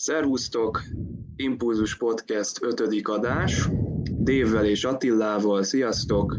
[0.00, 0.82] Szervusztok!
[1.36, 2.80] Impulzus Podcast 5.
[3.02, 3.68] adás.
[4.18, 6.36] Dévvel és Attillával, sziasztok!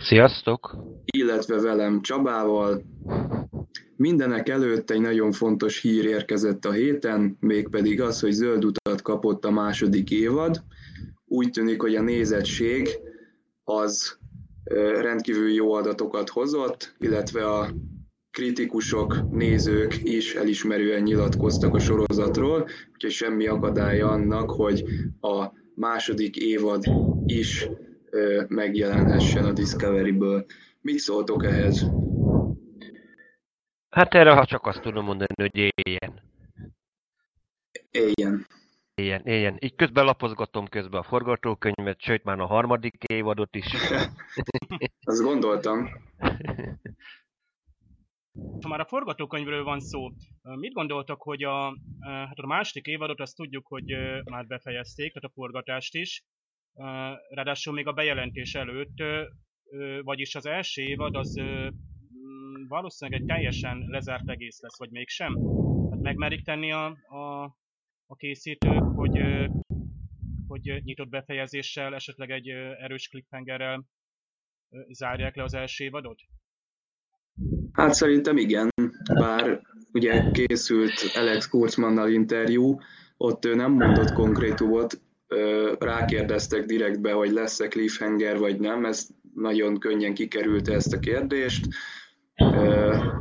[0.00, 0.76] Sziasztok!
[1.04, 2.82] Illetve velem Csabával.
[3.96, 9.44] Mindenek előtt egy nagyon fontos hír érkezett a héten, mégpedig az, hogy zöld utat kapott
[9.44, 10.62] a második évad.
[11.24, 12.88] Úgy tűnik, hogy a nézettség
[13.64, 14.18] az
[15.00, 17.68] rendkívül jó adatokat hozott, illetve a
[18.32, 24.84] kritikusok, nézők is elismerően nyilatkoztak a sorozatról, úgyhogy semmi akadálya annak, hogy
[25.20, 26.84] a második évad
[27.26, 27.68] is
[28.48, 30.46] megjelenhessen a Discovery-ből.
[30.80, 31.86] Mit szóltok ehhez?
[33.90, 36.22] Hát erre ha csak azt tudom mondani, hogy éljen.
[37.90, 38.46] Éljen.
[38.94, 39.56] Éljen, éljen.
[39.60, 43.66] Így közben lapozgatom közben a forgatókönyvet, sőt már a harmadik évadot is.
[45.04, 45.88] azt gondoltam.
[48.34, 50.08] Ha már a forgatókönyvről van szó,
[50.42, 53.84] mit gondoltak, hogy a, hát a második évadot azt tudjuk, hogy
[54.24, 56.24] már befejezték, tehát a forgatást is,
[57.28, 59.02] ráadásul még a bejelentés előtt,
[60.02, 61.40] vagyis az első évad az
[62.68, 65.34] valószínűleg egy teljesen lezárt egész lesz, vagy mégsem?
[65.90, 67.42] Hát megmerik tenni a, a,
[68.06, 69.20] a készítők, hogy,
[70.46, 73.84] hogy nyitott befejezéssel, esetleg egy erős cliffhangerrel
[74.88, 76.20] zárják le az első évadot?
[77.72, 78.68] Hát szerintem igen,
[79.14, 79.60] bár
[79.92, 82.78] ugye készült Alex Kurzmannal interjú,
[83.16, 85.00] ott ő nem mondott konkrétumot,
[85.78, 91.66] rákérdeztek direktbe, hogy lesz-e cliffhanger vagy nem, ez nagyon könnyen kikerülte ezt a kérdést.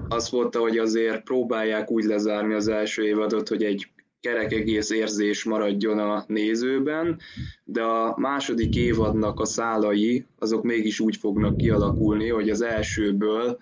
[0.08, 5.44] Azt mondta, hogy azért próbálják úgy lezárni az első évadot, hogy egy kerek egész érzés
[5.44, 7.20] maradjon a nézőben,
[7.64, 13.58] de a második évadnak a szálai azok mégis úgy fognak kialakulni, hogy az elsőből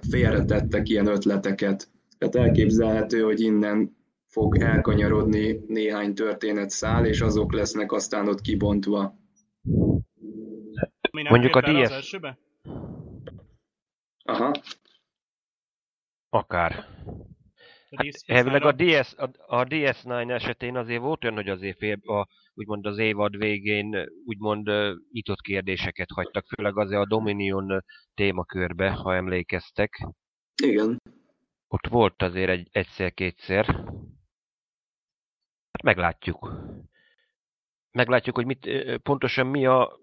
[0.00, 1.88] félretettek ilyen ötleteket.
[2.18, 9.14] Tehát elképzelhető, hogy innen fog elkanyarodni néhány történetszál, és azok lesznek aztán ott kibontva.
[11.28, 12.18] Mondjuk a DS...
[14.24, 14.50] Aha.
[16.30, 16.86] Akár.
[17.90, 22.28] Hát, elvileg a, DS, a, a DS9 esetén azért volt olyan, hogy azért fél, a,
[22.54, 24.70] úgymond az évad végén úgymond
[25.12, 30.06] nyitott kérdéseket hagytak, főleg azért a Dominion témakörbe, ha emlékeztek.
[30.62, 31.00] Igen.
[31.68, 33.66] Ott volt azért egy, egyszer-kétszer.
[35.70, 36.52] Hát meglátjuk.
[37.90, 38.70] Meglátjuk, hogy mit,
[39.02, 39.98] pontosan mi a,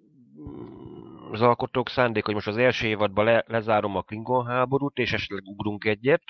[1.31, 5.43] az alkotók szándék, hogy most az első évadban le, lezárom a Klingon háborút, és esetleg
[5.45, 6.23] ugrunk egyet,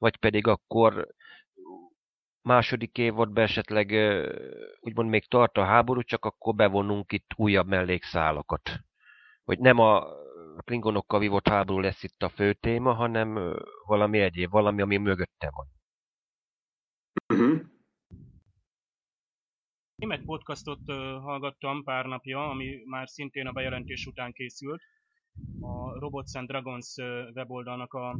[0.00, 1.14] vagy pedig akkor
[2.42, 3.90] második évadban esetleg
[4.80, 8.70] úgymond még tart a háború, csak akkor bevonunk itt újabb mellékszálakat.
[9.44, 10.06] Hogy nem a
[10.64, 13.54] klingonokkal vívott háború lesz itt a fő téma, hanem
[13.86, 15.66] valami egyéb, valami, ami mögötte van.
[17.32, 17.60] Uh-huh.
[19.94, 20.80] Német podcastot
[21.22, 24.82] hallgattam pár napja, ami már szintén a bejelentés után készült.
[25.60, 26.96] A Robots and Dragons
[27.34, 28.18] weboldalnak a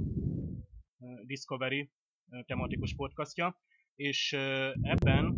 [1.27, 1.91] Discovery
[2.47, 3.61] tematikus podcastja,
[3.95, 4.33] és
[4.81, 5.37] ebben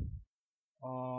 [0.78, 1.18] a,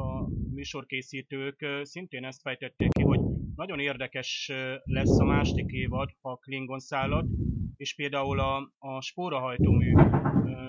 [0.00, 3.20] a műsorkészítők szintén ezt fejtették ki, hogy
[3.54, 4.52] nagyon érdekes
[4.84, 7.26] lesz a második évad, ha Klingon szállat,
[7.76, 9.92] és például a, a spórahajtómű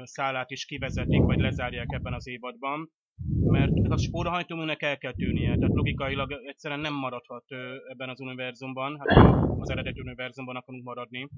[0.04, 2.92] szállát is kivezetik, vagy lezárják ebben az évadban,
[3.40, 7.46] mert a spórahajtóműnek el kell tűnnie, tehát logikailag egyszerűen nem maradhat
[7.90, 11.30] ebben az univerzumban, hát az eredeti univerzumban akarunk maradni,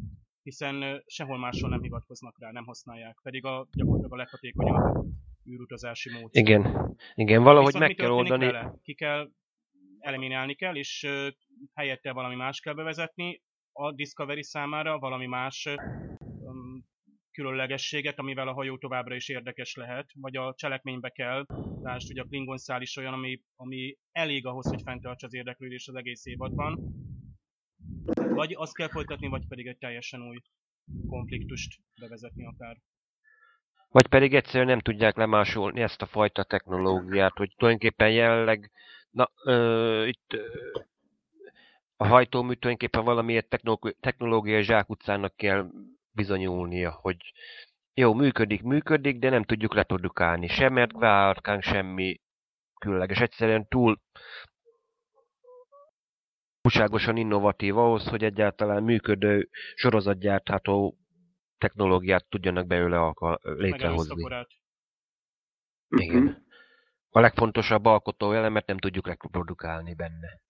[0.48, 5.06] hiszen sehol máshol nem hivatkoznak rá, nem használják, pedig a gyakorlatilag a leghatékonyabb
[5.50, 6.44] űrutazási módszer.
[6.44, 8.46] Igen, igen, valahogy Viszont meg kell oldani.
[8.46, 8.74] Vele?
[8.84, 9.30] Ki kell,
[10.00, 11.08] eliminálni kell, és
[11.74, 13.42] helyette valami más kell bevezetni,
[13.72, 15.70] a Discovery számára valami más
[17.32, 21.46] különlegességet, amivel a hajó továbbra is érdekes lehet, vagy a cselekménybe kell,
[21.82, 25.88] lásd, hogy a Klingon szál is olyan, ami, ami elég ahhoz, hogy fenntartsa az érdeklődés
[25.88, 26.80] az egész évadban,
[28.38, 30.38] vagy azt kell folytatni, vagy pedig egy teljesen új
[31.08, 32.78] konfliktust bevezetni akár.
[33.90, 38.72] Vagy pedig egyszerűen nem tudják lemásolni ezt a fajta technológiát, hogy tulajdonképpen jelenleg
[39.10, 40.46] na, ö, itt ö,
[41.98, 43.60] a hajtómű tulajdonképpen valamiért
[44.00, 45.70] technológiai zsákutcának kell
[46.12, 47.18] bizonyulnia, hogy
[47.94, 50.48] jó, működik, működik, de nem tudjuk reprodukálni.
[50.48, 52.22] Sem mert semmi
[52.80, 53.20] különleges.
[53.20, 54.02] Egyszerűen túl
[56.68, 60.98] túlságosan innovatív ahhoz, hogy egyáltalán működő sorozatgyártható
[61.58, 64.24] technológiát tudjanak belőle alka- létrehozni.
[65.88, 66.22] Igen.
[66.22, 66.32] Mhm.
[67.10, 70.42] A legfontosabb alkotó elemet nem tudjuk reprodukálni benne.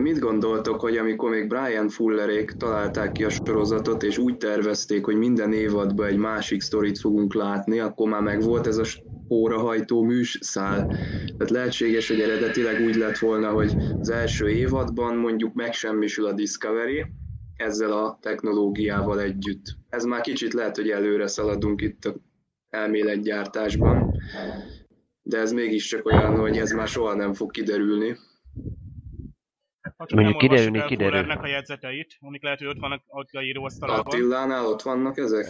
[0.00, 5.16] Mit gondoltok, hogy amikor még Brian Fullerék találták ki a sorozatot, és úgy tervezték, hogy
[5.16, 8.84] minden évadban egy másik sztorit fogunk látni, akkor már meg volt ez a
[9.28, 10.90] órahajtó műszál.
[11.36, 17.06] Tehát lehetséges, hogy eredetileg úgy lett volna, hogy az első évadban mondjuk megsemmisül a Discovery,
[17.56, 19.76] ezzel a technológiával együtt.
[19.88, 22.14] Ez már kicsit lehet, hogy előre szaladunk itt a
[22.70, 24.10] elméletgyártásban,
[25.22, 28.16] de ez mégiscsak olyan, hogy ez már soha nem fog kiderülni.
[29.98, 31.30] Ha csak Mondjuk nem kiderülni, kiderül.
[31.30, 34.06] a jegyzeteit, amik lehet, hogy ott vannak ott a íróasztalában.
[34.06, 35.46] Attilánál ott vannak ezek?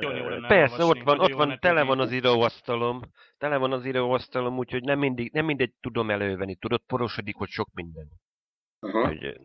[0.00, 3.00] Jó, jó Persze, ott van, ott van, tele van az íróasztalom.
[3.38, 6.54] Tele van az íróasztalom, úgyhogy nem, mindig, nem mindegy tudom elővenni.
[6.54, 8.08] Tudod, porosodik, hogy sok minden.
[8.78, 9.06] Aha.
[9.06, 9.40] Hogy,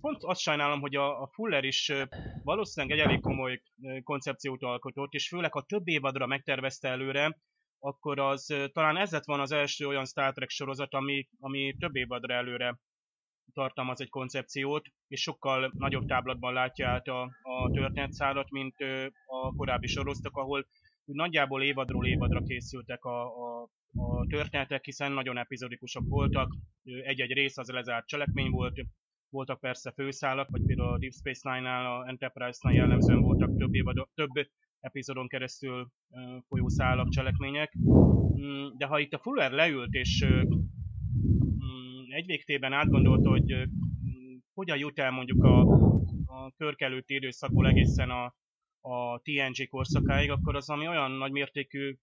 [0.00, 1.92] pont azt sajnálom, hogy a, a Fuller is
[2.42, 3.62] valószínűleg egy elég komoly
[4.02, 7.38] koncepciót alkotott, és főleg ha több évadra megtervezte előre,
[7.78, 11.96] akkor az talán ez lett volna az első olyan Star Trek sorozat, ami, ami több
[11.96, 12.78] évadra előre
[13.52, 18.74] tartalmaz egy koncepciót, és sokkal nagyobb táblatban látja át a, a történetszálat, mint
[19.26, 20.66] a korábbi sorozatok, ahol
[21.04, 26.52] nagyjából évadról évadra készültek a, a, a történetek, hiszen nagyon epizodikusak voltak,
[26.82, 28.80] egy-egy rész az lezárt cselekmény volt,
[29.28, 34.08] voltak persze főszálak, vagy például a Deep Space Nine-nál, a Enterprise-nál jellemzően voltak több, évad,
[34.14, 34.30] több
[34.80, 35.88] epizodon keresztül
[36.48, 37.72] folyó szálak, cselekmények.
[38.38, 40.26] Mm, de ha itt a Fuller leült, és
[42.12, 43.68] egy végtében átgondolta, hogy
[44.54, 45.60] hogyan jut el mondjuk a,
[46.26, 48.24] a körk előtti időszakból egészen a,
[48.80, 51.96] a TNG korszakáig, akkor az ami olyan nagy mértékű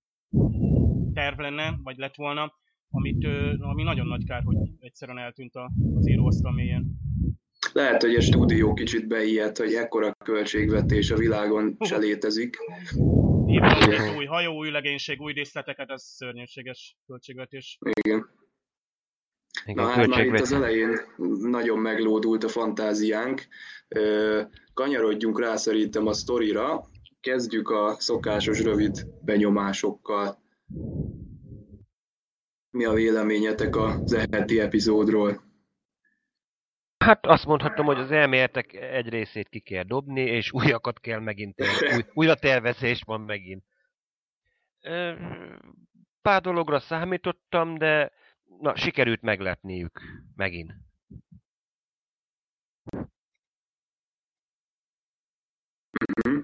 [1.13, 2.53] terv lenne, vagy lett volna,
[2.89, 3.27] amit,
[3.59, 5.55] ami nagyon nagy kár, hogy egyszerűen eltűnt
[5.95, 6.85] az íróasztal mélyen.
[7.73, 12.57] Lehet, hogy a stúdió kicsit beijedt, hogy ekkora költségvetés a világon se létezik.
[13.45, 17.77] Igen, új hajó, új legénység, új díszleteket, az szörnyűséges költségvetés.
[18.05, 18.38] Igen.
[19.65, 20.99] Igen, Na hát már itt az elején
[21.41, 23.47] nagyon meglódult a fantáziánk.
[24.73, 26.89] Kanyarodjunk rá szerintem a sztorira.
[27.21, 30.37] Kezdjük a szokásos rövid benyomásokkal.
[32.69, 35.47] Mi a véleményetek az eheti epizódról?
[36.97, 41.61] Hát azt mondhatom, hogy az elméletek egy részét ki kell dobni, és újakat kell megint,
[41.93, 43.63] új, újra tervezés van megint.
[46.21, 48.11] Pár dologra számítottam, de
[48.61, 50.01] na, sikerült meglepniük
[50.35, 50.73] megint.
[56.27, 56.39] Mm-hmm.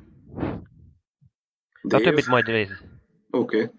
[1.81, 2.83] De a többit majd rész.
[3.29, 3.63] Oké.
[3.63, 3.69] Okay.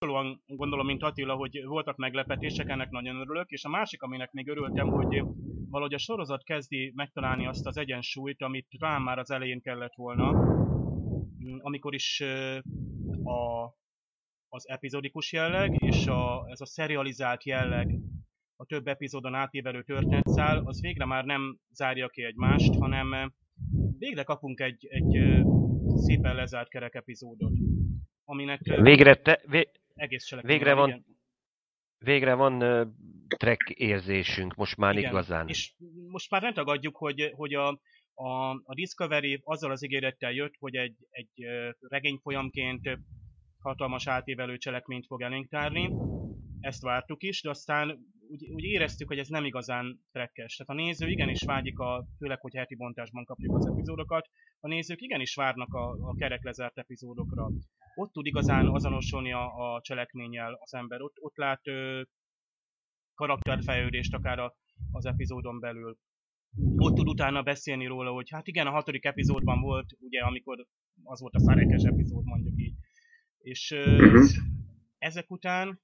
[0.00, 4.48] hasonlóan gondolom, mint Attila, hogy voltak meglepetések, ennek nagyon örülök, és a másik, aminek még
[4.48, 5.22] örültem, hogy
[5.70, 10.28] valahogy a sorozat kezdi megtalálni azt az egyensúlyt, amit talán már az elején kellett volna,
[11.58, 12.20] amikor is
[13.24, 13.64] a,
[14.52, 17.98] az epizodikus jelleg és a, ez a serializált jelleg,
[18.56, 23.32] a több epizódon átívelő történetszál, az végre már nem zárja ki egymást, hanem
[23.98, 25.42] végre kapunk egy, egy
[25.96, 27.52] szépen lezárt kerek epizódot.
[28.24, 30.56] Aminek, végre, te, vé, egész cselekmény.
[30.56, 31.04] Végre van, igen.
[31.98, 32.86] végre van uh,
[33.36, 35.10] track érzésünk, most már igen.
[35.10, 35.48] igazán.
[35.48, 35.72] És
[36.06, 37.68] most már nem tagadjuk, hogy, hogy a,
[38.14, 41.46] a, a Discovery azzal az ígérettel jött, hogy egy, egy
[41.88, 42.98] regényfolyamként
[43.60, 45.90] hatalmas átévelő cselekményt fog elénk tárni.
[46.60, 47.98] Ezt vártuk is, de aztán
[48.28, 50.56] úgy, úgy éreztük, hogy ez nem igazán trekkes.
[50.56, 54.28] Tehát a néző igenis vágyik, a, főleg, hogy heti bontásban kapjuk az epizódokat,
[54.60, 57.50] a nézők igenis várnak a, a kerek lezárt epizódokra
[57.94, 61.00] ott tud igazán azonosulni a, a cselekménnyel az ember.
[61.00, 62.02] Ott, ott lát ö,
[63.14, 64.54] karakterfejlődést akár a,
[64.90, 65.96] az epizódon belül.
[66.76, 70.66] Ott tud utána beszélni róla, hogy hát igen, a hatodik epizódban volt, ugye, amikor
[71.02, 72.74] az volt a szárekes epizód, mondjuk így.
[73.42, 74.24] És uh-huh.
[74.98, 75.80] ezek után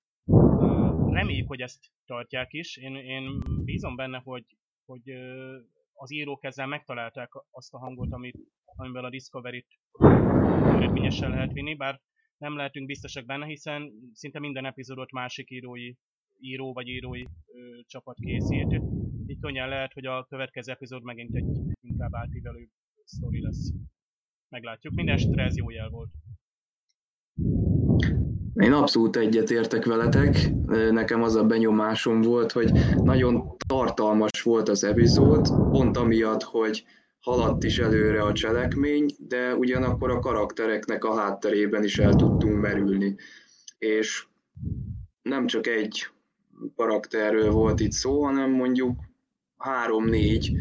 [1.10, 2.76] reméljük, hogy ezt tartják is.
[2.76, 4.44] Én, én bízom benne, hogy,
[4.84, 5.10] hogy
[5.92, 9.66] az írók ezzel megtalálták azt a hangot, amit, amiben a Discovery-t
[10.76, 12.00] eredményesen lehet vinni, bár
[12.38, 15.94] nem lehetünk biztosak benne, hiszen szinte minden epizódot másik írói,
[16.38, 18.80] író vagy írói ö, csapat készít.
[19.26, 22.68] Így könnyen lehet, hogy a következő epizód megint egy inkább átívelő
[23.04, 23.72] sztori lesz.
[24.48, 24.94] Meglátjuk.
[24.94, 26.10] Minden esetre ez jó jel volt.
[28.55, 30.50] Én abszolút egyetértek veletek.
[30.90, 36.85] Nekem az a benyomásom volt, hogy nagyon tartalmas volt az epizód, pont amiatt, hogy
[37.21, 43.16] haladt is előre a cselekmény, de ugyanakkor a karaktereknek a hátterében is el tudtunk merülni.
[43.78, 44.26] És
[45.23, 46.07] nem csak egy
[46.76, 48.99] karakterről volt itt szó, hanem mondjuk
[49.57, 50.52] három-négy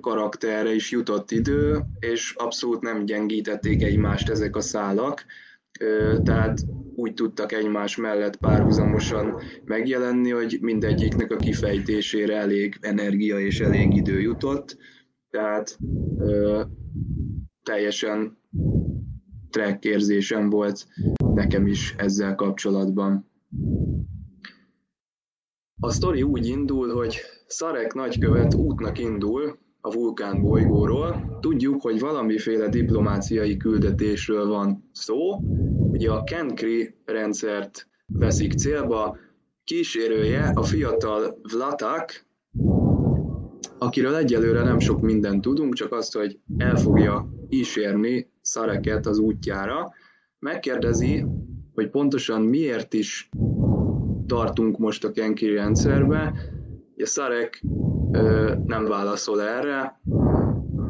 [0.00, 5.24] karakterre is jutott idő, és abszolút nem gyengítették egymást ezek a szálak.
[6.22, 6.64] Tehát
[6.94, 14.20] úgy tudtak egymás mellett párhuzamosan megjelenni, hogy mindegyiknek a kifejtésére elég energia és elég idő
[14.20, 14.76] jutott.
[15.30, 15.78] Tehát
[17.62, 18.38] teljesen
[19.50, 20.86] track érzésem volt
[21.34, 23.30] nekem is ezzel kapcsolatban.
[25.80, 27.16] A sztori úgy indul, hogy
[27.46, 31.38] Szarek nagykövet útnak indul a vulkán bolygóról.
[31.40, 35.36] Tudjuk, hogy valamiféle diplomáciai küldetésről van szó.
[35.90, 39.16] Ugye a Kenkri rendszert veszik célba,
[39.64, 42.26] kísérője a fiatal Vlatak,
[43.78, 49.92] akiről egyelőre nem sok mindent tudunk, csak azt, hogy el fogja kísérni Szareket az útjára.
[50.38, 51.24] Megkérdezi,
[51.74, 53.28] hogy pontosan miért is
[54.26, 56.34] tartunk most a Kenkri rendszerbe.
[56.94, 57.62] Ugye Szarek
[58.66, 60.00] nem válaszol erre.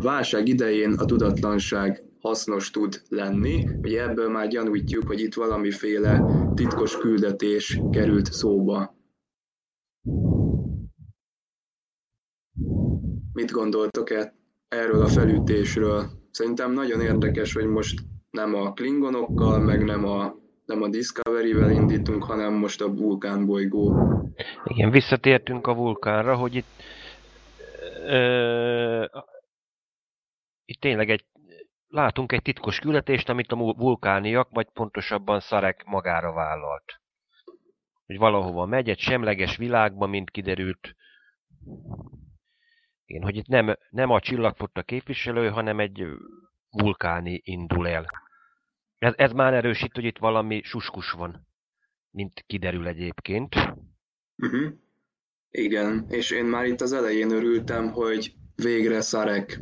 [0.01, 3.69] Válság idején a tudatlanság hasznos tud lenni.
[3.83, 8.95] Ugye ebből már gyanújtjuk, hogy itt valamiféle titkos küldetés került szóba.
[13.33, 14.35] Mit gondoltok -e
[14.69, 16.05] erről a felütésről?
[16.31, 22.25] Szerintem nagyon érdekes, hogy most nem a klingonokkal, meg nem a, nem a Discovery-vel indítunk,
[22.25, 23.97] hanem most a vulkán bolygó.
[24.65, 26.83] Igen, visszatértünk a vulkánra, hogy itt
[30.65, 31.25] itt tényleg egy
[31.89, 37.01] látunk egy titkos küldetést, amit a vulkániak, vagy pontosabban Szarek magára vállalt.
[38.07, 40.97] Hogy valahova megy, egy semleges világba, mint kiderült.
[43.05, 46.05] Igen, hogy itt nem, nem a csillagfotta képviselő, hanem egy
[46.71, 48.07] vulkáni indul el.
[48.99, 51.47] Ez, ez már erősít, hogy itt valami suskus van,
[52.11, 53.55] mint kiderül egyébként.
[54.37, 54.73] Uh-huh.
[55.57, 59.61] Igen, és én már itt az elején örültem, hogy végre Szarek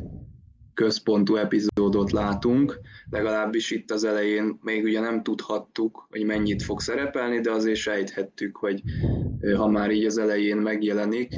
[0.73, 7.39] központú epizódot látunk, legalábbis itt az elején még ugye nem tudhattuk, hogy mennyit fog szerepelni,
[7.39, 8.81] de azért sejthettük, hogy
[9.55, 11.33] ha már így az elején megjelenik,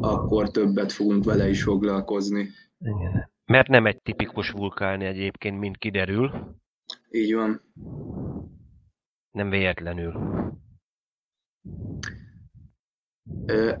[0.00, 2.48] akkor többet fogunk vele is foglalkozni.
[2.80, 3.30] Igen.
[3.44, 6.56] Mert nem egy tipikus vulkán egyébként, mint kiderül.
[7.10, 7.62] Így van.
[9.30, 10.12] Nem véletlenül.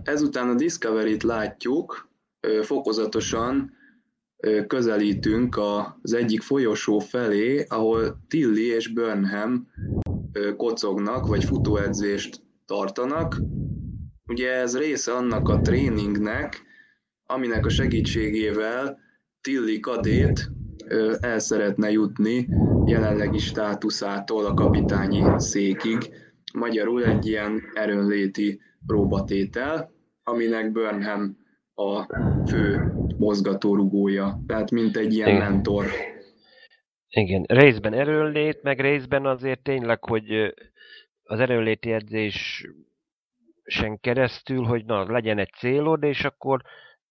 [0.02, 2.08] Ezután a Discovery-t látjuk,
[2.62, 3.72] fokozatosan
[4.66, 5.58] közelítünk
[6.02, 9.68] az egyik folyosó felé, ahol Tilly és Burnham
[10.56, 13.42] kocognak, vagy futóedzést tartanak.
[14.26, 16.62] Ugye ez része annak a tréningnek,
[17.26, 18.98] aminek a segítségével
[19.40, 20.52] Tilly kadét
[21.20, 22.48] el szeretne jutni
[22.86, 26.10] jelenlegi státuszától a kapitányi székig.
[26.54, 29.90] Magyarul egy ilyen erőnléti próbatétel,
[30.22, 31.36] aminek Burnham
[31.74, 32.06] a
[32.48, 35.40] fő mozgatórugója, tehát mint egy ilyen Igen.
[35.40, 35.86] mentor.
[37.08, 40.54] Igen, részben erőnlét, meg részben azért tényleg, hogy
[41.22, 42.66] az erőnléti edzés
[43.64, 46.62] sen keresztül, hogy na, legyen egy célod, és akkor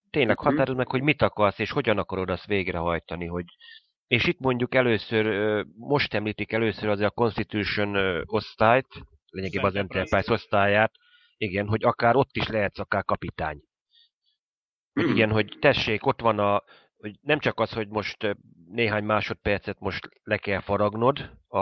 [0.09, 0.51] tényleg uh-huh.
[0.51, 3.45] határozd meg, hogy mit akarsz, és hogyan akarod azt végrehajtani, hogy
[4.07, 5.25] és itt mondjuk először,
[5.75, 8.87] most említik először azért a Constitution osztályt,
[9.29, 10.91] lényegében az Enterprise osztályát,
[11.37, 13.61] igen, hogy akár ott is lehetsz akár kapitány.
[14.93, 16.63] Hogy igen, hogy tessék, ott van a,
[16.97, 21.59] hogy nem csak az, hogy most néhány másodpercet most le kell faragnod a,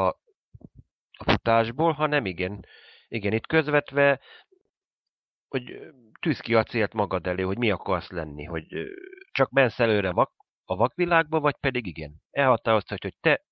[1.17, 2.65] a futásból, hanem igen,
[3.07, 4.21] igen, itt közvetve,
[5.47, 5.79] hogy
[6.21, 8.65] tűz ki a célt magad elé, hogy mi akarsz lenni, hogy
[9.31, 10.31] csak mensz előre vak,
[10.65, 12.21] a vakvilágba, vagy pedig igen.
[12.31, 13.45] Elhatározta, hogy te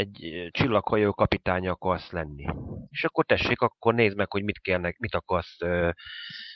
[0.00, 2.46] egy csillaghajó kapitánya akarsz lenni.
[2.88, 5.90] És akkor tessék, akkor nézd meg, hogy mit kellnek, mit akarsz, ö,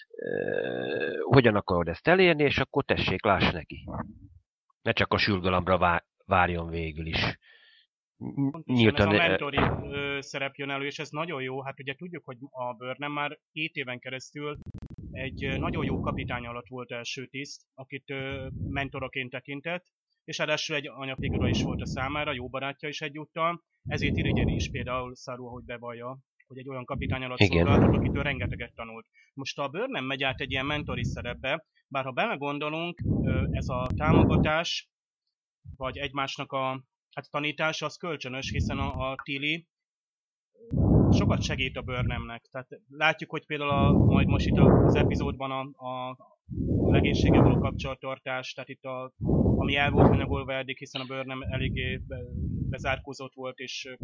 [0.08, 3.84] ö, hogyan akarod ezt elérni, és akkor tessék, láss neki.
[4.82, 7.38] Ne csak a sülgalomra vá, várjon végül is.
[8.64, 9.58] Nyíltan, ez a mentori
[10.22, 11.62] szerep jön elő, és ez nagyon jó.
[11.62, 14.58] Hát ugye tudjuk, hogy a Burnham már 7 éven keresztül
[15.12, 18.14] egy nagyon jó kapitány alatt volt első tiszt, akit
[18.68, 19.84] mentoraként tekintett,
[20.24, 24.70] és ráadásul egy anyafigura is volt a számára, jó barátja is egyúttal, ezért irigyeli is
[24.70, 29.06] például Szarú, hogy bevallja, hogy egy olyan kapitány alatt szolgáltat, akitől rengeteget tanult.
[29.34, 33.02] Most a bőr nem megy át egy ilyen mentori szerepbe, bár ha belegondolunk,
[33.50, 34.88] ez a támogatás,
[35.76, 39.66] vagy egymásnak a hát tanítás az kölcsönös, hiszen a, a Tili
[41.14, 42.42] sokat segít a Burnhamnek.
[42.50, 46.16] Tehát látjuk, hogy például a, majd most itt az epizódban a, a,
[46.90, 49.12] legénységgel való kapcsolattartás, tehát itt a,
[49.56, 52.16] ami el volt hanyagolva eddig, hiszen a Burnham eléggé be,
[52.70, 53.96] bezárkózott volt, és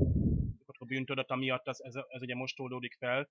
[0.81, 3.29] a bűntudata miatt az, ez, ez ugye most oldódik fel.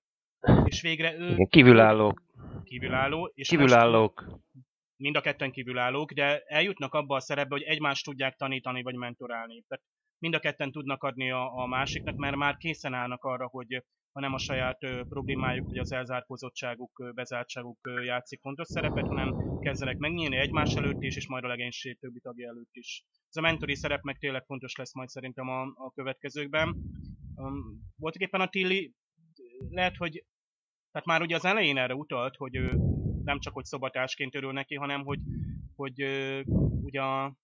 [0.64, 1.36] És végre ő...
[1.48, 2.22] Kívülállók.
[2.64, 3.32] Kívülálló.
[3.34, 4.24] És Kívülállók.
[4.26, 4.42] Most,
[4.96, 9.64] mind a ketten kívülállók, de eljutnak abba a szerepbe, hogy egymást tudják tanítani vagy mentorálni.
[9.68, 9.84] Tehát
[10.20, 14.20] mind a ketten tudnak adni a, a másiknak, mert már készen állnak arra, hogy ha
[14.20, 19.58] nem a saját ö, problémájuk, hogy az elzárkózottságuk, ö, bezártságuk ö, játszik fontos szerepet, hanem
[19.60, 23.04] kezdenek megnyílni egymás előtt is, és majd a legénység többi tagja előtt is.
[23.28, 26.68] Ez a mentori szerep meg tényleg fontos lesz majd szerintem a, a következőkben.
[27.34, 28.92] Um, voltak éppen a Tilly,
[29.68, 30.24] lehet, hogy
[30.92, 32.78] tehát már ugye az elején erre utalt, hogy ő
[33.24, 35.20] nem csak hogy szobatásként örül neki, hanem hogy,
[35.76, 36.02] hogy
[36.82, 37.34] ugye a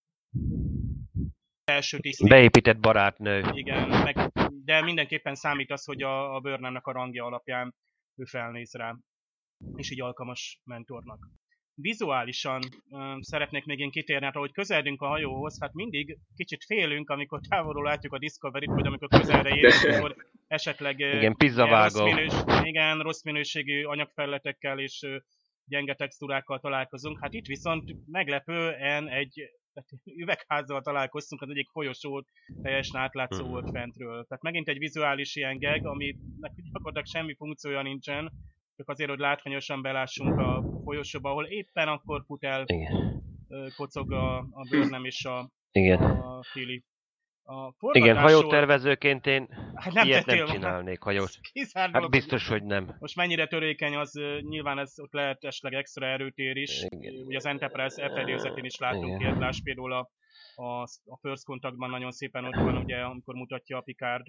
[1.66, 2.28] első tiszti.
[2.28, 3.50] Beépített barátnő.
[3.52, 4.30] Igen, meg,
[4.64, 7.74] de mindenképpen számít az, hogy a, a Burnhamnek a rangja alapján
[8.16, 8.96] ő felnéz rá,
[9.76, 11.18] és így alkalmas mentornak.
[11.74, 17.10] Vizuálisan uh, szeretnék még én kitérni, hát ahogy közeledünk a hajóhoz, hát mindig kicsit félünk,
[17.10, 21.98] amikor távolról látjuk a Discovery-t, vagy amikor közelre érünk, akkor esetleg Igen, pizzavágó.
[21.98, 22.32] rossz, minős,
[22.62, 25.06] igen, rossz minőségű anyagfelületekkel és
[25.64, 27.18] gyenge textúrákkal találkozunk.
[27.20, 32.24] Hát itt viszont meglepően egy tehát üvegházzal találkoztunk, az egyik folyosó
[32.62, 33.50] teljesen átlátszó Mhm.
[33.50, 34.24] volt fentről.
[34.26, 38.32] Tehát megint egy vizuális ilyen gag, aminek gyakorlatilag semmi funkciója nincsen,
[38.76, 43.22] csak azért, hogy látványosan belássunk a folyosóba, ahol éppen akkor fut el, Igen.
[43.76, 46.00] kocog a, a bőrnem és a, Igen.
[46.02, 46.84] a Fili.
[47.48, 51.30] A Igen, forgatásról- hajótervezőként én hát nem ilyet nem csinálnék hajót.
[51.72, 52.96] Hát biztos, hogy nem.
[52.98, 56.84] Most mennyire törékeny, az nyilván ez ott lehet esetleg extra erőtér is.
[56.88, 57.14] Igen.
[57.26, 59.20] Ugye az Enterprise fedélzetén is látunk Igen.
[59.20, 60.10] ilyet, láss például a,
[60.54, 64.26] a, a First Contactban nagyon szépen ott van, ugye, amikor mutatja a Picard,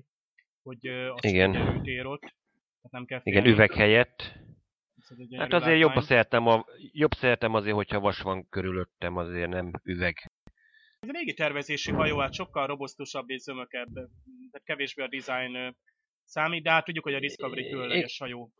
[0.63, 1.55] hogy az Igen.
[1.55, 2.19] erőtér ott.
[2.21, 4.33] Tehát nem kell Igen, üveg helyett.
[5.37, 10.31] Hát azért jobb, szeretem, a, jobb szeretem azért, hogyha vas van körülöttem, azért nem üveg.
[10.99, 15.75] Ez a régi tervezésű hajó, hát sokkal robosztusabb és zömökebb, tehát kevésbé a design
[16.23, 18.51] számít, de hát tudjuk, hogy a Discovery különleges hajó.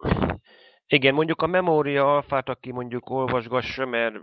[0.88, 4.16] Igen, mondjuk a memória alfát, aki mondjuk olvasgassa, mert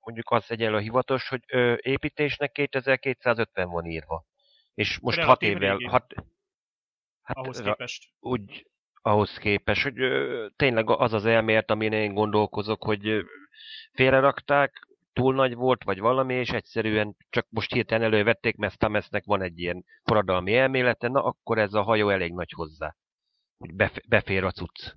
[0.00, 4.24] mondjuk az egyenlő hivatos, hogy ö, építésnek 2250 van írva.
[4.74, 5.84] És most 6 Relatív évvel, régi.
[5.90, 6.14] hat,
[7.22, 8.08] hát Ahhoz képest.
[8.20, 8.66] úgy
[9.02, 13.22] ahhoz képest, hogy ö, tényleg az az elmélet, amin én gondolkozok, hogy ö,
[13.92, 14.88] félrerakták,
[15.20, 19.58] túl nagy volt, vagy valami, és egyszerűen csak most hirtelen elővették, mert Stamesnek van egy
[19.58, 22.96] ilyen forradalmi elmélete, na akkor ez a hajó elég nagy hozzá,
[23.58, 24.94] hogy bef- befér a cucc.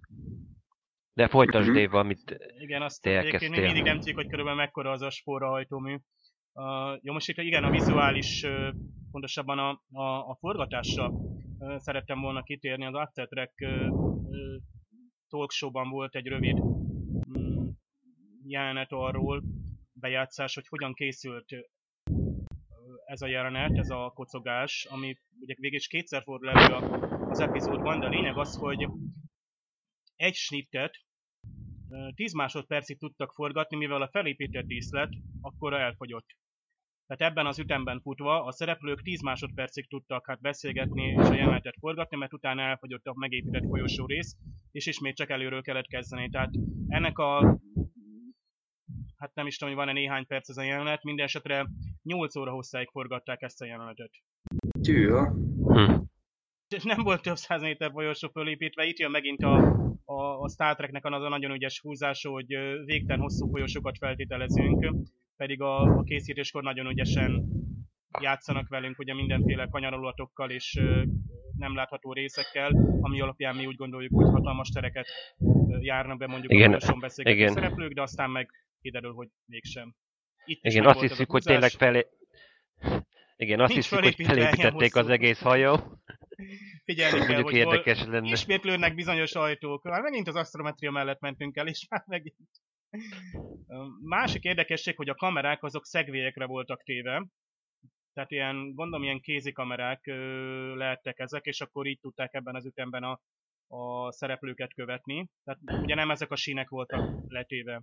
[1.14, 1.72] De folytasd.
[1.72, 2.38] Dave, amit...
[2.58, 5.98] Igen, azt Te egyébként még mindig nem tudjuk, hogy körülbelül mekkora az a spóra hajtómű.
[6.54, 8.74] Uh, jó, most itt igen, a vizuális, uh,
[9.12, 12.86] pontosabban a, a, a forgatásra uh, szerettem volna kitérni.
[12.86, 14.62] Az After Track uh, uh,
[15.30, 15.52] talk
[15.90, 16.64] volt egy rövid
[17.38, 17.70] mm,
[18.44, 19.44] jelenet arról,
[20.04, 21.46] bejátszás, hogy hogyan készült
[23.06, 26.74] ez a jelenet, ez a kocogás, ami ugye végig is kétszer fordul elő
[27.30, 28.88] az epizódban, de a lényeg az, hogy
[30.16, 30.94] egy snittet
[31.90, 35.10] ö, 10 másodpercig tudtak forgatni, mivel a felépített díszlet
[35.42, 36.28] akkor elfogyott.
[37.08, 41.76] Tehát ebben az ütemben futva a szereplők 10 másodpercig tudtak hát beszélgetni és a jelenetet
[41.80, 44.36] forgatni, mert utána elfogyott a megépített folyosó rész,
[44.72, 46.30] és ismét csak előről kezdeni.
[46.30, 46.52] Tehát
[46.88, 47.60] ennek a
[49.24, 51.68] hát nem is tudom, hogy van-e néhány perc ez a jelenet, minden esetre
[52.04, 54.12] 8 óra hosszáig forgatták ezt a jelenetet.
[54.82, 55.32] Tűha.
[55.68, 55.94] Hm.
[56.84, 59.56] Nem volt több száz méter folyosó fölépítve, itt jön megint a,
[60.06, 62.48] a, a Star Treknek az a nagyon ügyes húzása, hogy
[62.86, 64.96] végtelen hosszú folyosókat feltételezünk,
[65.38, 67.44] pedig a, a készítéskor nagyon ügyesen
[68.20, 71.04] játszanak velünk ugye mindenféle kanyarolatokkal és ö,
[71.58, 75.08] nem látható részekkel, ami alapján mi úgy gondoljuk, hogy hatalmas tereket
[75.70, 77.54] ö, járnak be mondjuk Igen, a folyosón beszélgető igen.
[77.54, 78.50] szereplők, de aztán meg
[78.84, 79.96] kiderül, hogy mégsem.
[80.46, 82.08] Itt Igen, azt hiszük, hogy tényleg felé...
[83.36, 85.76] Igen, azt Nincs hiszük, hogy felépítették az egész hajó.
[86.86, 88.32] Figyelni kell, hogy érdekes lenne.
[88.32, 89.84] ismétlődnek bizonyos ajtók.
[89.84, 92.50] Már megint az astrometria mellett mentünk el, és már megint.
[94.02, 97.28] Másik érdekesség, hogy a kamerák azok szegvélyekre voltak téve.
[98.14, 103.04] Tehát ilyen, gondolom, ilyen kézikamerák ö, lehettek ezek, és akkor így tudták ebben az ütemben
[103.04, 103.20] a,
[103.68, 105.30] a szereplőket követni.
[105.44, 107.82] Tehát ugye nem ezek a sínek voltak letéve.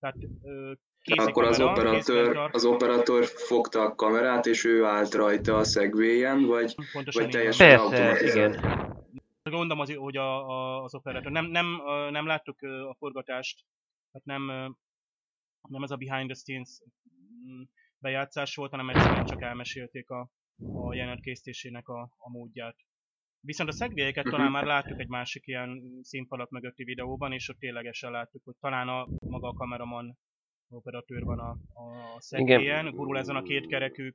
[0.00, 0.72] Tehát ö,
[1.16, 5.64] Akkor az kézikamera, kézben operatőr, az operatőr fogta a kamerát, és ő állt rajta a
[5.64, 8.54] szegvélyen, vagy, pontosan vagy teljesen Persze, automatizált?
[8.54, 8.98] igen.
[9.42, 11.32] Gondolom, az, hogy a, a, az operatőr.
[11.32, 11.66] Nem, nem,
[12.10, 13.64] nem láttuk a forgatást,
[14.10, 14.76] tehát nem,
[15.68, 16.82] nem ez a behind the scenes
[17.46, 17.62] mm,
[17.98, 20.30] bejátszás volt, hanem egyszerűen csak elmesélték a,
[20.74, 22.76] a jelenet készítésének a, a módját.
[23.40, 28.10] Viszont a szegvélyeket talán már láttuk egy másik ilyen színfalak mögötti videóban, és ott ténylegesen
[28.10, 30.18] láttuk, hogy talán a maga a kameraman
[30.68, 34.14] operatőr van a, a szegvélyen, gurul ezen a kétkerekű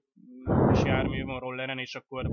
[0.49, 2.29] mm, kis jármű van rolleren, és akkor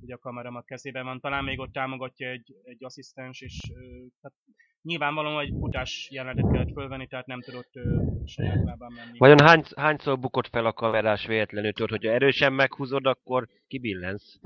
[0.00, 1.20] ugye a kameramat kezében van.
[1.20, 3.60] Talán még ott támogatja egy, egy asszisztens, és
[4.20, 4.36] tehát
[4.82, 9.18] Nyilvánvalóan egy futás jelenetet kellett fölvenni, tehát nem tudott ö, saját lábán menni.
[9.18, 14.40] Vajon hány, hányszor bukott fel a kamerás véletlenül, tudod, hogyha erősen meghúzod, akkor kibillensz.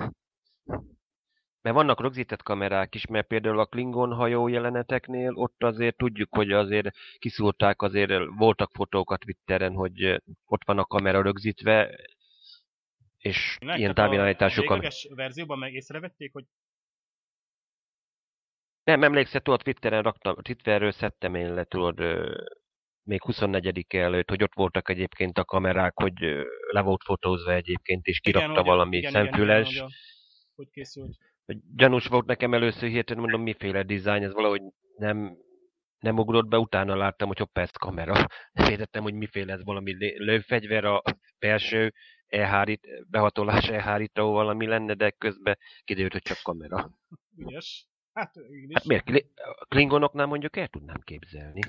[1.67, 6.53] Mert vannak rögzített kamerák is, mert például a Klingon hajó jeleneteknél ott azért tudjuk, hogy
[6.53, 12.01] azért kiszúrták, azért voltak fotók a Twitteren, hogy ott van a kamera rögzítve,
[13.19, 14.69] és Nektek ilyen a távirányításuk.
[14.69, 16.45] végleges verzióban meg észrevették, hogy
[18.85, 22.01] Nem emlékszel, tudod, Twitteren raktam, Twitterről szedtem én le, tudod,
[23.03, 26.21] még 24 előtt, hogy ott voltak egyébként a kamerák, hogy
[26.71, 29.71] le volt fotózva egyébként, és kirakta hogy- valami igen, igen, szemfüles.
[29.71, 29.97] igen, hogy, a,
[30.55, 31.17] hogy készült.
[31.77, 34.63] Gyanús volt nekem először hirtelen, mondom, miféle dizájn, ez valahogy
[34.97, 35.37] nem,
[35.99, 38.27] nem ugrott be, utána láttam, hogy hopp, ez kamera.
[38.53, 41.03] Nem értettem, hogy miféle ez valami lőfegyver, a
[41.39, 41.93] belső
[42.27, 46.91] elhárít, behatolás elhárító valami lenne, de közben kiderült, hogy csak kamera.
[47.37, 47.87] Ügyes.
[48.13, 48.75] Hát így is.
[48.75, 49.27] Hát miért?
[49.69, 51.61] Klingonoknál mondjuk el tudnám képzelni.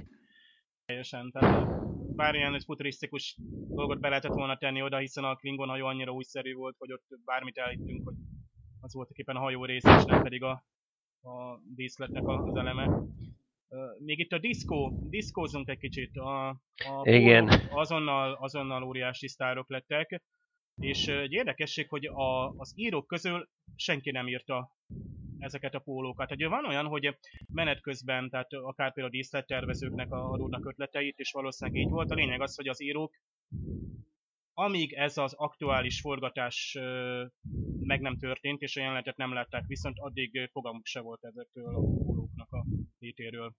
[0.85, 1.31] Teljesen.
[1.31, 1.67] Tehát
[2.15, 3.37] bár ilyen egy futurisztikus
[3.69, 7.05] dolgot be lehetett volna tenni oda, hiszen a Klingon hajó annyira újszerű volt, hogy ott
[7.25, 8.15] bármit elhittünk, hogy
[8.81, 10.63] az volt éppen a hajó része, és nem pedig a,
[11.21, 13.01] a díszletnek az eleme.
[13.99, 16.17] Még itt a diszkó, diszkózunk egy kicsit.
[16.17, 17.47] A, a Igen.
[17.69, 20.21] Azonnal, azonnal óriási sztárok lettek,
[20.81, 24.75] és egy érdekesség, hogy a, az írók közül senki nem írta
[25.39, 26.31] ezeket a pólókat.
[26.31, 27.17] Ugye van olyan, hogy
[27.53, 32.11] menet közben, tehát akár például a díszlettervezőknek a- adódnak ötleteit, és valószínűleg így volt.
[32.11, 33.13] A lényeg az, hogy az írók,
[34.59, 36.77] amíg ez az aktuális forgatás
[37.79, 41.79] meg nem történt, és a jelenetet nem látták viszont, addig fogalmuk se volt ezekről a
[41.79, 42.65] pólóknak a
[42.99, 43.53] létéről.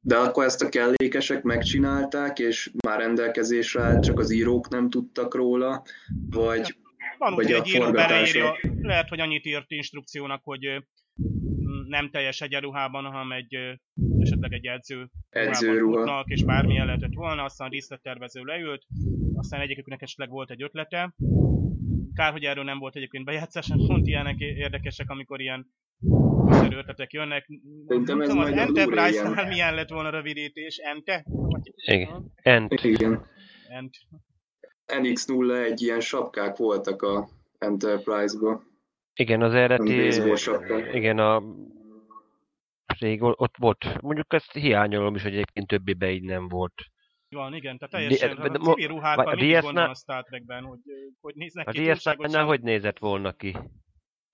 [0.00, 5.34] De akkor ezt a kellékesek megcsinálták, és már rendelkezésre állt, csak az írók nem tudtak
[5.34, 5.82] róla,
[6.30, 6.76] vagy
[7.18, 10.84] Van Vagy hogy a egy író beleírja, lehet, hogy annyit írt instrukciónak, hogy
[11.86, 13.80] nem teljes egyenruhában, hanem egy
[14.20, 16.24] esetleg egy edző edzőruha.
[16.26, 18.86] és bármilyen lehetett volna, aztán a díszlettervező leült,
[19.38, 21.14] aztán egyiküknek esetleg volt egy ötlete.
[22.14, 25.66] Kár, hogy erről nem volt egyébként bejátszás, mert pont ilyenek érdekesek, amikor ilyen
[26.00, 27.48] újszerű ötletek jönnek.
[27.86, 29.48] Szerintem Nem ez tudom, az Enterprise-nál ilyen.
[29.48, 30.76] milyen lett volna a rövidítés?
[30.76, 31.24] Ente?
[31.86, 32.32] Igen.
[32.34, 32.72] Ent.
[32.72, 33.26] Igen.
[33.68, 33.96] Ent.
[34.86, 38.62] NX01 ilyen sapkák voltak a Enterprise-ba.
[39.14, 40.06] Igen, az eredeti...
[40.92, 41.42] Igen, a...
[42.98, 44.00] Rég ott volt.
[44.00, 46.74] Mondjuk ezt hiányolom is, hogy egyébként többibe így nem volt.
[47.30, 49.94] Van, igen, tehát teljesen de- a de- civil ruhákkal a mindig DS-nál gond van a
[49.94, 50.78] Star Trekben, hogy,
[51.20, 52.44] hogy néznek A ki DS9-nál túlságosan.
[52.44, 53.56] hogy nézett volna ki?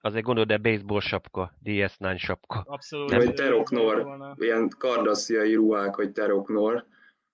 [0.01, 2.61] Azért gondolod, de baseball sapka, DS9 sapka.
[2.67, 3.11] Abszolút.
[3.11, 4.07] Vagy ö, Teroknor.
[4.39, 6.87] Ilyen kardassziai ruhák, hogy teroknor.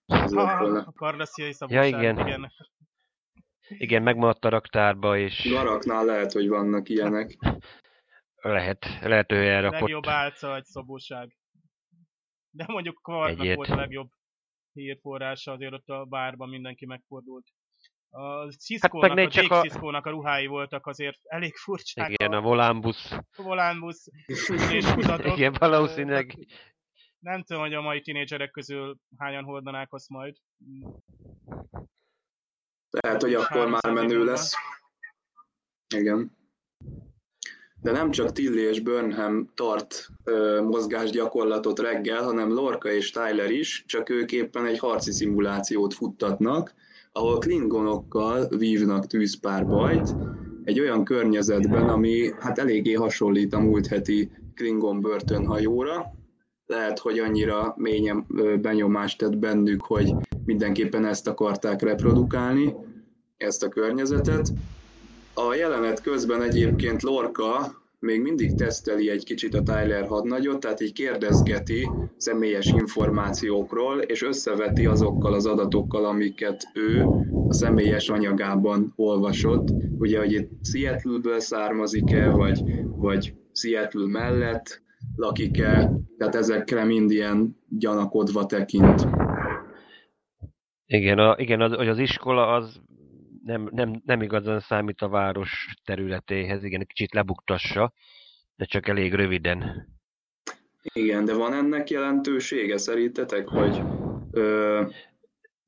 [0.07, 0.81] Ha, volna.
[0.87, 2.19] a kardasziai szabadság, igen.
[2.19, 2.53] igen.
[3.69, 7.39] Igen, megmaradt a raktárba, és Garaknál lehet, hogy vannak ilyenek.
[8.37, 9.81] lehet, lehet ő elrakott.
[9.81, 11.37] Legjobb álca egy szobóság.
[12.51, 13.57] De mondjuk Egyet.
[13.57, 14.11] volt a legjobb
[14.73, 17.47] hírforrása, azért ott a bárban mindenki megfordult.
[18.13, 22.11] A Cisco-nak, Hát meg a csak a- Cisco-nak a ruhái voltak azért elég furcsák.
[22.11, 23.17] Igen, a a volánbusz.
[23.37, 25.37] volánbusz és mutatok.
[25.37, 26.47] Igen, valószínűleg.
[27.19, 30.37] Nem tudom, hogy a mai tinédzserek közül hányan hordanák azt majd.
[32.91, 34.55] Lehet, hogy akkor már 300 menő lesz.
[35.95, 36.39] Igen.
[37.83, 43.85] De nem csak Tilly és Burnham tart ö, mozgásgyakorlatot reggel, hanem Lorca és Tyler is,
[43.87, 46.75] csak ők éppen egy harci szimulációt futtatnak,
[47.13, 50.17] ahol klingonokkal vívnak tűzpárbajt,
[50.65, 56.07] egy olyan környezetben, ami hát eléggé hasonlít a múlt heti Klingon börtönhajóra.
[56.67, 58.27] Lehet, hogy annyira mélyen
[58.61, 62.75] benyomást tett bennük, hogy mindenképpen ezt akarták reprodukálni,
[63.37, 64.55] ezt a környezetet.
[65.49, 70.93] A jelenet közben egyébként Lorca még mindig teszteli egy kicsit a Tyler hadnagyot, tehát így
[70.93, 77.05] kérdezgeti személyes információkról, és összeveti azokkal az adatokkal, amiket ő
[77.49, 79.69] a személyes anyagában olvasott.
[79.99, 82.63] Ugye, hogy itt Seattle-ből származik-e, vagy,
[82.97, 84.83] vagy Seattle mellett
[85.17, 89.07] lakik-e, tehát ezekre mind ilyen gyanakodva tekint.
[90.87, 92.81] Igen, a, igen az, hogy az iskola az
[93.45, 97.93] nem, nem, nem igazán számít a város területéhez, igen, egy kicsit lebuktassa,
[98.57, 99.89] de csak elég röviden.
[100.83, 103.83] Igen, de van ennek jelentősége szerintetek, hogy
[104.31, 104.83] ö,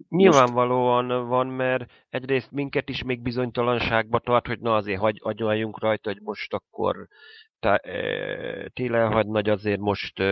[0.08, 6.10] Nyilvánvalóan van, mert egyrészt minket is még bizonytalanságba tart, hogy na azért hagy, agyaljunk rajta,
[6.10, 7.08] hogy most akkor
[7.60, 10.22] tá- e, Téle hadnagy azért most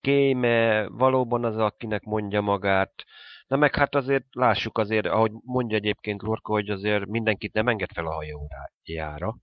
[0.00, 3.04] kéme, valóban az, akinek mondja magát.
[3.48, 7.92] Na meg hát azért lássuk azért, ahogy mondja egyébként Lorca, hogy azért mindenkit nem enged
[7.92, 9.36] fel a hajójára.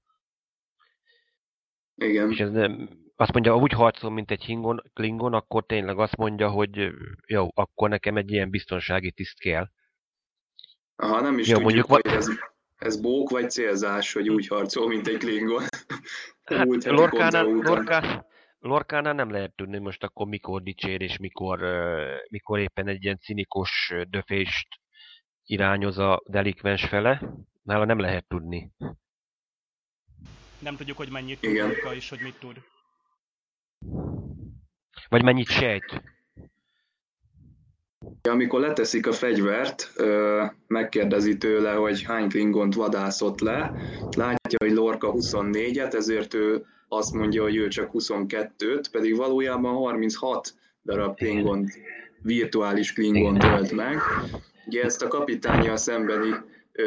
[1.96, 6.15] igen, És ez nem, azt mondja, úgy harcol, mint egy hingon, klingon, akkor tényleg azt
[6.15, 6.91] mondja, hogy
[7.28, 9.68] jó, akkor nekem egy ilyen biztonsági tiszt kell.
[10.96, 12.28] Aha, nem is jó, tudjuk, mondjuk, hogy ez,
[12.76, 15.63] ez bók vagy célzás, hogy úgy harcol, mint egy klingon.
[16.44, 18.26] Hát, Lorkánál, Lorkán,
[18.65, 21.60] Lorkánál nem lehet tudni most akkor mikor dicsér, és mikor,
[22.30, 24.67] mikor éppen egy ilyen cinikus döfést
[25.43, 27.34] irányoz a delikvens fele.
[27.62, 28.71] Nála nem lehet tudni.
[30.60, 32.56] Nem tudjuk, hogy mennyit tud Lorca, és hogy mit tud.
[35.10, 36.04] Vagy mennyit sejt.
[38.30, 39.93] Amikor leteszik a fegyvert,
[40.67, 43.71] megkérdezi tőle, hogy hány klingont vadászott le,
[44.17, 50.54] látja, hogy Lorca 24-et, ezért ő azt mondja, hogy ő csak 22-t, pedig valójában 36
[50.84, 51.71] darab klingont,
[52.21, 53.98] virtuális klingont ölt meg.
[54.67, 56.30] Ugye ezt a kapitánya szembeni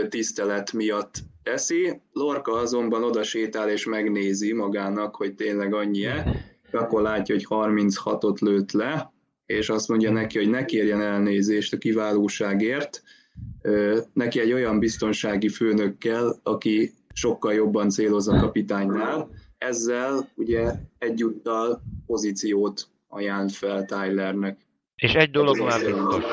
[0.09, 7.35] tisztelet miatt teszi, Lorca azonban oda sétál és megnézi magának, hogy tényleg annyi-e, akkor látja,
[7.35, 9.13] hogy 36-ot lőtt le,
[9.47, 13.03] és azt mondja neki, hogy ne kérjen elnézést a kiválóságért,
[14.13, 21.83] neki egy olyan biztonsági főnök kell, aki sokkal jobban céloz a kapitánynál, ezzel ugye egyúttal
[22.07, 24.66] pozíciót ajánl fel Tylernek.
[24.94, 26.25] És egy dolog hát már biztos.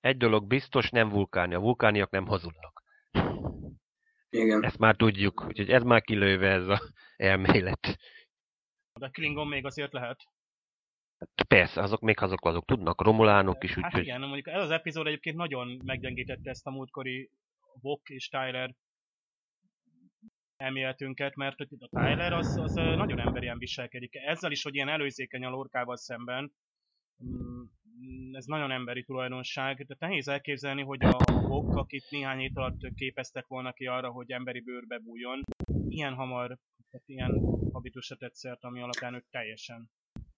[0.00, 1.54] Egy dolog biztos, nem vulkáni.
[1.54, 2.82] A vulkániak nem hazudnak.
[4.30, 4.64] Igen.
[4.64, 6.80] Ezt már tudjuk, úgyhogy ez már kilőve ez a
[7.16, 7.98] elmélet.
[8.98, 10.20] De Klingon még azért lehet.
[11.48, 13.92] Persze, azok még azok, azok tudnak, romulánok is, úgyhogy...
[13.92, 17.30] Hát igen, mondjuk ez az epizód egyébként nagyon meggyengítette ezt a múltkori
[17.80, 18.74] Vok és Tyler
[20.60, 24.14] elméletünket, mert hogy a Tyler az, az nagyon emberien viselkedik.
[24.14, 26.52] Ezzel is, hogy ilyen előzékeny a lorkával szemben,
[27.24, 27.62] mm,
[28.32, 31.18] ez nagyon emberi tulajdonság, de nehéz elképzelni, hogy a
[31.48, 35.40] Vok, akit néhány hét alatt képeztek volna ki arra, hogy emberi bőrbe bújjon,
[35.88, 36.58] ilyen hamar,
[36.90, 37.40] tehát ilyen
[37.72, 39.90] habitusra tett szert, ami alapján ők teljesen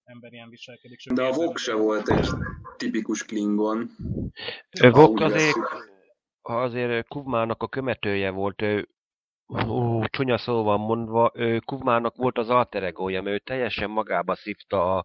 [0.04, 1.12] emberien viselkedik.
[1.12, 2.26] De a Vok se volt egy
[2.76, 3.90] tipikus Klingon.
[4.90, 5.56] Vok azért,
[6.40, 8.88] ha azért Kuvmának a követője volt, ő,
[9.48, 15.04] ó, csúnya szóval mondva, ő Kuvmának volt az alteregója, mert ő teljesen magába szívta a,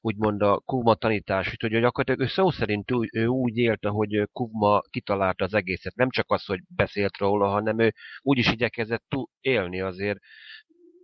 [0.00, 4.80] úgymond a Kuvma tanítását, hogy gyakorlatilag ő szó szerint ő, ő úgy élte, hogy Kuvma
[4.90, 5.94] kitalálta az egészet.
[5.94, 10.18] Nem csak az, hogy beszélt róla, hanem ő úgy is igyekezett élni azért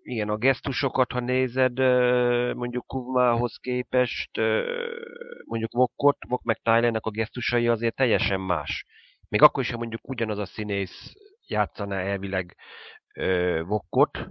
[0.04, 1.78] igen, a gesztusokat, ha nézed,
[2.56, 4.30] mondjuk Kuvmához képest,
[5.44, 8.84] mondjuk Vokot, Vok meg Tylernek a gesztusai azért teljesen más.
[9.28, 11.12] Még akkor is, ha mondjuk ugyanaz a színész
[11.46, 12.56] játszaná elvileg
[13.66, 14.28] Vokot,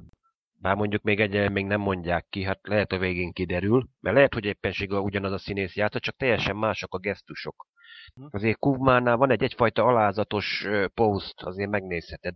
[0.59, 4.33] bár mondjuk még egy még nem mondják ki, hát lehet a végén kiderül, mert lehet,
[4.33, 7.67] hogy éppenséggel ugyanaz a színész játsza, csak teljesen mások a gesztusok.
[8.13, 8.25] Hm.
[8.29, 12.35] Azért Kuvmánál van egy egyfajta alázatos post, azért megnézheted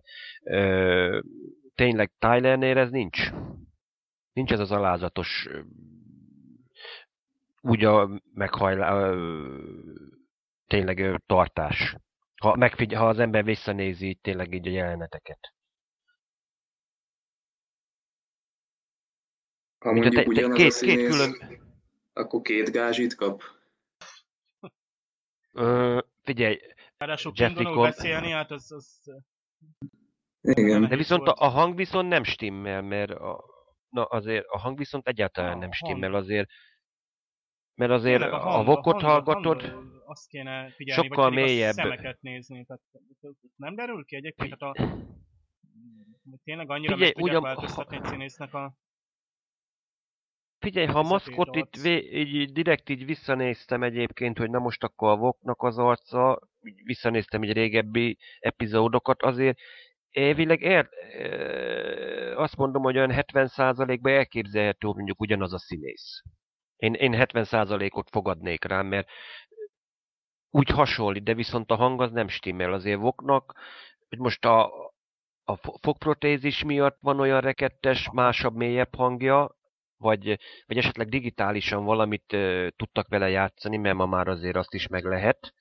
[1.76, 3.32] tényleg Tylernél ez nincs.
[4.34, 5.48] Nincs ez az alázatos
[7.62, 9.14] úgy a meghajlá,
[10.68, 11.96] tényleg tartás.
[12.42, 15.54] Ha, megfigy- ha az ember visszanézi tényleg így a jeleneteket.
[19.80, 21.60] Ha mondjuk te, te, ugyanaz két, a színész, két külön...
[22.14, 23.44] akkor két gázsit kap?
[25.52, 26.60] Ö, figyelj,
[26.98, 29.02] Ráadásul Jeffrey beszélni, hát az, az
[30.42, 30.88] igen.
[30.88, 33.44] De viszont a, a hang viszont nem stimmel, mert a,
[33.90, 36.50] na azért a hang viszont egyáltalán a nem stimmel, azért
[37.76, 41.24] mert azért a, hang, a vokot a hang, hallgatod, a hang, azt kéne figyelni, sokkal
[41.24, 41.74] vagy mélyebb.
[41.74, 42.66] szemeket nézni.
[42.66, 42.82] Tehát,
[43.56, 44.58] nem derül ki egyébként?
[44.58, 45.00] Tehát a,
[46.44, 48.74] tényleg annyira Figyelj, meg tudják változtatni egy színésznek a...
[50.60, 55.10] Figyelj, ha a maszkot itt vé, így, direkt így visszanéztem egyébként, hogy na most akkor
[55.10, 56.40] a Voknak az arca,
[56.84, 59.60] visszanéztem egy régebbi epizódokat, azért
[60.18, 60.90] Elvileg el,
[62.36, 66.22] azt mondom, hogy olyan 70%-ban elképzelhető mondjuk ugyanaz a színész.
[66.76, 69.08] Én, én 70%-ot fogadnék rá, mert
[70.52, 72.74] úgy hasonlít, de viszont a hang az nem stimmel.
[72.74, 73.54] Azért Voknak,
[74.10, 74.72] hogy most a,
[75.44, 79.56] a fogprotézis miatt van olyan rekettes, másabb, mélyebb hangja,
[79.98, 84.88] vagy, vagy esetleg digitálisan valamit uh, tudtak vele játszani, mert ma már azért azt is
[84.88, 85.54] meg lehet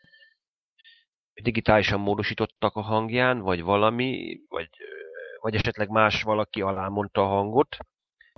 [1.42, 4.70] digitálisan módosítottak a hangján, vagy valami, vagy,
[5.40, 7.76] vagy esetleg más valaki alá mondta a hangot.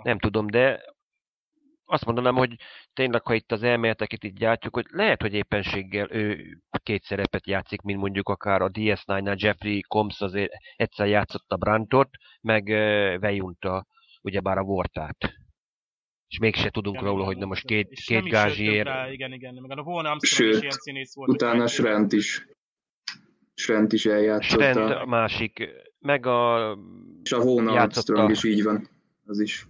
[0.03, 0.95] Nem tudom, de
[1.91, 2.55] azt mondanám, hogy
[2.93, 7.81] tényleg, ha itt az elméleteket itt gyártjuk, hogy lehet, hogy éppenséggel ő két szerepet játszik,
[7.81, 12.09] mint mondjuk akár a DS9-nál Jeffrey Combs azért egyszer játszott a Brantot,
[12.41, 12.65] meg
[13.21, 13.87] Vejunta,
[14.23, 15.17] ugyebár a Vortát.
[16.29, 18.87] És mégse tudunk igen, róla, hogy na most két, két gázsiért...
[18.87, 21.31] Rá, igen, igen, meg a Von Armstrong is ilyen színész volt.
[21.31, 22.47] utána Srent is.
[23.55, 24.61] Srent is eljátszott.
[24.61, 26.73] Srent a másik, meg a...
[27.23, 28.89] És a Vona Armstrong is így van,
[29.25, 29.67] az is.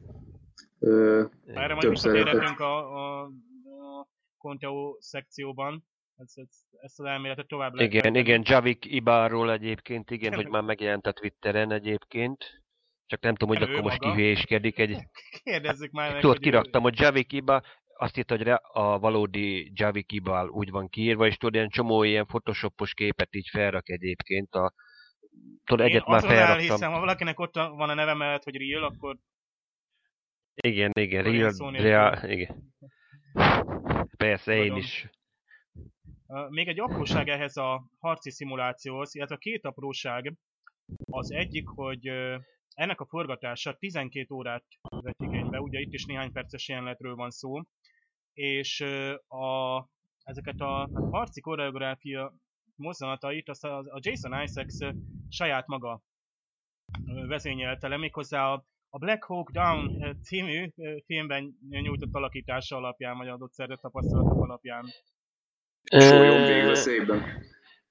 [0.78, 4.06] Ö, Erre majd visszatérhetünk a, a, a
[4.38, 5.84] Conteo szekcióban.
[6.16, 8.24] Ezt, ezt, ezt az elméletet tovább lehet Igen, fejteni.
[8.28, 12.44] igen, Javik Ibarról egyébként, igen, hogy már megjelent a Twitteren egyébként.
[13.06, 14.14] Csak nem tudom, hogy Nem akkor most maga.
[14.14, 14.96] kihülyéskedik egy...
[15.44, 17.62] Kérdezzük már meg, Tudod, kiraktam, hogy Javik Iba,
[17.96, 22.26] azt írta, hogy a valódi Javik Ibal úgy van kiírva, és tudod, ilyen csomó ilyen
[22.26, 24.72] photoshopos képet így felrak egyébként a...
[25.64, 26.66] Tudod, Én egyet már azonnal felraktam.
[26.66, 29.16] elhiszem, ha valakinek ott van a neve mellett, hogy Real, akkor
[30.60, 32.72] Igen, igen, ilyen real, real, igen.
[34.16, 35.10] Persze, én is.
[36.48, 40.34] Még egy apróság ehhez a harci szimulációhoz, illetve a két apróság.
[41.10, 42.06] Az egyik, hogy
[42.74, 47.60] ennek a forgatása 12 órát vett igénybe, ugye itt is néhány perces jelenetről van szó,
[48.32, 48.80] és
[49.26, 49.78] a,
[50.22, 52.34] ezeket a hát harci koreográfia
[52.74, 54.94] mozzanatait azt a, Jason Isaacs
[55.28, 56.02] saját maga
[57.26, 60.70] vezényelte le, méghozzá a, a Black Hawk Down című
[61.06, 64.84] filmben nyújtott alakítása alapján, vagy adott szerzett tapasztalatok alapján.
[65.90, 67.22] végre szépen.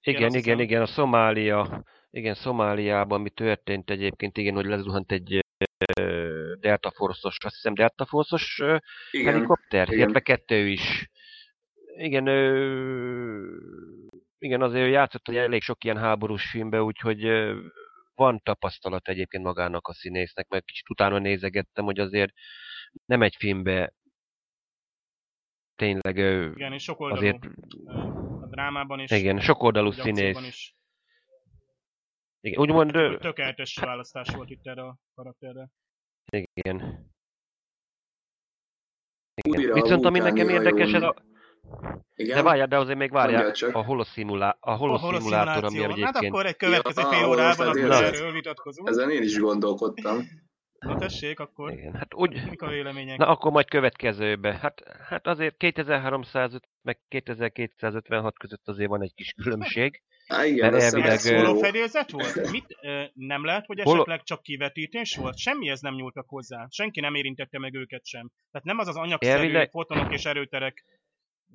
[0.02, 0.60] Igen, igen, hiszem.
[0.60, 5.46] igen, a Szomália, igen, Szomáliában mi történt egyébként, igen, hogy lezuhant egy
[6.60, 8.62] Delta Force-os, azt hiszem Delta Force-os
[9.12, 11.10] helikopter, illetve kettő is.
[11.98, 12.58] Igen, ö,
[14.40, 17.24] igen, azért játszott egy elég sok ilyen háborús filmbe, úgyhogy
[18.18, 22.34] van tapasztalat egyébként magának a színésznek, mert kicsit utána nézegettem, hogy azért
[23.06, 23.94] nem egy filmbe
[25.76, 27.46] tényleg ö, Igen, és sok oldalú azért,
[28.42, 29.12] a drámában is.
[29.12, 30.48] igen, sokoldalú vagy akcióban színész.
[30.48, 30.76] Is.
[32.40, 35.70] Igen, úgymond, ö, Tökéletes választás volt itt erre a karakterre.
[36.32, 36.76] igen.
[39.48, 39.72] Újra Igen.
[39.72, 41.16] a Viszont ami nekem érdekes, ez a...
[42.16, 42.36] Igen?
[42.36, 44.58] De várjál, de azért még várjál, a holoszimulá...
[44.60, 45.80] a holoszimulátor, ami.
[45.82, 46.16] Hát egyébként...
[46.34, 48.90] akkor egy következő Ja, fél a órában akkor erről vitatkozunk.
[48.90, 50.18] Ezen én is gondolkodtam.
[50.80, 52.50] Na tessék, akkor Igen, hát úgy...
[52.50, 53.18] mik a vélemények?
[53.18, 54.58] Na akkor majd következőbe.
[54.62, 60.02] Hát, hát azért 2305 meg 2256 között azért van egy kis különbség.
[60.46, 61.48] Igen, Mert elvileg, ez Ez ö, szóló.
[61.48, 62.52] holofedélzet volt?
[62.52, 62.66] Mit?
[63.14, 65.38] Nem lehet, hogy esetleg csak kivetítés volt?
[65.38, 66.68] Semmihez nem nyúltak hozzá.
[66.70, 68.30] Senki nem érintette meg őket sem.
[68.52, 70.84] Tehát nem az az anyagszerű Elvileg- fotonok és erőterek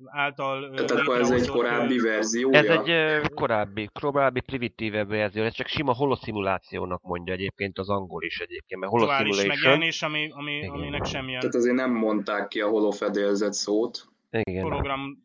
[0.05, 2.57] által Tehát akkor ez egy korábbi ö, verziója?
[2.59, 8.39] Ez egy korábbi, korábbi primitívebb verzió, ez csak sima holoszimulációnak mondja egyébként az angol is
[8.39, 9.47] egyébként, mert holosimulation.
[9.47, 10.69] megjelenés, ami, ami, Igen.
[10.69, 14.05] aminek semmilyen Tehát azért nem mondták ki a holofedélzet szót.
[14.29, 14.63] Igen.
[14.63, 15.21] hologram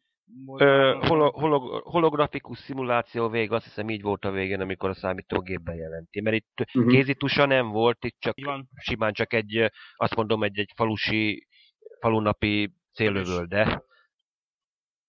[0.56, 5.74] Ö, holo, holo, holografikus szimuláció vége, azt hiszem így volt a végén, amikor a számítógépben
[5.76, 6.20] jelenti.
[6.20, 6.92] Mert itt Uh-huh.
[6.92, 8.68] kézitusa nem volt, itt csak van.
[8.76, 11.46] simán csak egy, azt mondom, egy, egy falusi,
[12.00, 13.64] falunapi céllövölde.
[13.64, 13.82] De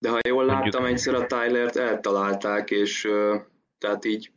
[0.07, 3.07] ha jól Mondjuk- láttam, egyszer a Tylert eltalálták, és
[3.77, 4.31] tehát így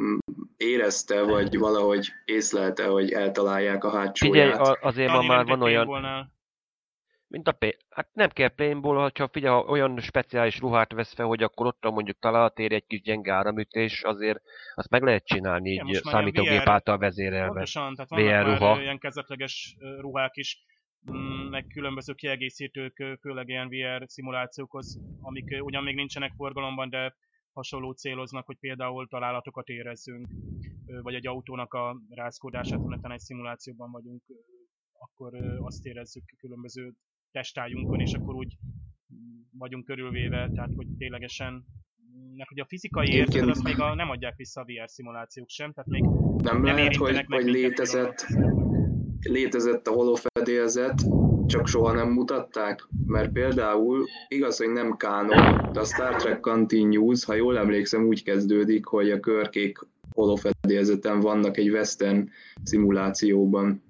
[0.00, 0.16] mm,
[0.56, 4.58] érezte, vagy valahogy észlelte, hogy eltalálják a Figyelj, hátsóját.
[4.58, 5.88] a, azért ma már van olyan,
[7.34, 7.76] mint a P...
[7.90, 11.90] Hát nem kell paintball, ha figyelj, ha olyan speciális ruhát vesz fel, hogy akkor ott
[11.90, 14.40] mondjuk találtér egy kis gyenge áramütés, azért
[14.74, 17.46] azt meg lehet csinálni Igen, így számítógép VR által vezérelve.
[17.46, 18.80] Pontosan, tehát VR vannak ruha.
[18.80, 20.58] ilyen kezdetleges ruhák is,
[21.50, 27.14] meg különböző kiegészítők, főleg ilyen VR szimulációkhoz, amik ugyan még nincsenek forgalomban, de
[27.52, 30.28] hasonló céloznak, hogy például találatokat érezzünk,
[31.02, 34.22] vagy egy autónak a rázkódását, ha egy szimulációban vagyunk,
[34.92, 36.92] akkor azt érezzük különböző
[37.30, 38.56] testájunkon, és akkor úgy
[39.58, 41.64] vagyunk körülvéve, tehát hogy ténylegesen
[42.36, 45.72] meg hogy a fizikai érzetet azt még a, nem adják vissza a VR szimulációk sem,
[45.72, 48.73] tehát még Nem nem lehet, hogy, meg hogy minket létezett, külön.
[49.24, 51.04] Létezett a holofedélzet,
[51.46, 57.24] csak soha nem mutatták, mert például igaz, hogy nem kánon, de a Star Trek Continues,
[57.24, 59.78] ha jól emlékszem, úgy kezdődik, hogy a körkék
[60.14, 62.28] holofedélzeten vannak egy western
[62.62, 63.82] szimulációban.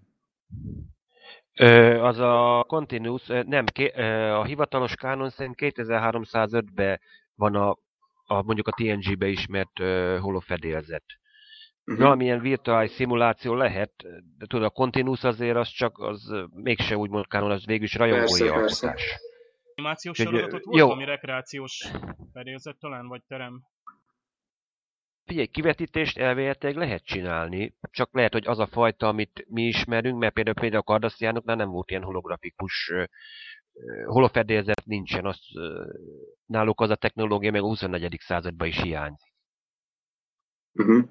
[1.59, 3.87] Ö, az a Continuous, nem, ké,
[4.31, 7.01] a hivatalos kánon szerint 2305-ben
[7.35, 7.79] van a,
[8.25, 11.05] a mondjuk a TNG-be ismert ö, holofedélzet.
[11.87, 12.03] Uh-huh.
[12.03, 13.93] Valamilyen virtuális szimuláció lehet,
[14.39, 18.27] de tudod, a Continuous azért az csak, az mégse úgymond kánon, az végül is rajongói
[18.27, 18.87] Persze, persze.
[18.87, 19.19] alkotás.
[19.75, 20.91] animációs Úgyhogy, sorozatot volt, jó.
[20.91, 21.91] ami rekreációs
[22.33, 23.63] fedélzet talán, vagy terem?
[25.25, 30.35] Figyelj, kivetítést elvéletileg lehet csinálni, csak lehet, hogy az a fajta, amit mi ismerünk, mert
[30.35, 32.93] például, például a kardasziánoknál nem volt ilyen holografikus
[34.05, 35.41] holofedélzet nincsen, az,
[36.47, 38.17] náluk az a technológia meg a 24.
[38.21, 39.33] században is hiányzik.
[40.73, 41.09] Uh-huh.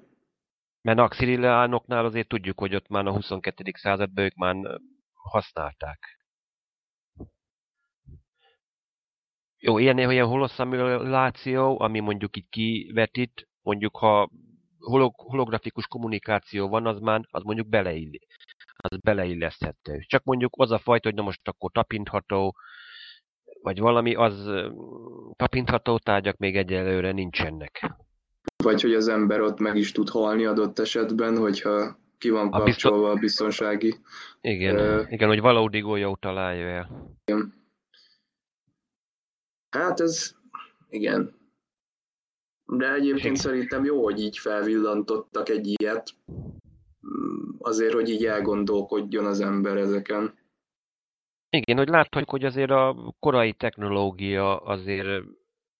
[0.84, 3.72] Mert a xililánoknál azért tudjuk, hogy ott már a 22.
[3.76, 4.56] században ők már
[5.12, 6.18] használták.
[9.58, 14.30] Jó, ilyen, ilyen holoszimuláció, ami mondjuk így kivetít, mondjuk ha
[14.78, 18.26] holog, holografikus kommunikáció van, az már az mondjuk beleillik.
[18.76, 19.98] az beleilleszthető.
[20.06, 22.56] Csak mondjuk az a fajta, hogy na most akkor tapintható,
[23.62, 24.50] vagy valami, az
[25.36, 27.94] tapintható tárgyak még egyelőre nincsenek.
[28.64, 32.58] Vagy hogy az ember ott meg is tud halni adott esetben, hogyha ki van a
[32.58, 33.94] kapcsolva a biztonsági.
[34.40, 37.16] Igen, uh, igen hogy valódi golyó találja el.
[37.24, 37.54] Igen.
[39.70, 40.34] Hát ez,
[40.88, 41.34] igen.
[42.66, 43.34] De egyébként igen.
[43.34, 46.14] szerintem jó, hogy így felvillantottak egy ilyet,
[47.58, 50.34] azért, hogy így elgondolkodjon az ember ezeken.
[51.50, 55.24] Igen, hogy láthatjuk, hogy azért a korai technológia azért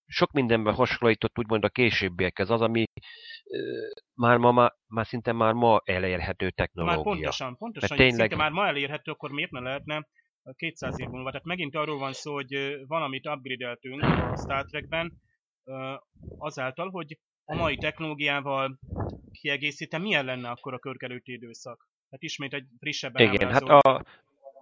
[0.07, 2.83] sok mindenben hasonlított úgymond a későbbiekhez, az, ami
[4.13, 6.95] már ma, már, már szinte már ma elérhető technológia.
[6.95, 8.29] Már pontosan, pontosan, hogy tényleg...
[8.29, 10.07] szinte már ma elérhető, akkor miért ne lehetne
[10.55, 11.29] 200 év múlva.
[11.29, 15.13] Tehát megint arról van szó, hogy valamit upgrade-eltünk a Star Trekben,
[16.37, 18.79] azáltal, hogy a mai technológiával
[19.31, 21.89] kiegészítem, milyen lenne akkor a körkelőti időszak?
[22.09, 24.05] Tehát ismét egy frissebb Igen, hát a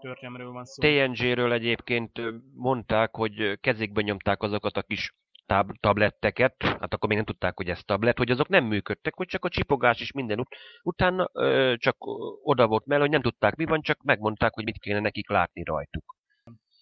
[0.02, 0.82] történelmről van szó.
[0.82, 2.22] TNG-ről egyébként
[2.54, 5.14] mondták, hogy kezékbe nyomták azokat a kis
[5.46, 9.28] tab- tabletteket, hát akkor még nem tudták, hogy ez tablet, hogy azok nem működtek, hogy
[9.28, 11.96] csak a csipogás is minden ut- utána ö, csak
[12.44, 15.64] oda volt mellé, hogy nem tudták mi van, csak megmondták, hogy mit kéne nekik látni
[15.64, 16.16] rajtuk.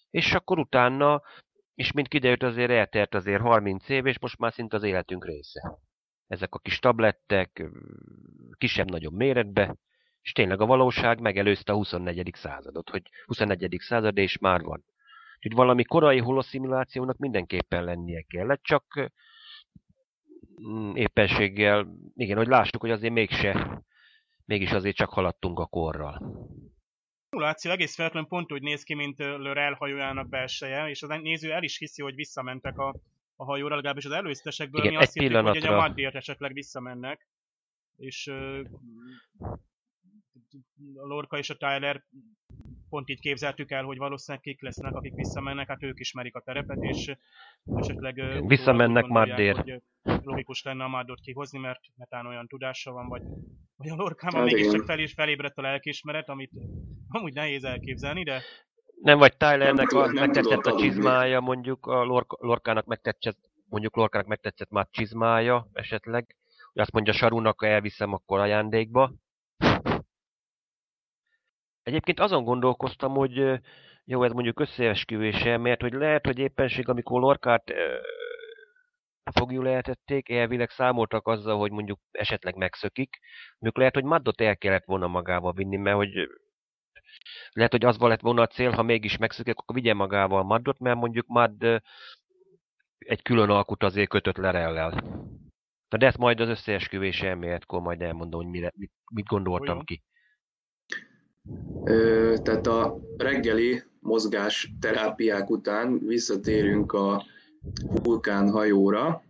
[0.09, 1.21] És akkor utána,
[1.75, 5.77] és mint kiderült azért eltelt azért 30 év, és most már szinte az életünk része.
[6.27, 7.69] Ezek a kis tablettek,
[8.57, 9.75] kisebb-nagyobb méretbe,
[10.21, 12.31] és tényleg a valóság megelőzte a 24.
[12.33, 13.75] századot, hogy 21.
[13.79, 14.83] század és már van.
[15.41, 19.11] Úgyhogy valami korai holosszimulációnak mindenképpen lennie kellett, csak
[20.67, 23.83] mm, éppenséggel, igen, hogy lássuk, hogy azért mégse,
[24.45, 26.47] mégis azért csak haladtunk a korral.
[27.29, 31.63] Szimuláció egész feltétlenül pont úgy néz ki, mint Lörel hajójának belseje, és az néző el
[31.63, 32.95] is hiszi, hogy visszamentek a,
[33.35, 37.27] a hajóra, legalábbis az előztesekből Igen, mi azt hittük, hogy a Maddért esetleg visszamennek,
[37.97, 38.31] és
[40.95, 42.03] a Lorca és a Tyler
[42.89, 46.81] pont így képzeltük el, hogy valószínűleg kik lesznek, akik visszamennek, hát ők ismerik a terepet,
[46.81, 47.15] és
[47.75, 49.55] esetleg visszamennek Maddér.
[49.55, 49.81] Hogy
[50.23, 53.21] logikus lenne a Maddot kihozni, mert metán olyan tudása van, vagy,
[53.75, 56.51] vagy a Lorkában hát mégiscsak fel is felébredt a lelkismeret, amit
[57.07, 58.41] amúgy nehéz elképzelni, de
[59.01, 63.37] nem, vagy Tylernek a, megtetszett a csizmája, mondjuk a Lork, Lorkának megtetszett,
[63.69, 66.35] mondjuk Lorkának megtetszett már csizmája esetleg,
[66.73, 69.13] hogy azt mondja Sarunak, elviszem akkor ajándékba,
[71.83, 73.59] Egyébként azon gondolkoztam, hogy
[74.05, 77.73] jó, ez mondjuk összeesküvése, mert hogy lehet, hogy éppenség, amikor Lorkát
[79.23, 83.19] fogjuk lehetették, elvileg számoltak azzal, hogy mondjuk esetleg megszökik.
[83.51, 86.29] Mondjuk lehet, hogy Maddot el kellett volna magával vinni, mert hogy
[87.51, 90.97] lehet, hogy az lett volna a cél, ha mégis megszökik, akkor vigye magával Maddot, mert
[90.97, 91.65] mondjuk Madd
[92.97, 94.89] egy külön alkut azért kötött lerellel.
[95.89, 99.85] Na de ezt majd az összeesküvés elméletkor majd elmondom, hogy mire, mit, mit gondoltam Olyan.
[99.85, 100.03] ki.
[102.43, 107.25] Tehát a reggeli mozgás terápiák után visszatérünk a
[108.03, 109.23] vulkánhajóra,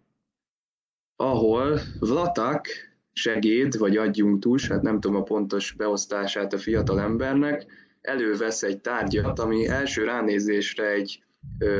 [1.15, 2.67] ahol Vlatak
[3.13, 7.65] segéd vagy adjunktus, hát nem tudom a pontos beosztását a fiatal embernek,
[8.01, 11.23] elővesz egy tárgyat, ami első ránézésre egy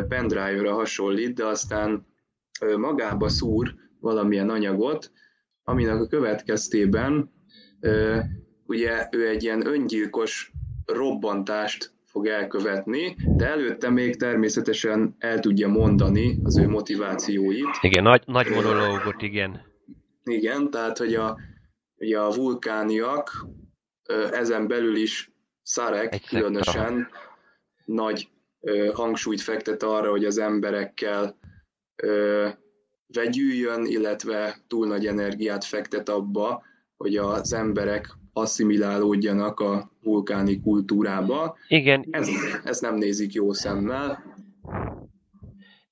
[0.07, 2.05] pendrive-ra hasonlít, de aztán
[2.77, 5.11] magába szúr valamilyen anyagot,
[5.63, 7.31] aminek a következtében
[8.71, 10.51] ugye ő egy ilyen öngyilkos
[10.85, 17.77] robbantást fog elkövetni, de előtte még természetesen el tudja mondani az ő motivációit.
[17.81, 19.61] Igen, nagy, nagy monológot, igen.
[20.23, 21.37] Igen, tehát hogy a,
[21.97, 23.45] ugye a vulkániak
[24.31, 25.31] ezen belül is
[25.63, 27.17] Szarek egy különösen szekta.
[27.85, 28.29] nagy
[28.93, 31.37] hangsúlyt fektet arra, hogy az emberekkel
[33.13, 36.63] vegyüljön, illetve túl nagy energiát fektet abba,
[36.97, 41.57] hogy az emberek asszimilálódjanak a vulkáni kultúrába.
[41.67, 42.05] Igen.
[42.09, 42.29] Ez,
[42.63, 44.23] ezt nem nézik jó szemmel.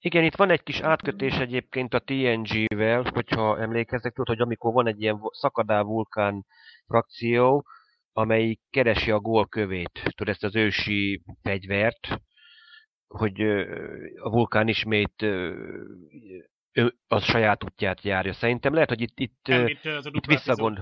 [0.01, 4.87] Igen, itt van egy kis átkötés egyébként a TNG-vel, hogyha emlékeztek, tudod, hogy amikor van
[4.87, 6.45] egy ilyen szakadá vulkán
[6.87, 7.65] frakció,
[8.13, 12.07] amelyik keresi a gólkövét, tudod, ezt az ősi fegyvert,
[13.07, 13.41] hogy
[14.15, 15.25] a vulkán ismét
[17.07, 18.33] a saját útját járja.
[18.33, 19.79] Szerintem lehet, hogy itt, itt, itt,
[20.11, 20.79] itt visszagond...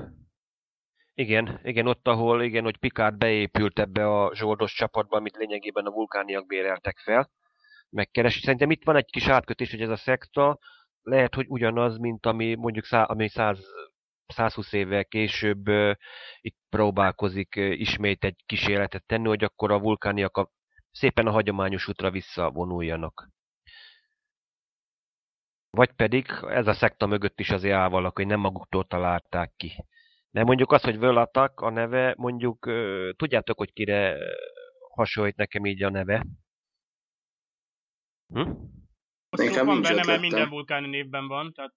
[1.20, 5.92] Igen, igen, ott, ahol igen, hogy Picard beépült ebbe a zsoldos csapatba, amit lényegében a
[5.92, 7.30] vulkániak béreltek fel,
[7.90, 8.40] megkeresi.
[8.40, 10.60] Szerintem itt van egy kis átkötés, hogy ez a szekta
[11.02, 13.60] lehet, hogy ugyanaz, mint ami mondjuk szá, ami 100,
[14.28, 15.96] 120 évvel később uh,
[16.42, 20.52] itt próbálkozik uh, ismét egy kísérletet tenni, hogy akkor a vulkániak a,
[20.92, 23.30] szépen a hagyományos útra visszavonuljanak.
[25.70, 29.72] Vagy pedig ez a szekta mögött is azért áll valaki, hogy nem maguktól találták ki
[30.32, 32.70] De mondjuk az, hogy Völatak a neve, mondjuk
[33.16, 34.18] tudjátok, hogy kire
[34.90, 36.26] hasonlít nekem így a neve?
[38.34, 38.52] Hm?
[39.30, 41.74] Nekem van benne, mert minden vulkáni névben van, tehát...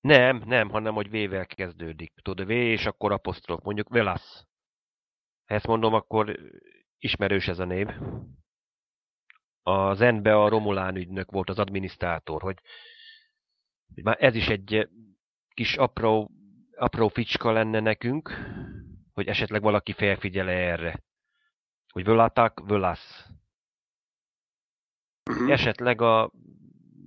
[0.00, 2.12] Nem, nem, hanem hogy V-vel kezdődik.
[2.22, 4.44] Tudod, V és akkor apostrof, mondjuk Velas.
[5.46, 6.38] Ha ezt mondom, akkor
[6.98, 7.88] ismerős ez a név.
[9.62, 12.58] Az N-be a Romulán ügynök volt az adminisztrátor, hogy
[14.02, 14.88] már ez is egy
[15.54, 16.30] kis apró,
[16.76, 18.30] apró ficska lenne nekünk,
[19.12, 21.02] hogy esetleg valaki felfigyel erre.
[21.92, 23.26] Hogy völatak, völasz.
[25.30, 25.50] Uh-huh.
[25.50, 26.32] Esetleg a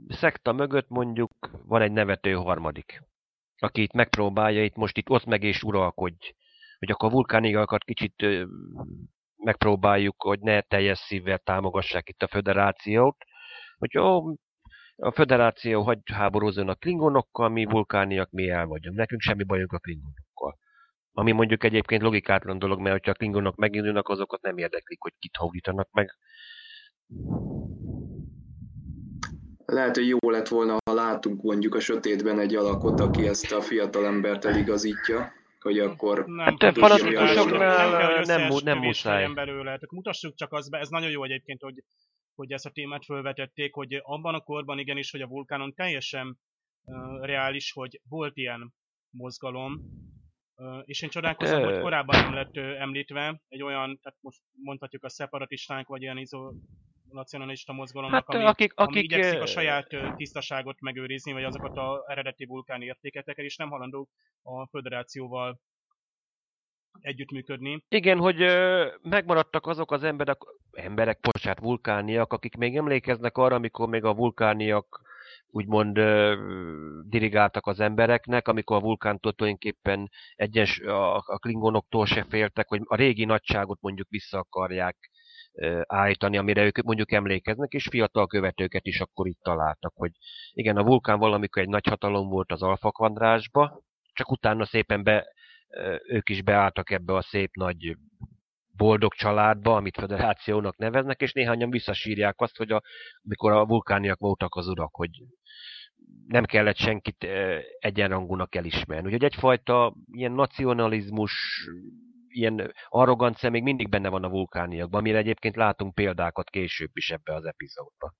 [0.07, 1.31] szekta mögött mondjuk
[1.65, 3.03] van egy nevető harmadik,
[3.57, 6.33] aki itt megpróbálja, itt most itt ott meg és uralkodj.
[6.79, 8.25] Hogy akkor a vulkánigakat kicsit
[9.35, 13.17] megpróbáljuk, hogy ne teljes szívvel támogassák itt a föderációt,
[13.77, 14.35] hogy jó,
[14.97, 18.97] a föderáció hagy háborúzzon a klingonokkal, mi vulkániak, mi el vagyunk.
[18.97, 20.57] Nekünk semmi bajunk a klingonokkal.
[21.11, 25.35] Ami mondjuk egyébként logikátlan dolog, mert ha a klingonok megindulnak, azokat nem érdeklik, hogy kit
[25.35, 26.17] hódítanak meg.
[29.65, 33.61] Lehet, hogy jó lett volna, ha látunk mondjuk a sötétben egy alakot, aki ezt a
[33.61, 36.25] fiatal embert eligazítja, hogy akkor...
[36.25, 37.89] Nem, hát fanatikusoknál
[38.25, 39.33] nem, nem, nem muszáj.
[39.33, 39.63] Belőle.
[39.63, 41.83] Tehát mutassuk csak az be, ez nagyon jó egyébként, hogy
[42.35, 46.39] hogy ezt a témát felvetették, hogy abban a korban igenis, hogy a vulkánon teljesen
[46.83, 48.73] uh, reális, hogy volt ilyen
[49.09, 49.81] mozgalom,
[50.55, 55.03] uh, és én csodálkozom, hogy korábban nem lett uh, említve egy olyan, tehát most mondhatjuk
[55.03, 60.81] a szeparatistának, vagy ilyen izolacionalista mozgalomnak, hát, ami, akik, akik, ami igyekszik a saját tisztaságot
[60.81, 64.09] megőrizni, vagy azokat az eredeti vulkáni értékeket, és nem halandó
[64.41, 65.59] a föderációval
[67.01, 67.83] együttműködni.
[67.89, 68.37] Igen, hogy
[69.01, 70.37] megmaradtak azok az emberek,
[70.75, 75.01] emberek, bocsánat, vulkániak, akik még emlékeznek arra, amikor még a vulkániak
[75.47, 76.35] úgymond ö,
[77.09, 82.95] dirigáltak az embereknek, amikor a vulkántól tulajdonképpen egyes a, a klingonoktól se féltek, hogy a
[82.95, 84.97] régi nagyságot mondjuk vissza akarják
[85.53, 90.11] ö, állítani, amire ők mondjuk emlékeznek, és fiatal követőket is akkor itt találtak, hogy
[90.51, 93.81] igen, a vulkán valamikor egy nagy hatalom volt az alfa kvadrásba,
[94.13, 95.33] csak utána szépen be
[96.07, 97.97] ők is beálltak ebbe a szép nagy
[98.77, 102.81] boldog családba, amit federációnak neveznek, és néhányan visszasírják azt, hogy a,
[103.23, 105.09] amikor a vulkániak voltak az urak, hogy
[106.27, 107.27] nem kellett senkit
[107.79, 109.05] egyenrangúnak elismerni.
[109.05, 111.33] Úgyhogy egyfajta ilyen nacionalizmus,
[112.27, 117.33] ilyen arrogancia még mindig benne van a vulkániakban, amire egyébként látunk példákat később is ebbe
[117.33, 118.13] az epizódba.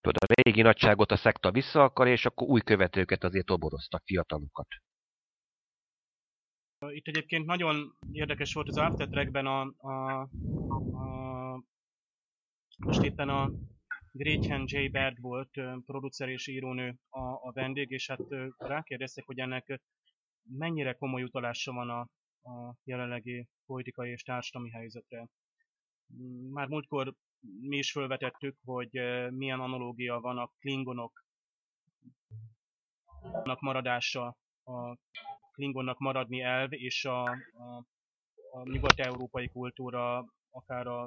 [0.00, 4.66] Tudod, a régi nagyságot a szekta vissza akar, és akkor új követőket azért toboroztak, fiatalokat.
[6.88, 10.20] Itt egyébként nagyon érdekes volt az After Trackben a, a,
[10.92, 11.62] a
[12.78, 13.50] most éppen a
[14.12, 14.88] Gretchen J.
[14.90, 15.50] Baird volt
[15.86, 18.20] producer és írónő a, a vendég, és hát
[18.58, 19.80] rákérdeztek, hogy ennek
[20.42, 22.00] mennyire komoly utalása van a,
[22.50, 25.28] a jelenlegi politikai és társadalmi helyzetre.
[26.50, 27.14] Már múltkor
[27.60, 28.90] mi is felvetettük, hogy
[29.30, 31.24] milyen analógia van a klingonok
[33.60, 34.96] maradása a
[35.60, 37.84] klingonnak maradni elv, és a, a,
[38.50, 41.02] a nyugat-európai kultúra, akár a,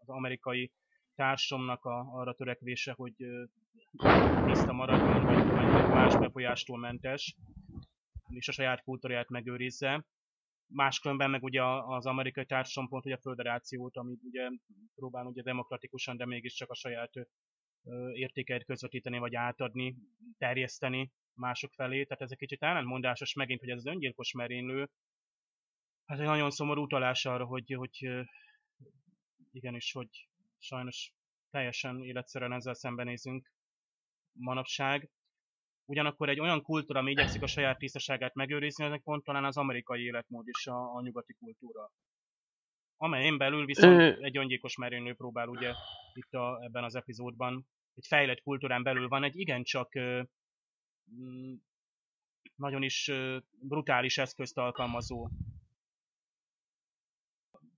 [0.00, 0.72] az amerikai
[1.14, 3.14] társamnak a, arra törekvése, hogy
[4.44, 7.36] tiszta maradjon, vagy, vagy más befolyástól mentes,
[8.28, 10.04] és a saját kultúráját megőrizze.
[10.66, 14.48] Máskülönben meg ugye az amerikai társadalom pont ugye a föderációt, ami ugye
[14.94, 17.12] próbál ugye demokratikusan, de mégiscsak a saját
[18.12, 19.96] értékeit közvetíteni, vagy átadni,
[20.38, 24.90] terjeszteni mások felé, tehát ez egy kicsit ellentmondásos megint, hogy ez az öngyilkos merénylő,
[26.06, 28.08] hát egy nagyon szomorú utalás arra, hogy, hogy
[29.52, 30.28] igenis, hogy
[30.58, 31.12] sajnos
[31.50, 33.52] teljesen életszerűen ezzel szembenézünk
[34.32, 35.10] manapság.
[35.84, 40.02] Ugyanakkor egy olyan kultúra, ami igyekszik a saját tisztaságát megőrizni, ezek pont talán az amerikai
[40.02, 41.92] életmód és a, a nyugati kultúra.
[42.96, 45.72] Amelyen belül viszont egy öngyilkos merénylő próbál ugye
[46.12, 49.94] itt a, ebben az epizódban, egy fejlett kultúrán belül van egy igencsak
[52.54, 53.10] nagyon is
[53.60, 55.28] brutális eszközt alkalmazó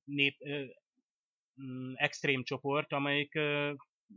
[0.04, 0.36] nép,
[1.62, 3.38] mm, extrém csoport, amelyik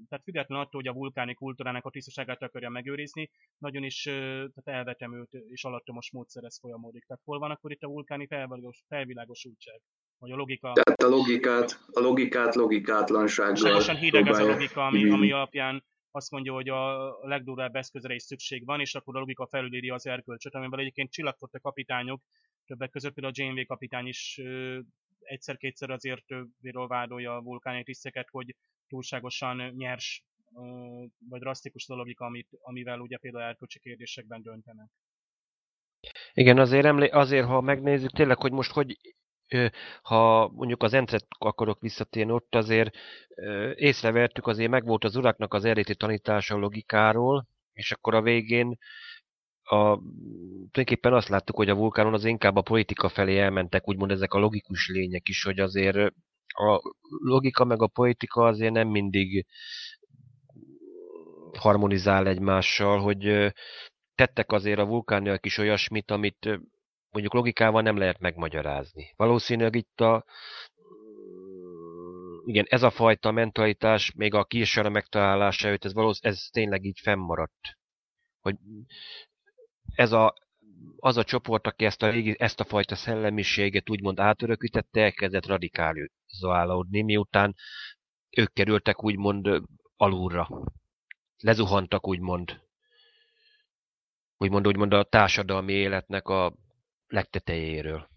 [0.10, 5.34] tehát függetlenül attól, hogy a vulkáni kultúrának a tisztaságát akarja megőrizni, nagyon is tehát elvetemült
[5.34, 7.06] és alattomos módszerez folyamodik.
[7.06, 9.82] Tehát hol van akkor itt a vulkáni felvilágos, felvilágosultság?
[10.18, 10.72] Vagy a logika?
[10.72, 15.84] Tehát a logikát, a logikát logikátlansággal Sajnosan hideg ez a logika, ami, ami alapján
[16.16, 20.06] azt mondja, hogy a legdurvább eszközre is szükség van, és akkor a logika felülíri az
[20.06, 22.22] erkölcsöt, amivel egyébként csillagfotta kapitányok,
[22.66, 24.42] többek között például a Janeway kapitány is
[25.20, 26.26] egyszer-kétszer azért
[26.62, 28.56] viról vádolja a vulkáni tiszteket, hogy
[28.88, 30.24] túlságosan nyers
[31.30, 34.90] vagy drasztikus a logika, amit, amivel ugye például erkölcsi kérdésekben döntenek.
[36.34, 38.98] Igen, azért, emlé- azért, ha megnézzük tényleg, hogy most hogy
[40.02, 42.96] ha mondjuk az Entret akarok visszatérni, ott azért
[43.76, 48.78] észrevertük, azért megvolt az uraknak az eredeti tanítása logikáról, és akkor a végén
[49.64, 49.98] a,
[50.72, 54.40] tulajdonképpen azt láttuk, hogy a vulkánon az inkább a politika felé elmentek, úgymond ezek a
[54.40, 55.98] logikus lények is, hogy azért
[56.48, 56.82] a
[57.24, 59.46] logika meg a politika azért nem mindig
[61.58, 63.54] harmonizál egymással, hogy
[64.16, 66.60] tettek azért a vulkániak is olyasmit, amit
[67.14, 69.14] mondjuk logikával nem lehet megmagyarázni.
[69.16, 70.26] Valószínűleg itt a
[72.46, 77.00] igen, ez a fajta mentalitás még a kísérre megtalálása előtt, ez, valószínűleg ez tényleg így
[77.00, 77.78] fennmaradt.
[78.42, 78.56] Hogy
[79.96, 80.34] ez a,
[80.98, 87.02] az a csoport, aki ezt a, régi, ezt a fajta szellemiséget úgymond átörökítette, elkezdett radikálizálódni,
[87.02, 87.56] miután
[88.30, 89.62] ők kerültek úgymond
[89.96, 90.48] alulra.
[91.38, 92.62] Lezuhantak úgymond
[94.38, 96.54] úgymond, úgymond a társadalmi életnek a
[97.14, 98.10] legtetejéről.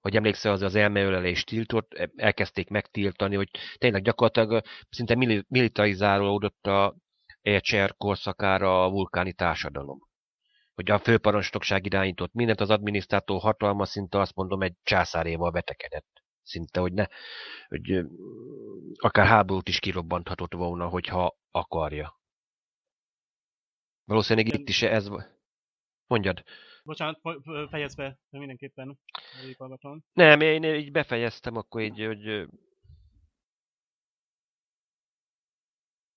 [0.00, 5.14] Hogy emlékszel, az az elmeölelést tiltott, elkezdték megtiltani, hogy tényleg gyakorlatilag szinte
[5.48, 6.96] militarizálódott a
[7.40, 9.98] Ércser korszakára a vulkáni társadalom.
[10.74, 16.22] Hogy a főparancsnokság irányított mindent, az adminisztrátor hatalma szinte azt mondom egy császáréval betekedett.
[16.42, 17.06] Szinte, hogy ne,
[17.68, 18.04] hogy
[18.96, 22.20] akár háborút is kirobbanthatott volna, hogyha akarja.
[24.04, 25.08] Valószínűleg itt is ez...
[26.06, 26.42] Mondjad.
[26.82, 27.20] Bocsánat,
[27.70, 28.98] fejezd be, de mindenképpen
[29.40, 30.04] végighallgatom.
[30.12, 32.48] Nem, én így befejeztem, akkor így, hogy...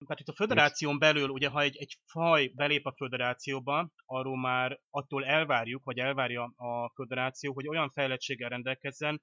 [0.06, 4.80] Tehát itt a föderáción belül, ugye ha egy, egy faj belép a föderációba, arról már
[4.90, 9.22] attól elvárjuk, vagy elvárja a föderáció, hogy olyan fejlettséggel rendelkezzen,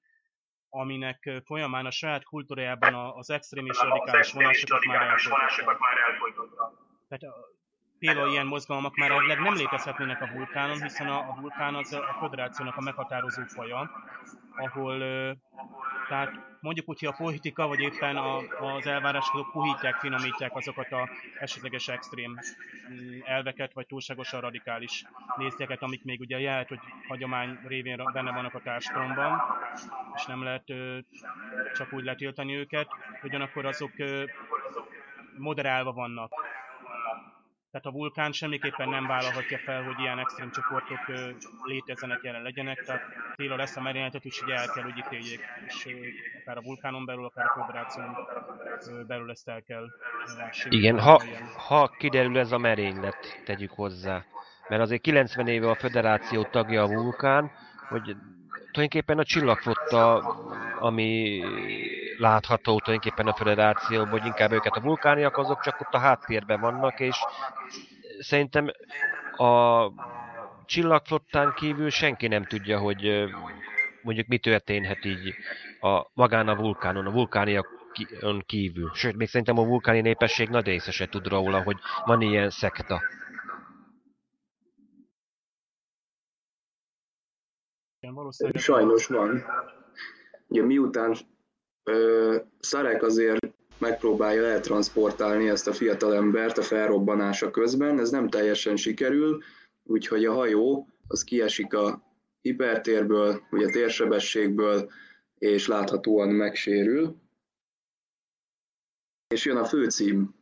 [0.69, 6.73] aminek folyamán a saját kultúrájában az extrém és radikális vonásokat már elfolytotta.
[7.07, 7.35] Tehát
[8.05, 12.15] például ilyen mozgalmak már elvileg nem létezhetnének a vulkánon, hiszen a, a vulkán az a
[12.19, 13.91] föderációnak a meghatározó faja,
[14.55, 14.97] ahol
[16.07, 21.09] tehát mondjuk úgy, hogy a politika, vagy éppen a, az elvárások puhítják, finomítják azokat a
[21.39, 22.39] esetleges extrém
[22.91, 25.03] mm, elveket, vagy túlságosan radikális
[25.37, 29.41] nézteket, amik még ugye jelent, hogy hagyomány révén benne vannak a társadalomban,
[30.15, 30.63] és nem lehet
[31.73, 32.87] csak úgy letiltani őket,
[33.23, 33.91] ugyanakkor azok
[35.37, 36.31] moderálva vannak
[37.73, 40.99] tehát a vulkán semmiképpen nem vállalhatja fel, hogy ilyen extrém csoportok
[41.63, 43.01] létezzenek, jelen legyenek, tehát
[43.35, 45.87] téla lesz a merényletet, úgyhogy el kell, hogy ítéljék, és
[46.41, 48.15] akár a vulkánon belül, akár a föderáción
[49.07, 49.85] belül ezt el kell
[50.69, 51.21] Igen, ha,
[51.67, 54.25] ha kiderül ez a merénylet, tegyük hozzá.
[54.69, 57.51] Mert azért 90 éve a föderáció tagja a vulkán,
[57.89, 58.15] hogy
[58.71, 60.17] tulajdonképpen a csillagflotta,
[60.79, 61.41] ami
[62.17, 66.99] látható tulajdonképpen a föderációban, hogy inkább őket a vulkániak azok csak ott a háttérben vannak,
[66.99, 67.17] és
[68.19, 68.71] szerintem
[69.37, 69.85] a
[70.65, 73.29] csillagflottán kívül senki nem tudja, hogy
[74.01, 75.33] mondjuk mi történhet így
[75.79, 77.67] a, magán a vulkánon, a vulkániak
[78.45, 78.91] kívül.
[78.93, 83.01] Sőt, még szerintem a vulkáni népesség nagy része se tud róla, hogy van ilyen szekta.
[88.53, 89.43] Sajnos van.
[90.47, 91.15] Ugye miután
[92.59, 99.43] Szarek azért megpróbálja eltransportálni ezt a fiatal embert a felrobbanása közben, ez nem teljesen sikerül,
[99.83, 102.03] úgyhogy a hajó az kiesik a
[102.41, 104.91] hipertérből, ugye térsebességből,
[105.37, 107.15] és láthatóan megsérül.
[109.27, 110.35] És jön a főcím,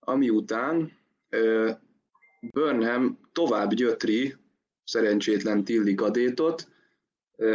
[0.00, 0.92] ami után
[2.50, 4.36] Burnham tovább gyötri
[4.84, 6.68] szerencsétlen Tilly kadétot,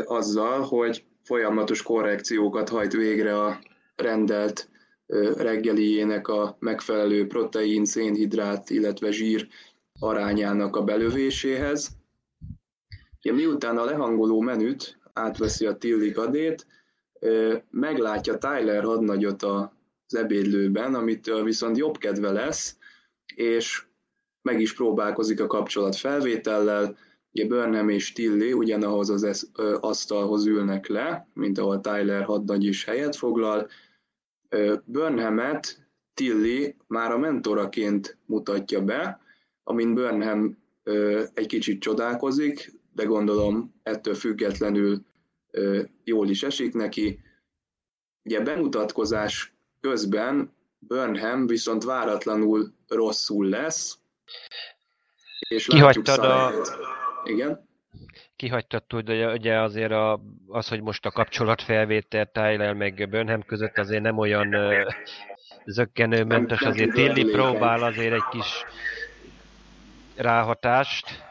[0.05, 3.59] azzal, hogy folyamatos korrekciókat hajt végre a
[3.95, 4.69] rendelt
[5.37, 9.47] reggeliének a megfelelő protein, szénhidrát, illetve zsír
[9.99, 11.89] arányának a belövéséhez.
[13.21, 16.67] Miután a lehangoló menüt átveszi a Tilly kadét,
[17.69, 22.77] meglátja Tyler hadnagyot az ebédlőben, amit viszont jobb kedve lesz,
[23.35, 23.83] és
[24.41, 26.97] meg is próbálkozik a kapcsolat felvétellel,
[27.37, 33.15] Ugye Burnham és Tilly ugyanahoz az asztalhoz ülnek le, mint ahol Tyler hadnagy is helyet
[33.15, 33.69] foglal.
[34.83, 39.21] Burnhamet Tilly már a mentoraként mutatja be,
[39.63, 40.57] amin Burnham
[41.33, 45.01] egy kicsit csodálkozik, de gondolom ettől függetlenül
[46.03, 47.19] jól is esik neki.
[48.23, 53.97] Ugye bemutatkozás közben Burnham viszont váratlanul rosszul lesz,
[55.49, 56.51] és Kihagytad a,
[57.23, 57.65] igen.
[58.35, 64.01] Kihagytad, hogy ugye azért a, az, hogy most a kapcsolatfelvétel Tyler meg Burnham között azért
[64.01, 64.93] nem olyan uh,
[65.65, 68.63] zöggenőmentes, azért Tilly próbál azért egy kis
[70.15, 71.25] ráhatást,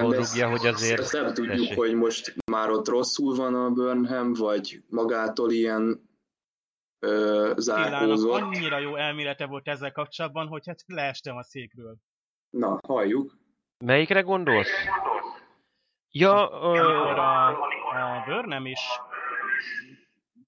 [0.00, 1.00] rúgja, hogy azért...
[1.00, 1.76] Ezt nem tudjuk, tessék.
[1.76, 6.10] hogy most már ott rosszul van a Burnham, vagy magától ilyen
[6.98, 8.40] ö, zárkózott.
[8.40, 11.96] annyira jó elmélete volt ezzel kapcsolatban, hogy hát leestem a székről.
[12.50, 13.40] Na, halljuk.
[13.84, 14.70] Melyikre gondolsz?
[16.10, 16.76] Ja, ö...
[17.16, 18.80] a, a Burnham is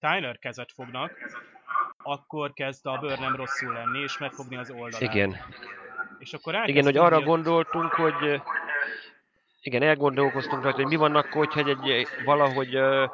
[0.00, 1.12] Tyler kezet fognak,
[1.96, 5.00] akkor kezd a Burnham rosszul lenni, és megfogni az oldalát.
[5.00, 5.36] Igen.
[6.18, 8.42] És akkor Igen, hogy arra gondoltunk, hogy
[9.60, 13.10] igen, elgondolkoztunk rajta, hogy mi van akkor, hogyha egy, egy valahogy uh,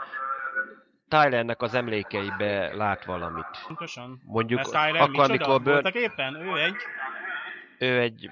[1.09, 3.47] Tylernek az emlékeibe lát valamit.
[3.67, 4.21] Pontosan.
[4.25, 5.87] Mondjuk Tyler akkor, amikor Burn...
[5.87, 6.35] éppen?
[6.35, 6.77] Ő egy...
[7.79, 8.31] Ő egy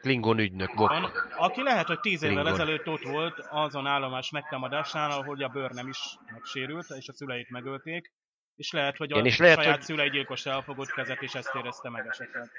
[0.00, 0.90] Klingon ügynök, Bok.
[1.36, 2.60] Aki lehet, hogy tíz évvel Klingon.
[2.60, 5.98] ezelőtt ott volt azon állomás megtámadásnál, ahol a bőr is
[6.32, 8.12] megsérült, és a szüleit megölték,
[8.56, 9.84] és lehet, hogy Igen, a és lehet, saját hogy...
[9.84, 12.50] szülei gyilkos elfogott kezet, és ezt érezte meg esetleg.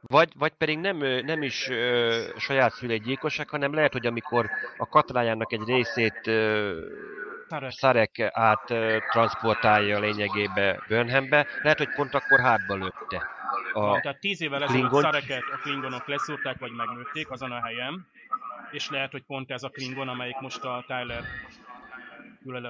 [0.00, 4.86] Vagy, vagy pedig nem, nem is ö, saját szülei gyilkosság, hanem lehet, hogy amikor a
[4.88, 6.80] katrájának egy részét ö,
[7.48, 7.70] Szarek.
[7.70, 13.35] Szarek át ö, transportálja lényegébe Burnhambe, lehet, hogy pont akkor hátba lőtte.
[13.72, 18.06] A tehát tíz évvel ezelőtt Szareket a klingonok leszúrták, vagy megnőtték azon a helyen,
[18.70, 21.22] és lehet, hogy pont ez a klingon, amelyik most a Tyler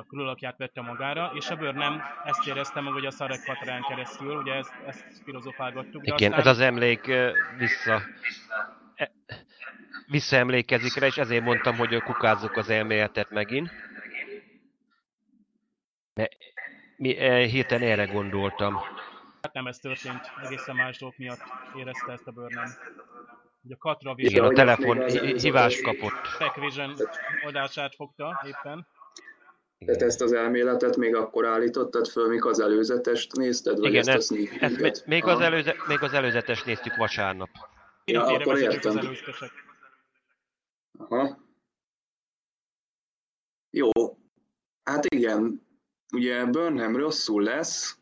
[0.08, 4.36] külalakját vette magára, és a bőr nem ezt érezte meg, hogy a szarek patrán keresztül,
[4.36, 6.02] ugye ezt, ezt filozofálgattuk.
[6.02, 6.46] De Igen, aztán...
[6.46, 7.12] ez az emlék
[7.58, 8.02] vissza
[8.94, 9.10] e,
[10.06, 13.70] visszaemlékezik rá, és ezért mondtam, hogy kukázzuk az elméletet megint.
[16.14, 16.28] De
[16.96, 18.80] mi, e, hirtelen erre gondoltam.
[19.46, 21.42] Hát nem ez történt, egészen más dolgok miatt
[21.76, 22.68] érezte ezt a bőr nem.
[23.62, 24.32] Ugye a Katra Vision...
[24.32, 26.12] Igen, a telefon hívást kapott.
[26.38, 26.94] Tech Vision
[27.46, 28.86] adását fogta éppen.
[29.78, 34.32] Tehát ezt az elméletet még akkor állítottad föl, mikor az előzetest nézted, vagy Igen, ezt,
[34.32, 37.50] ezt, ezt még, még, az előze, még az előzetes néztük vasárnap.
[38.04, 39.16] Ja, akkor értem.
[40.98, 41.38] Aha.
[43.70, 43.90] Jó,
[44.82, 45.66] hát igen,
[46.12, 47.98] ugye Burnham rosszul lesz,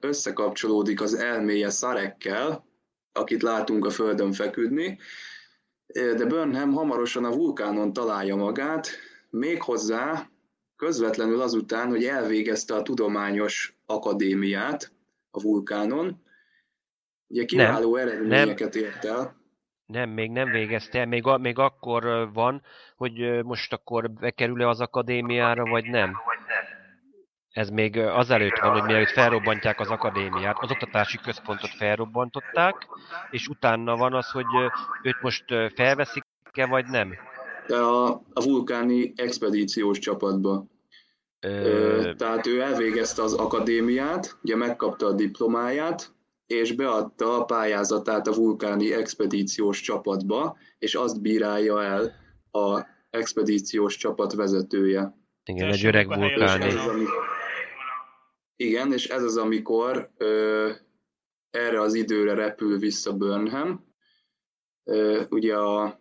[0.00, 2.66] összekapcsolódik az elméje Szarekkel,
[3.12, 4.98] akit látunk a földön feküdni,
[5.92, 8.88] de Burnham hamarosan a vulkánon találja magát,
[9.30, 10.28] méghozzá
[10.76, 14.92] közvetlenül azután, hogy elvégezte a tudományos akadémiát
[15.30, 16.22] a vulkánon.
[17.26, 19.36] Ugye kiváló nem, eredményeket nem, ért el.
[19.86, 22.62] Nem, még nem végezte még, még akkor van,
[22.96, 26.16] hogy most akkor bekerül-e az akadémiára, vagy nem.
[27.58, 32.74] Ez még azelőtt van, hogy mielőtt felrobbantják az akadémiát, az oktatási központot felrobbantották,
[33.30, 34.44] és utána van az, hogy
[35.02, 35.44] őt most
[35.74, 37.12] felveszik-e, vagy nem
[37.72, 40.66] a, a vulkáni expedíciós csapatba.
[41.40, 42.12] Ö...
[42.16, 46.12] Tehát ő elvégezte az akadémiát, ugye megkapta a diplomáját,
[46.46, 52.12] és beadta a pályázatát a vulkáni expedíciós csapatba, és azt bírálja el
[52.50, 55.16] a expedíciós csapat vezetője.
[55.44, 56.64] Igen, egy öreg vulkáni.
[56.66, 56.86] És az,
[58.58, 60.70] igen, és ez az, amikor ö,
[61.50, 63.86] erre az időre repül vissza Burnham.
[64.84, 66.00] Ö, ugye a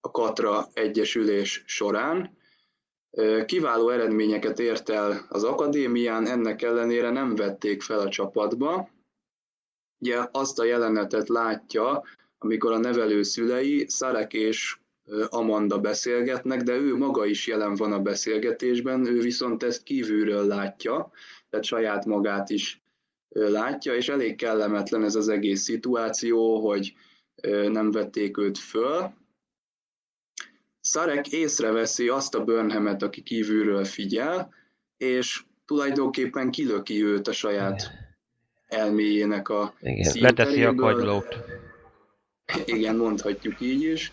[0.00, 2.36] a Katra Egyesülés során.
[3.46, 8.90] Kiváló eredményeket ért el az akadémián, ennek ellenére nem vették fel a csapatba.
[9.98, 12.02] Ugye azt a jelenetet látja,
[12.38, 14.78] amikor a nevelő szülei, Szarek és
[15.28, 21.10] Amanda beszélgetnek, de ő maga is jelen van a beszélgetésben, ő viszont ezt kívülről látja,
[21.50, 22.82] tehát saját magát is
[23.28, 26.94] látja, és elég kellemetlen ez az egész szituáció, hogy
[27.70, 29.12] nem vették őt föl,
[30.88, 34.54] Szarek észreveszi azt a Burnhamet, aki kívülről figyel,
[34.96, 37.90] és tulajdonképpen kilöki őt a saját
[38.66, 41.36] elméjének a Igen, leteszi a kagylót.
[42.64, 44.12] Igen, mondhatjuk így is.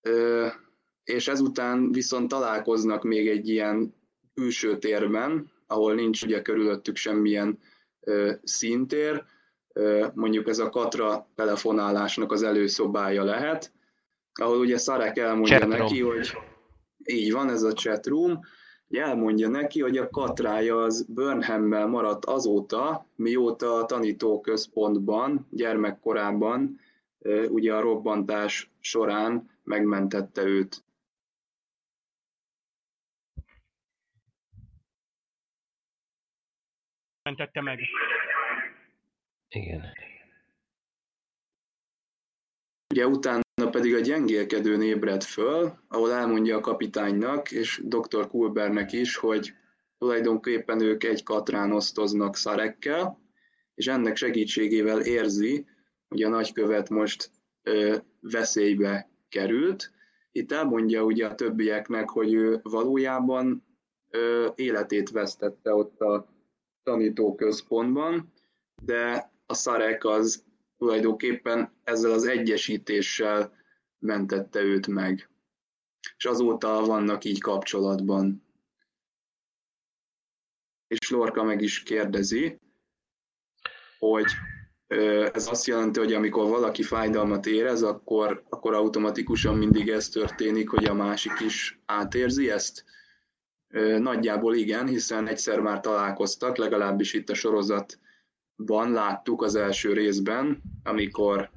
[0.00, 0.46] Ö,
[1.04, 3.94] és ezután viszont találkoznak még egy ilyen
[4.34, 7.58] külső térben, ahol nincs ugye körülöttük semmilyen
[8.00, 8.32] ö,
[10.14, 13.72] mondjuk ez a Katra telefonálásnak az előszobája lehet,
[14.32, 15.80] ahol ugye Szarek elmondja chatroom.
[15.80, 16.36] neki, hogy
[17.04, 18.40] így van ez a chatroom,
[18.88, 26.80] hogy elmondja neki, hogy a katrája az Burnhammel maradt azóta, mióta a tanítóközpontban, gyermekkorában,
[27.48, 30.84] ugye a robbantás során megmentette őt.
[37.22, 37.80] Mentette meg.
[39.48, 39.92] Igen.
[42.94, 48.28] Ugye utána pedig a gyengélkedőn ébred föl, ahol elmondja a kapitánynak és dr.
[48.28, 49.54] Kulbernek is, hogy
[49.98, 53.18] tulajdonképpen ők egy katrán osztoznak szarekkel,
[53.74, 55.66] és ennek segítségével érzi,
[56.08, 57.30] hogy a nagykövet most
[57.62, 59.92] ö, veszélybe került,
[60.32, 63.66] itt elmondja ugye a többieknek, hogy ő valójában
[64.10, 66.31] ö, életét vesztette ott a
[66.82, 68.32] tanítóközpontban,
[68.82, 70.44] de a Szarek az
[70.78, 73.52] tulajdonképpen ezzel az egyesítéssel
[73.98, 75.30] mentette őt meg.
[76.16, 78.46] És azóta vannak így kapcsolatban.
[80.86, 82.60] És Lorca meg is kérdezi,
[83.98, 84.26] hogy
[85.32, 90.84] ez azt jelenti, hogy amikor valaki fájdalmat érez, akkor, akkor automatikusan mindig ez történik, hogy
[90.84, 92.84] a másik is átérzi ezt?
[93.98, 101.50] Nagyjából igen, hiszen egyszer már találkoztak, legalábbis itt a sorozatban láttuk az első részben, amikor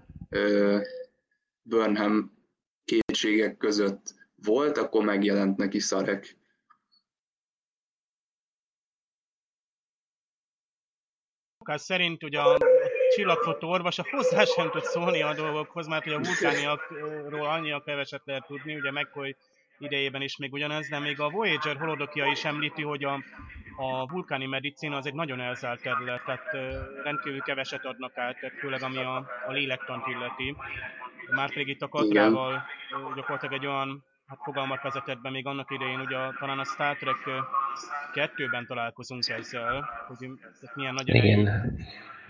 [1.62, 2.38] Burnham
[2.86, 6.38] kétségek között volt, akkor megjelent neki Szarek.
[11.66, 12.58] szerint ugye a
[13.16, 18.22] csillagfotó orvos a hozzá sem tud szólni a dolgokhoz, mert ugye a vulkániakról annyira keveset
[18.26, 19.36] lehet tudni, ugye McCoy
[19.80, 23.24] idejében is még ugyanez, de még a Voyager holodokia is említi, hogy a,
[23.78, 26.52] a vulkáni medicina az egy nagyon elzárt terület, tehát
[27.04, 29.16] rendkívül keveset adnak át, főleg ami a,
[29.48, 30.56] a lélektant illeti.
[31.30, 32.66] Már pedig itt a Katrával
[33.16, 37.18] gyakorlatilag egy olyan hát fogalmat vezetett be még annak idején, ugye talán a Star Trek
[38.14, 40.30] 2-ben találkozunk ezzel, hogy
[40.74, 41.78] milyen nagy Igen.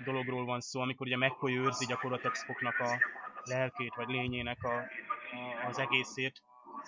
[0.06, 3.00] dologról van szó, amikor ugye McCoy őrzi gyakorlatilag Spocknak a
[3.44, 6.44] lelkét, vagy lényének a, a, az egészét,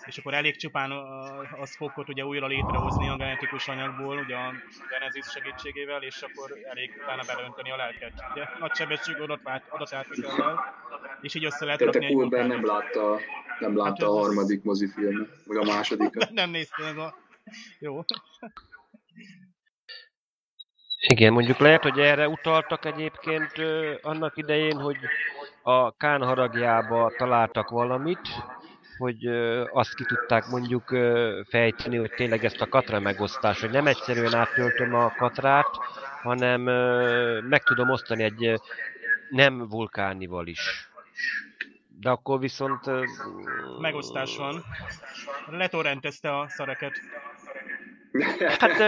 [0.06, 4.52] és akkor elég csupán a, a Spockot ugye újra létrehozni a genetikus anyagból, ugye a
[4.88, 8.12] Genesis segítségével, és akkor elég utána belönteni a lelket.
[8.32, 10.74] Ugye nagy sebesség adat, adatátvitellel,
[11.20, 13.18] és így össze lehet rakni egy nem látta,
[13.58, 16.30] nem látta hát, a harmadik mozifilmet, vagy a másodikat.
[16.40, 17.14] nem nézte meg a...
[17.78, 18.04] Jó.
[21.06, 23.52] Igen, mondjuk lehet, hogy erre utaltak egyébként
[24.02, 24.96] annak idején, hogy
[25.62, 28.28] a Kán haragjába találtak valamit,
[28.98, 29.26] hogy
[29.72, 30.96] azt ki tudták mondjuk
[31.48, 35.68] fejteni, hogy tényleg ezt a katra megosztás, hogy nem egyszerűen áttöltöm a katrát,
[36.22, 36.60] hanem
[37.48, 38.60] meg tudom osztani egy
[39.30, 40.90] nem vulkánival is.
[42.00, 42.80] De akkor viszont...
[43.80, 44.64] Megosztás van.
[45.50, 46.92] Letorrentezte a szareket.
[48.58, 48.80] Hát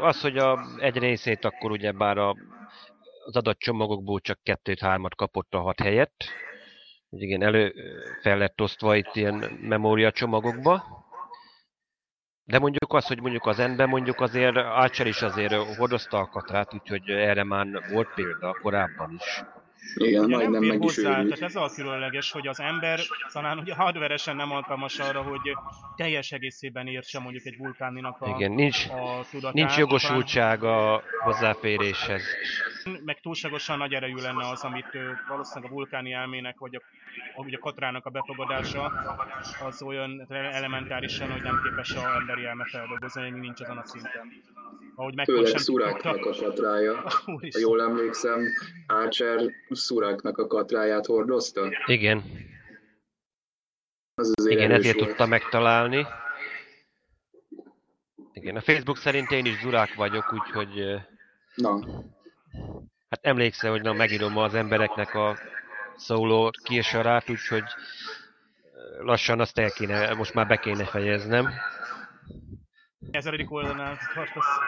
[0.00, 2.36] az, hogy a, egy részét akkor ugye bár a,
[3.24, 6.24] az adatcsomagokból csak kettőt-hármat kapott a hat helyett,
[7.10, 7.74] igen, elő
[8.22, 10.84] fel lett osztva itt ilyen memória csomagokba.
[12.44, 16.74] De mondjuk az, hogy mondjuk az ember mondjuk azért Archer is azért hordozta a katrát,
[16.74, 19.42] úgyhogy erre már volt példa korábban is.
[19.94, 23.00] Igen, ugye majdnem nem meg is hozzá, tehát ez az különleges, hogy az ember
[23.32, 25.56] talán ugye hardveresen nem alkalmas arra, hogy
[25.96, 29.54] teljes egészében értse mondjuk egy vulkáninak a, Igen, nincs, a tudatát.
[29.54, 32.22] Nincs jogosultság a hozzáféréshez.
[33.04, 36.80] Meg túlságosan nagy erejű lenne az, amit valószínűleg a vulkáni elmének, vagy a,
[37.36, 38.84] ugye a katrának a befogadása,
[39.64, 44.32] az olyan elementárisan, hogy nem képes a emberi elme feldolgozni, nincs azon a szinten
[44.96, 47.02] ahogy Főleg Szuráknak a katrája.
[47.52, 48.40] Ha jól emlékszem,
[48.86, 51.68] Archer Szuráknak a katráját hordozta?
[51.86, 52.22] Igen.
[54.14, 55.08] Az Igen, ezért volt.
[55.08, 56.06] tudta megtalálni.
[58.32, 61.00] Igen, a Facebook szerint én is Zurák vagyok, úgyhogy...
[61.54, 61.78] Na.
[63.08, 65.38] Hát emlékszel, hogy na, megírom az embereknek a
[65.96, 67.64] szóló kiesarát, úgyhogy
[68.98, 71.50] lassan azt el kéne, most már be kéne fejeznem.
[73.10, 74.58] Ezeredik oldalnál tartasz.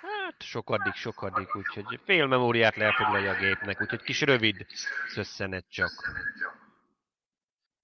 [0.00, 4.66] Hát sokadik, sokadik, úgyhogy fél memóriát lefoglalja a gépnek, úgyhogy kis rövid
[5.06, 5.92] szösszenet csak.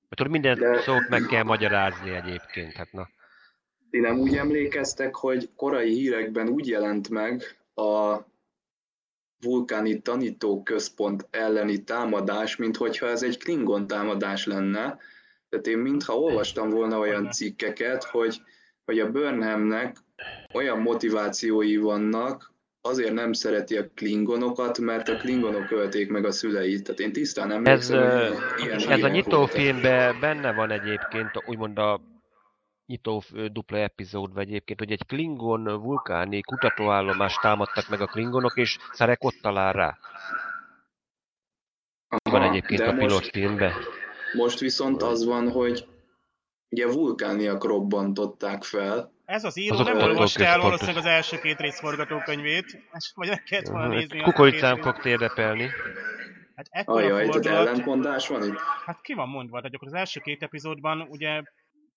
[0.09, 0.81] Mert minden De...
[0.81, 3.09] szót meg kell magyarázni egyébként, hát na.
[3.91, 7.43] Ti nem úgy emlékeztek, hogy korai hírekben úgy jelent meg
[7.75, 8.19] a
[9.45, 14.99] vulkáni tanítóközpont elleni támadás, mint hogyha ez egy Klingon támadás lenne.
[15.49, 18.43] Tehát én mintha olvastam volna olyan cikkeket, hogy
[18.85, 19.97] hogy a Burnhamnek
[20.53, 26.85] olyan motivációi vannak, azért nem szereti a klingonokat, mert a klingonok ölték meg a szüleit.
[26.85, 32.01] Tehát én tisztán nem ez, ilyen Ez a nyitófilmben benne van egyébként, úgymond a
[32.87, 33.23] nyitó
[33.53, 39.25] dupla epizód, vagy egyébként, hogy egy klingon vulkáni kutatóállomást támadtak meg a klingonok, és Szerek
[39.25, 39.99] ott talál rá.
[42.09, 43.73] Aha, van egyébként a pilotfilmben.
[44.33, 45.87] Most viszont az van, hogy
[46.73, 49.13] Ugye vulkániak robbantották fel.
[49.25, 52.79] Ez az író nem olvasta el valószínűleg az első két rész forgatókönyvét,
[53.15, 54.21] vagy meg kellett volna hát nézni.
[54.21, 55.71] Kukoricám fog térdepelni.
[56.55, 57.43] Hát Ajaj, fordulat...
[57.43, 58.59] tehát ellentmondás van itt?
[58.87, 61.43] Hát ki van mondva, tehát akkor az első két epizódban ugye,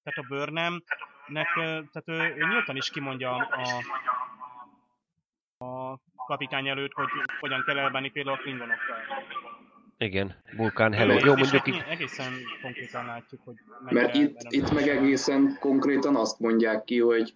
[0.05, 0.83] tehát a Burnham,
[1.27, 3.83] nek, tehát ő, ő nyíltan is kimondja a,
[5.65, 7.07] a kapitány előtt, hogy
[7.39, 8.97] hogyan kell elbánni például a klingonokkal.
[9.97, 11.13] Igen, vulkán hello.
[11.13, 13.55] Jó, és mondjuk így, egészen konkrétan látjuk, hogy
[13.89, 17.33] Mert itt, itt meg egészen konkrétan azt mondják ki, hogy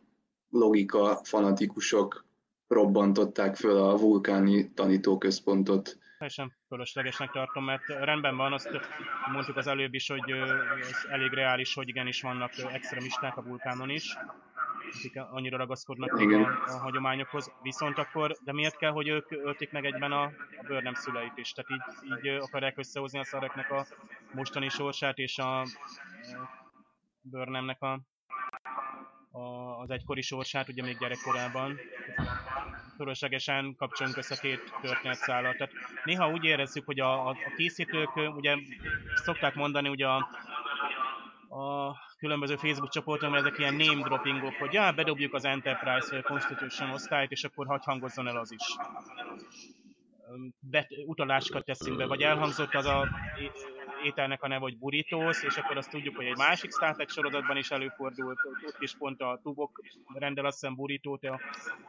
[0.49, 2.25] logika fanatikusok
[2.67, 5.97] robbantották föl a vulkáni tanítóközpontot.
[6.19, 8.69] Teljesen fölöslegesnek tartom, mert rendben van, azt
[9.31, 14.17] mondtuk az előbb is, hogy az elég reális, hogy igenis vannak extremisták a vulkánon is,
[14.95, 16.43] akik annyira ragaszkodnak Igen.
[16.43, 17.51] a, a hagyományokhoz.
[17.61, 20.31] Viszont akkor, de miért kell, hogy ők ölték meg egyben a,
[20.67, 21.51] bőrnem szüleit is?
[21.51, 23.85] Tehát így, így akarják összehozni a szareknek a
[24.33, 25.67] mostani sorsát és a, a
[27.21, 27.99] bőrnemnek a,
[29.31, 31.79] a, az egykori sorsát, ugye még gyerekkorában
[32.99, 35.57] fölöslegesen kapcsolunk össze két történetszállat.
[35.57, 35.73] Tehát
[36.03, 38.55] néha úgy érezzük, hogy a, a, készítők, ugye
[39.15, 40.17] szokták mondani, ugye a,
[41.49, 46.27] a különböző Facebook csoporton, ezek ilyen name droppingok, hogy ja, bedobjuk az Enterprise vagy a
[46.27, 48.75] Constitution osztályt, és akkor hagy hangozzon el az is.
[50.59, 53.07] Bet, utalásokat teszünk be, vagy elhangzott az a
[54.03, 57.57] ételnek a neve, hogy burritos, és akkor azt tudjuk, hogy egy másik Star Trek sorozatban
[57.57, 58.37] is előfordult,
[58.67, 59.81] ott is pont a tubok
[60.13, 61.39] rendel azt hiszem burritót, a-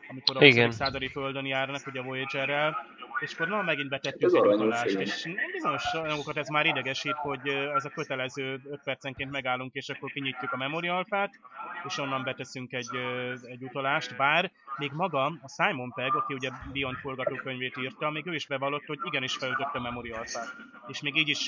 [0.09, 0.67] amikor a Igen.
[0.67, 0.75] 20.
[0.75, 2.87] századi földön járnak, ugye a Voyager-rel,
[3.21, 7.85] és akkor na, megint betettük egy utalást, és bizonyos anyagokat ez már idegesít, hogy ez
[7.85, 11.31] a kötelező 5 percenként megállunk, és akkor kinyitjuk a memory alfát,
[11.87, 12.97] és onnan beteszünk egy,
[13.43, 18.35] egy utalást, bár még maga a Simon Pegg, aki ugye Beyond forgatókönyvét írta, még ő
[18.35, 20.55] is bevallott, hogy igenis felütötte a memory alfát.
[20.89, 21.47] És még így is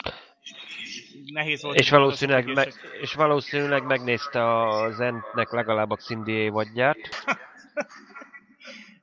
[1.32, 1.78] nehéz volt.
[1.78, 2.66] és valószínűleg, me,
[3.00, 6.98] és valószínűleg megnézte az Entnek legalább a Xindi évadját.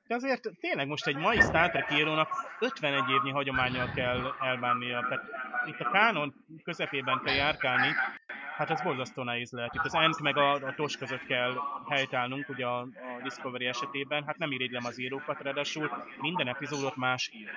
[0.10, 2.30] De azért tényleg most egy mai Star Trek írónak
[2.60, 5.06] 51 évnyi hagyományjal kell elbánnia.
[5.10, 5.26] Tehát
[5.66, 6.34] itt a kánon
[6.64, 7.94] közepében kell járkálni,
[8.60, 9.74] hát ez borzasztó nehéz lehet.
[9.74, 11.54] Itt az Ent meg a, a Tos között kell
[11.90, 14.24] helytállnunk, ugye a, a Discovery esetében.
[14.26, 15.92] Hát nem irigylem az írókat, ráadásul
[16.22, 17.50] minden epizódot más ír.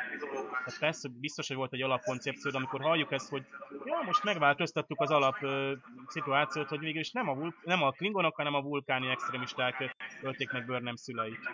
[0.49, 3.43] Tehát persze biztos, hogy volt egy alapkoncepció, de amikor halljuk ezt, hogy
[3.85, 5.73] ja, most megváltoztattuk az alap ö,
[6.07, 10.53] szituációt, hogy végül is nem a, vul- nem a klingonok, hanem a vulkáni extremisták ölték
[10.53, 11.51] meg Burnham szüleit.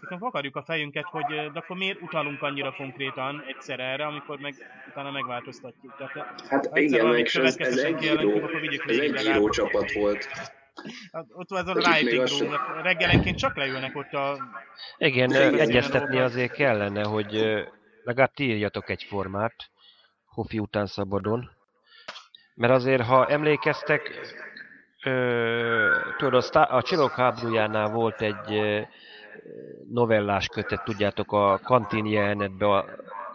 [0.00, 4.54] Akkor vakarjuk a fejünket, hogy de akkor miért utalunk annyira konkrétan egyszer erre, amikor meg
[4.90, 5.92] utána megváltoztatjuk.
[5.96, 8.30] Tehát, Hát igen, meg ez, ez egy író,
[8.86, 10.28] ez egy író csapat volt.
[11.12, 14.38] Hát ott van az a writing sem- room, reggelenként csak leülnek ott a...
[14.98, 17.32] Igen, ez egyeztetni azért kellene, hogy
[18.02, 19.54] legalább ti írjatok egy formát,
[20.26, 21.50] Hofi után szabadon.
[22.54, 24.10] Mert azért, ha emlékeztek,
[25.04, 28.80] ö, tudod, a, Star- a Csillagok háborújánál volt egy ö,
[29.90, 32.84] novellás kötet, tudjátok, a kantin jelenetben a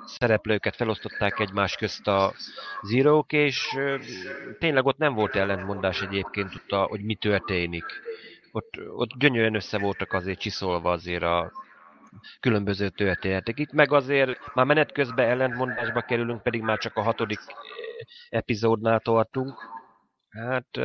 [0.06, 2.34] szereplőket felosztották egymás közt a
[2.82, 3.78] zírók, és
[4.60, 7.86] tényleg ott nem volt ellentmondás egyébként, ott a, hogy mi történik.
[8.52, 11.52] Ott, ott gyönyörűen össze voltak azért csiszolva azért a
[12.40, 13.60] különböző történetek.
[13.60, 17.56] Itt meg azért már menet közben ellentmondásba kerülünk, pedig már csak a hatodik eh,
[18.30, 19.54] epizódnál tartunk.
[20.30, 20.78] Hát...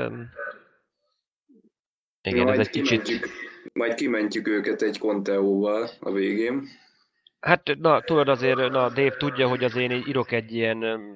[2.22, 3.02] Igen, ez majd egy kicsit...
[3.02, 6.68] kimentjük, majd kimentjük őket egy konteóval a végén.
[7.40, 11.08] Hát, na, tudod azért, na, Dave tudja, hogy azért én írok egy ilyen,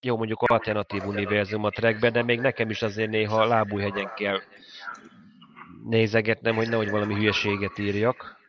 [0.00, 4.40] jó mondjuk alternatív univerzum a trackbe, de még nekem is azért néha lábújhegyen kell
[5.84, 8.40] nézegetnem, hogy nehogy valami hülyeséget írjak.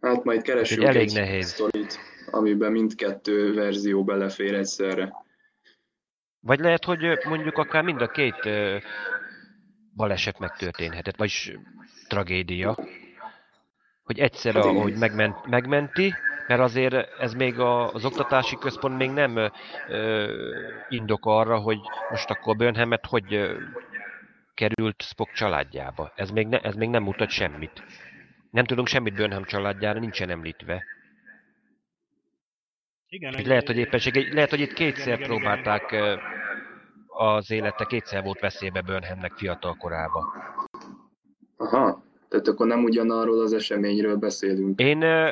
[0.00, 1.48] Hát majd keresünk elég egy nehéz.
[1.48, 1.98] sztorit,
[2.30, 5.12] amiben mindkettő verzió belefér egyszerre.
[6.40, 8.48] Vagy lehet, hogy mondjuk akár mind a két
[9.96, 11.52] baleset megtörténhetett, vagyis
[12.08, 12.78] tragédia.
[14.02, 14.76] Hogy egyszer, Hát igen.
[14.76, 16.14] ahogy megment, megmenti,
[16.46, 19.50] mert azért ez még a, az oktatási központ még nem
[19.86, 20.28] ö,
[20.88, 21.78] indok arra, hogy
[22.08, 23.60] most akkor Burnhamet hogy ö,
[24.54, 26.12] került Spock családjába.
[26.16, 27.82] Ez még, ne, ez még nem mutat semmit.
[28.50, 30.84] Nem tudunk semmit Burnham családjára, nincsen említve.
[33.08, 35.28] Igen, lehet, hogy éppenség, lehet, hogy itt kétszer igen, igen.
[35.28, 36.16] próbálták ö,
[37.14, 40.24] az élete, kétszer volt veszélybe Burnhamnek fiatal korában.
[41.56, 44.80] Aha, tehát akkor nem ugyanarról az eseményről beszélünk.
[44.80, 45.30] Én,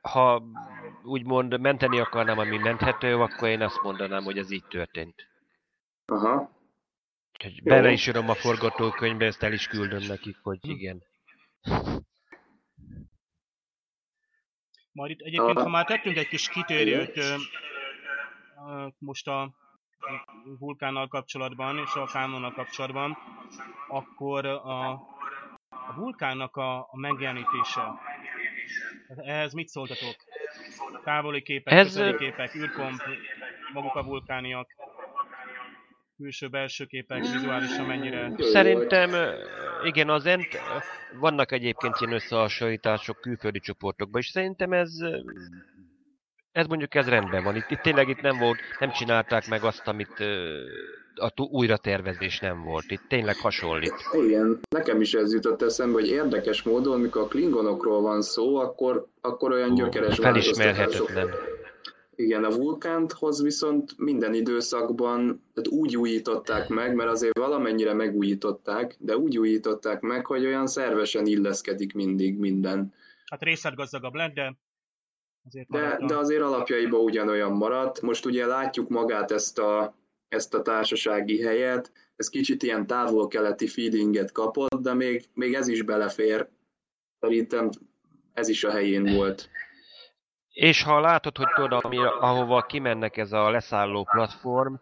[0.00, 0.42] ha
[1.04, 5.28] úgymond menteni akarnám, ami menthető, akkor én azt mondanám, hogy ez így történt.
[6.06, 6.54] Aha,
[7.32, 10.70] Úgyhogy bele is írom a forgatókönyvbe, ezt el is küldöm nekik, hogy Hm.
[10.70, 11.02] igen.
[14.92, 15.62] Majd itt egyébként, Ah.
[15.62, 17.20] ha már tettünk egy kis kitérőt
[18.98, 19.54] most a
[20.58, 23.16] vulkánnal kapcsolatban és a kánonnal kapcsolatban,
[23.88, 24.90] akkor a,
[25.70, 27.80] a vulkánnak a, a megjelenítése.
[29.06, 30.16] Tehát Ehhez mit szóltatok?
[31.04, 33.02] Távoli képek, Ez, közeli képek, űrkomp,
[33.72, 34.68] maguk a vulkániak,
[36.16, 38.32] külső-belső képek, vizuálisan mennyire...
[38.38, 39.10] Szerintem,
[39.84, 40.46] igen, az ent,
[41.20, 44.90] vannak egyébként ilyen összehasonlítások külföldi csoportokban, és szerintem ez,
[46.56, 47.56] ez mondjuk ez rendben van.
[47.56, 50.24] Itt, itt tényleg itt nem volt, nem csinálták meg azt, amit
[51.14, 52.84] a újra tervezés nem volt.
[52.88, 53.94] Itt tényleg hasonlít.
[54.12, 59.06] Igen, nekem is ez jutott eszembe, hogy érdekes módon, mikor a klingonokról van szó, akkor,
[59.20, 61.30] akkor olyan gyökeres Felismerhetetlen.
[62.14, 69.16] Igen, a vulkánthoz viszont minden időszakban tehát úgy újították meg, mert azért valamennyire megújították, de
[69.16, 72.94] úgy újították meg, hogy olyan szervesen illeszkedik mindig minden.
[73.30, 74.56] Hát részletgazdagabb lett, de
[75.46, 78.00] azért de, de azért alapjaiban ugyanolyan maradt.
[78.00, 79.94] Most ugye látjuk magát ezt a,
[80.28, 85.82] ezt a társasági helyet, ez kicsit ilyen távol-keleti feelinget kapott, de még, még ez is
[85.82, 86.48] belefér.
[87.20, 87.70] Szerintem
[88.32, 89.50] ez is a helyén volt.
[90.52, 94.74] És ha látod, hogy tudod, ami, ahova kimennek ez a leszálló platform,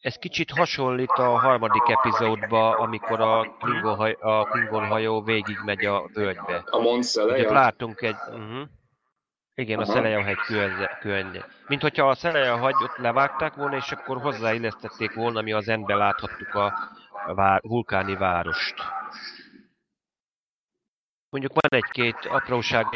[0.00, 6.08] ez kicsit hasonlít a harmadik epizódba, amikor a Klingon, haj, a Klingon hajó végigmegy a
[6.12, 6.64] völgybe.
[6.66, 8.16] A Ugye látunk egy...
[8.28, 8.68] Uh-huh.
[9.58, 9.90] Igen, Aha.
[9.90, 10.38] a Szelejahegy
[11.00, 11.42] könyv.
[11.66, 16.74] Mint hogyha a Szelejahagyot levágták volna, és akkor hozzáillesztették volna, mi az endben láthattuk a,
[17.26, 18.74] a vár, vulkáni várost.
[21.30, 22.86] Mondjuk van egy-két apróság,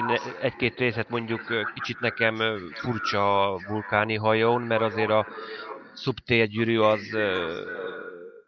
[0.41, 2.37] egy-két részet mondjuk kicsit nekem
[2.75, 5.27] furcsa a vulkáni hajón, mert azért a
[5.93, 7.17] szubtérgyűrű az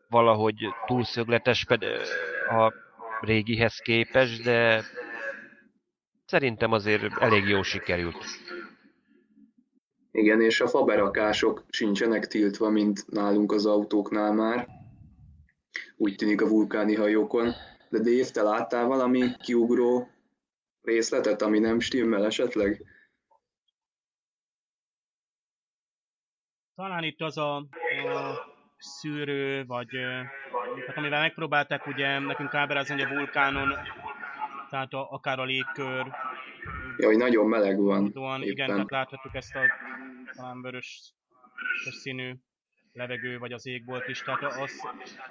[0.09, 1.67] valahogy túlszögletes
[2.49, 2.73] a
[3.21, 4.85] régihez képest, de
[6.33, 8.25] szerintem azért elég jó sikerült.
[10.11, 14.69] Igen, és a faberakások sincsenek tiltva, mint nálunk az autóknál már.
[15.97, 17.53] Úgy tűnik a vulkáni hajókon.
[17.91, 20.09] De Dave, te láttál valami kiugró
[20.83, 22.83] részletet, ami nem stimmel esetleg?
[26.75, 27.67] Talán itt az a, a
[28.79, 29.89] szűrő, vagy
[30.77, 33.79] tehát amivel megpróbálták ugye nekünk ábrázni, hogy a vulkánon,
[34.73, 36.07] tehát a, akár a légkör.
[36.97, 38.13] Ja, hogy nagyon meleg van.
[38.43, 39.61] igen, tehát láthatjuk ezt a
[40.37, 41.15] talán vörös
[41.91, 42.35] színű
[42.93, 44.73] levegő, vagy az égbolt is, tehát az,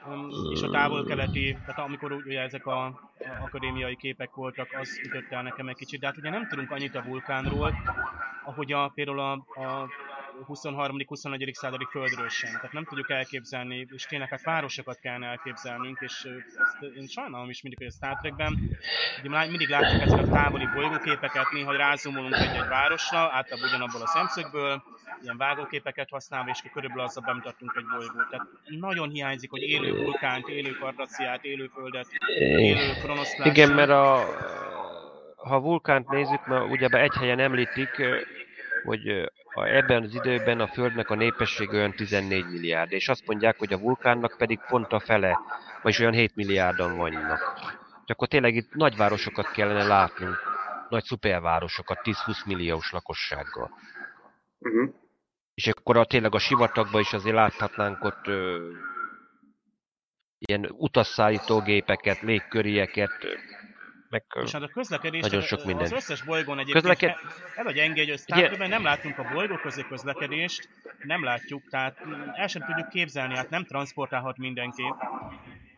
[0.07, 2.99] um, és a távol-keleti, tehát amikor ugye ezek a, a
[3.41, 6.95] akadémiai képek voltak, az ütött el nekem egy kicsit, de hát ugye nem tudunk annyit
[6.95, 7.73] a vulkánról,
[8.43, 9.31] ahogy a, például a,
[9.61, 9.89] a
[10.47, 11.53] 23.-24.
[11.53, 12.51] századi földről sem.
[12.51, 16.27] Tehát nem tudjuk elképzelni, és tényleg hát városokat kellene elképzelnünk, és
[16.57, 18.79] ezt én sajnálom is mindig, hogy a Star Trekben
[19.23, 24.83] ugye mindig látjuk ezeket a távoli bolygóképeket, néha rázumolunk egy-egy városra, általában ugyanabból a szemszögből,
[25.23, 28.29] ilyen vágóképeket használva, és körülbelül azzal bemutattunk egy bolygót.
[28.29, 28.47] Tehát
[28.79, 32.07] nagyon hiányzik, hogy élő vulkánt, élő kardaciát, élő földet,
[32.39, 33.47] élő kronoszlát.
[33.47, 34.25] Igen, mert a,
[35.35, 37.89] ha vulkánt nézzük, mert ugye egy helyen említik,
[38.83, 43.73] hogy ebben az időben a Földnek a népessége olyan 14 milliárd, és azt mondják, hogy
[43.73, 45.39] a vulkánnak pedig pont a fele,
[45.81, 47.59] vagyis olyan 7 milliárdan vannak.
[48.05, 50.37] És akkor tényleg itt nagyvárosokat kellene látnunk,
[50.89, 53.71] nagy szupervárosokat, 10-20 milliós lakossággal.
[54.59, 54.89] Uh-huh.
[55.53, 58.69] És akkor a, tényleg a sivatagban is azért láthatnánk ott ö,
[60.37, 63.11] ilyen utasszállító gépeket, légkörieket,
[64.11, 65.85] meg és hát a közlekedés, nagyon sok minden.
[65.85, 67.15] Az összes bolygón egyébként Közleked...
[67.55, 70.69] el vagy engedj, hogy Starkben nem látunk a bolygó közé közlekedést,
[71.03, 71.97] nem látjuk, tehát
[72.33, 74.83] el sem tudjuk képzelni, hát nem transportálhat mindenki.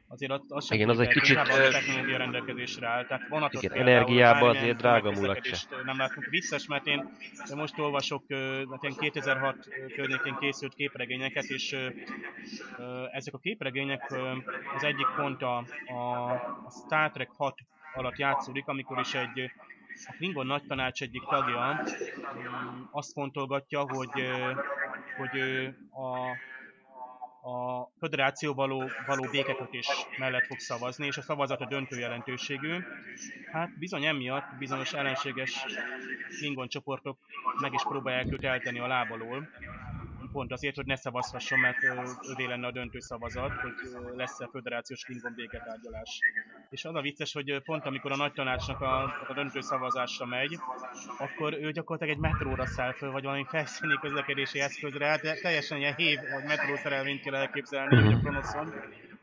[0.07, 1.37] Azért az, az sem igen, az egy kicsit...
[1.37, 5.39] A technológia rendelkezésre áll, tehát vonatot igen, energiában azért drága múlak
[5.85, 7.09] Nem látunk vicces, mert én
[7.55, 8.23] most olvasok,
[8.69, 9.55] mert én 2006
[9.95, 11.75] környékén készült képregényeket, és
[13.11, 14.11] ezek a képregények
[14.75, 16.31] az egyik pont a, a,
[16.65, 17.55] a Star Trek 6
[17.93, 19.51] alatt játszódik, amikor is egy
[20.07, 21.81] a Klingon nagy tanács egyik tagja
[22.37, 24.09] mm, azt fontolgatja, hogy,
[25.17, 25.39] hogy
[25.89, 26.29] a,
[27.49, 29.87] a föderáció való, való békekötés
[30.17, 32.77] mellett fog szavazni, és a szavazat a döntő jelentőségű.
[33.51, 35.65] Hát bizony emiatt bizonyos ellenséges
[36.37, 37.17] Klingon csoportok
[37.61, 39.49] meg is próbálják őt eltenni a lábalól
[40.33, 41.77] pont azért, hogy ne szavazhasson, mert
[42.29, 43.73] ővé lenne a döntő szavazat, hogy
[44.15, 46.19] lesz-e föderációs Klingon béketárgyalás.
[46.69, 50.57] És az a vicces, hogy pont amikor a nagy tanácsnak a, a döntő szavazásra megy,
[51.17, 55.95] akkor ő gyakorlatilag egy metróra száll föl, vagy valami felszíni közlekedési eszközre, hát teljesen ilyen
[55.95, 58.13] hév, vagy metrószerelvényt kell elképzelni, uh-huh.
[58.13, 58.73] a Kronoszon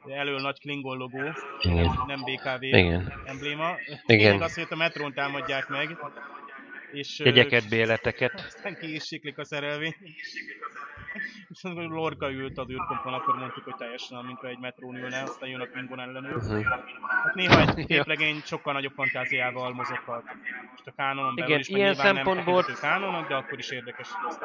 [0.08, 1.90] elől nagy Klingon logó, Igen.
[2.06, 3.12] nem BKV Igen.
[3.24, 3.74] embléma.
[4.06, 4.42] Igen.
[4.42, 5.96] azt, hogy a metrón támadják meg,
[6.92, 8.32] és, Jegyeket, béleteket.
[8.34, 9.94] Aztán ki is siklik a szerelvény.
[11.52, 15.48] És amikor Lorca ült az űrkompon, akkor mondtuk, hogy teljesen, mint egy metrón ülne, aztán
[15.48, 16.36] jön a Klingon ellenőr.
[16.36, 16.64] Uh-huh.
[17.22, 20.22] Hát néha egy képlegény sokkal nagyobb fantáziával mozoghat.
[20.70, 22.64] Most a kánonon belül Igen, is, ilyen szempontból...
[22.66, 24.40] nem kánonok, de akkor is érdekes, hogy ezt.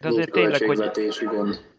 [0.00, 0.90] De azért tényleg, hogy...
[1.20, 1.78] Igen.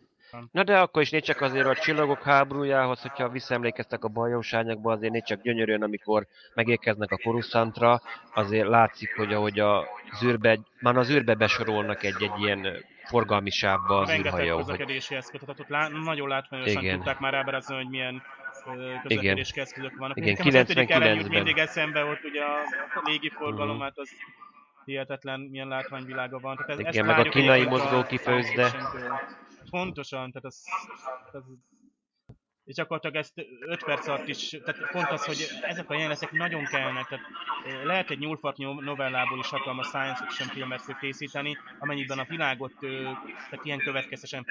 [0.52, 5.12] Na de akkor is négy csak azért a csillagok háborújához, hogyha visszaemlékeztek a bajosányokba, azért
[5.12, 8.02] négy csak gyönyörűen, amikor megérkeznek a Coruscantra,
[8.34, 9.88] azért látszik, hogy ahogy a
[10.20, 14.56] zűrbe, már az űrbe besorolnak egy-egy ilyen forgalmi sávba az Rengeteg űrhajó.
[14.56, 14.66] Hogy...
[14.66, 16.96] közlekedési eszköz, tehát ott lá- nagyon látványosan Igen.
[16.96, 18.22] tudták már ábrázni, hogy milyen
[19.04, 20.18] közlekedési eszközök vannak.
[20.18, 21.44] Igen, Nekem az ötödik ellen jut 99-ben.
[21.44, 22.56] mindig eszembe, ott ugye a,
[22.94, 23.84] a légi forgalom, Mhm.
[23.84, 24.10] hát az
[24.86, 26.56] hihetetlen milyen látványvilága van.
[26.56, 29.20] Tehát ez, Igen, meg a kínai science fiction-től.
[29.70, 30.64] Pontosan, tehát az,
[31.32, 31.44] az
[32.72, 36.64] és gyakorlatilag ezt 5 perc alatt is, tehát pont az, hogy ezek a jelenetek nagyon
[36.64, 37.26] kellnek, tehát
[37.84, 43.78] lehet egy nyúlfart novellából is hatalmas science fiction filmet készíteni, amennyiben a világot tehát ilyen
[43.78, 44.46] következtesen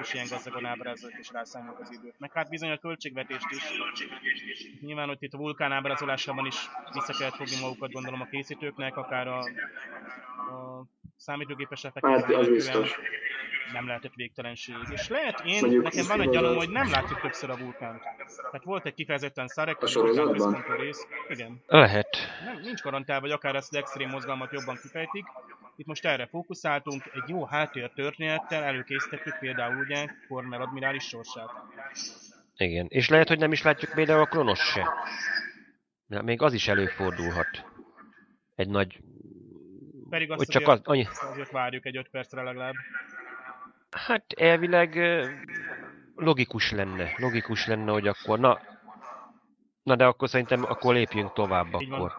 [0.00, 2.14] és ilyen gazdagon ábrázoljuk és rászámoljuk az időt.
[2.18, 3.62] Meg hát bizony a költségvetést is.
[4.80, 6.56] Nyilván, hogy itt a vulkán ábrázolásában is
[6.92, 10.84] vissza kellett fogni magukat gondolom a készítőknek, akár a, a
[11.16, 12.98] számítógépes effektek Hát az biztos.
[13.72, 14.74] Nem lehetett végtelenség.
[14.90, 18.02] És lehet, én, Mondjuk nekem van egy gyanúm, hogy nem látjuk többször a vulkánt.
[18.36, 20.52] Tehát volt egy kifejezetten Szarek, A sorozatban?
[20.52, 21.06] vulkán rész.
[21.28, 21.62] Igen.
[21.66, 22.16] Lehet.
[22.44, 25.24] Nem, nincs garantálva, hogy akár ezt az extrém mozgalmat jobban kifejtik.
[25.76, 31.50] Itt most erre fókuszáltunk, egy jó háttér történettel előkészítettük például ugye Cornell admirális sorsát.
[32.56, 32.86] Igen.
[32.88, 34.88] És lehet, hogy nem is látjuk például a Kronos se.
[36.06, 37.64] Még az is előfordulhat.
[38.54, 39.00] Egy nagy...
[40.10, 41.06] Pedig azt Hogy csak azért, az, annyi...
[41.30, 42.74] azért várjuk egy 5 percre legalább.
[43.94, 44.98] Hát elvileg
[46.16, 47.14] logikus lenne.
[47.16, 48.58] Logikus lenne, hogy akkor na...
[49.82, 52.12] Na de akkor szerintem akkor lépjünk tovább akkor.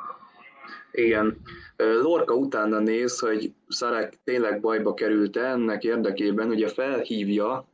[0.92, 1.38] Igen.
[1.76, 7.68] Ö, Lorca utána néz, hogy Szarek tényleg bajba került ennek érdekében, ugye felhívja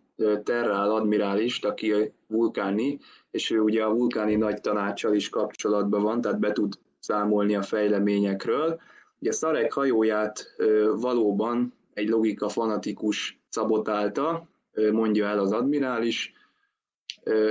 [0.43, 2.99] Terrál admirálist, aki vulkáni,
[3.31, 7.61] és ő ugye a vulkáni nagy tanácssal is kapcsolatban van, tehát be tud számolni a
[7.61, 8.79] fejleményekről.
[9.19, 10.55] Ugye Szarek hajóját
[10.95, 14.47] valóban egy logika fanatikus szabotálta,
[14.91, 16.33] mondja el az admirális.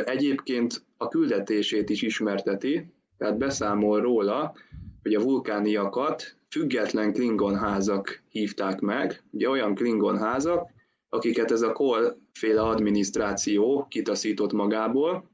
[0.04, 4.54] Egyébként a küldetését is ismerteti, tehát beszámol róla,
[5.02, 10.68] hogy a vulkániakat független Klingon házak hívták meg, ugye olyan Klingon házak,
[11.08, 15.30] akiket ez a Kohl féle adminisztráció kitaszított magából,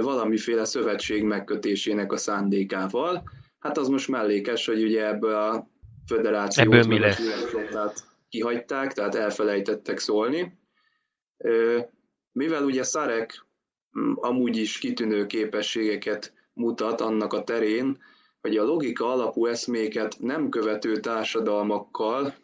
[0.00, 3.30] valamiféle szövetség megkötésének a szándékával.
[3.58, 5.68] Hát az most mellékes, hogy ugye ebből a
[6.06, 7.20] föderációt, Ebből mi lesz?
[8.28, 10.58] Kihagyták, tehát elfelejtettek szólni.
[12.32, 13.46] Mivel ugye Szarek
[13.98, 17.98] mm, amúgy is kitűnő képességeket mutat annak a terén,
[18.40, 22.34] hogy a logika alapú eszméket nem követő társadalmakkal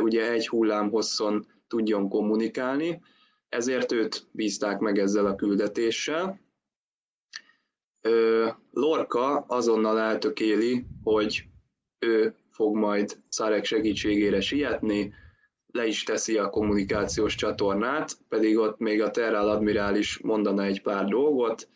[0.00, 3.02] ugye egy hullám hosszon tudjon kommunikálni,
[3.48, 6.40] ezért őt bízták meg ezzel a küldetéssel.
[8.70, 11.44] Lorca azonnal eltökéli, hogy
[11.98, 15.14] ő fog majd Szarek segítségére sietni,
[15.72, 21.04] le is teszi a kommunikációs csatornát, pedig ott még a Terral admirális mondana egy pár
[21.04, 21.68] dolgot,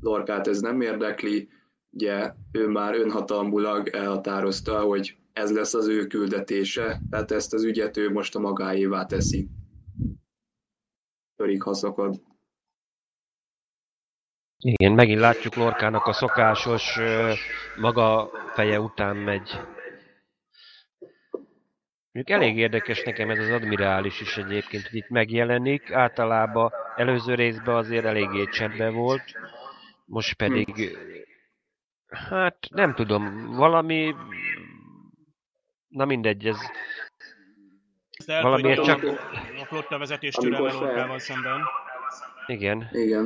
[0.00, 1.48] Lorkát ez nem érdekli,
[1.90, 7.96] ugye ő már önhatalmulag elhatározta, hogy ez lesz az ő küldetése, tehát ezt az ügyet
[7.96, 9.48] ő most a magáévá teszi.
[11.36, 12.20] Törik, ha szakad.
[14.58, 16.98] Igen, megint látjuk Lorkának a szokásos
[17.76, 19.50] maga feje után megy.
[22.12, 25.90] Mondjuk elég érdekes nekem ez az admirális is egyébként, hogy itt megjelenik.
[25.92, 29.22] Általában előző részben azért eléggé csendben volt,
[30.04, 30.98] most pedig...
[32.08, 34.14] Hát nem tudom, valami...
[35.88, 36.58] Na mindegy, ez...
[38.10, 39.04] Ezt Valamiért csak-
[39.60, 41.60] a flotta vezetés Amikor türelme fel- Lorcával szemben.
[42.46, 42.88] Igen.
[42.92, 43.22] Igen.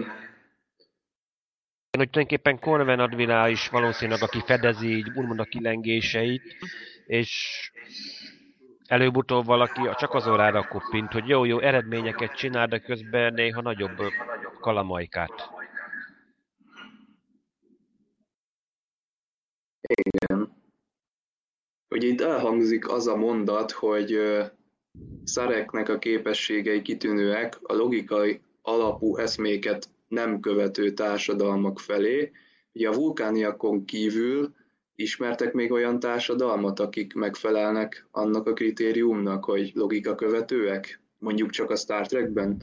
[1.98, 6.56] hogy tulajdonképpen Corven admirális valószínűleg, aki fedezi így úgymond a kilengéseit,
[7.06, 7.70] és
[8.86, 13.96] előbb-utóbb valaki csak az órára koppint, hogy jó, jó eredményeket csinál, de közben néha nagyobb
[14.60, 15.50] kalamajkát.
[19.80, 20.52] Igen.
[21.88, 24.44] Ugye itt elhangzik az a mondat, hogy ö,
[25.24, 32.30] Szareknek a képességei kitűnőek a logikai alapú eszméket nem követő társadalmak felé.
[32.72, 34.54] Ugye a vulkániakon kívül
[34.94, 41.00] ismertek még olyan társadalmat, akik megfelelnek annak a kritériumnak, hogy logika követőek?
[41.18, 42.62] Mondjuk csak a Star Trekben?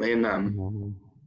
[0.00, 0.54] Én nem.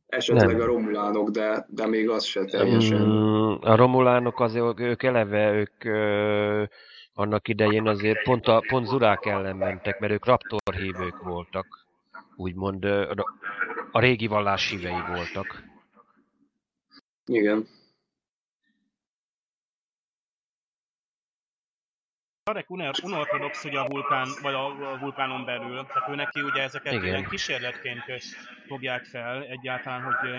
[0.05, 0.61] Esetleg Nem.
[0.61, 3.01] a romulánok, de, de még az se teljesen.
[3.01, 6.63] Mm, A romulánok azért, ők eleve, ők ö,
[7.13, 11.85] annak idején azért pont, a, pont Zurák ellen mentek, mert ők raptor hívők voltak.
[12.35, 12.83] Úgymond
[13.91, 15.63] a régi vallás hívei voltak.
[17.25, 17.67] Igen.
[22.43, 22.69] Tarek
[23.03, 27.05] unortodox ugye a vulkán, vagy a vulkánon belül, tehát ő neki ugye ezeket Igen.
[27.05, 28.03] ilyen kísérletként
[28.67, 30.29] fogják fel egyáltalán, hogy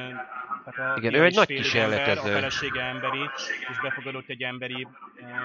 [0.65, 2.11] tehát a Igen, ő egy nagy kísérletező.
[2.11, 3.31] Ember, a felesége emberi,
[3.71, 4.89] és befogadott egy emberi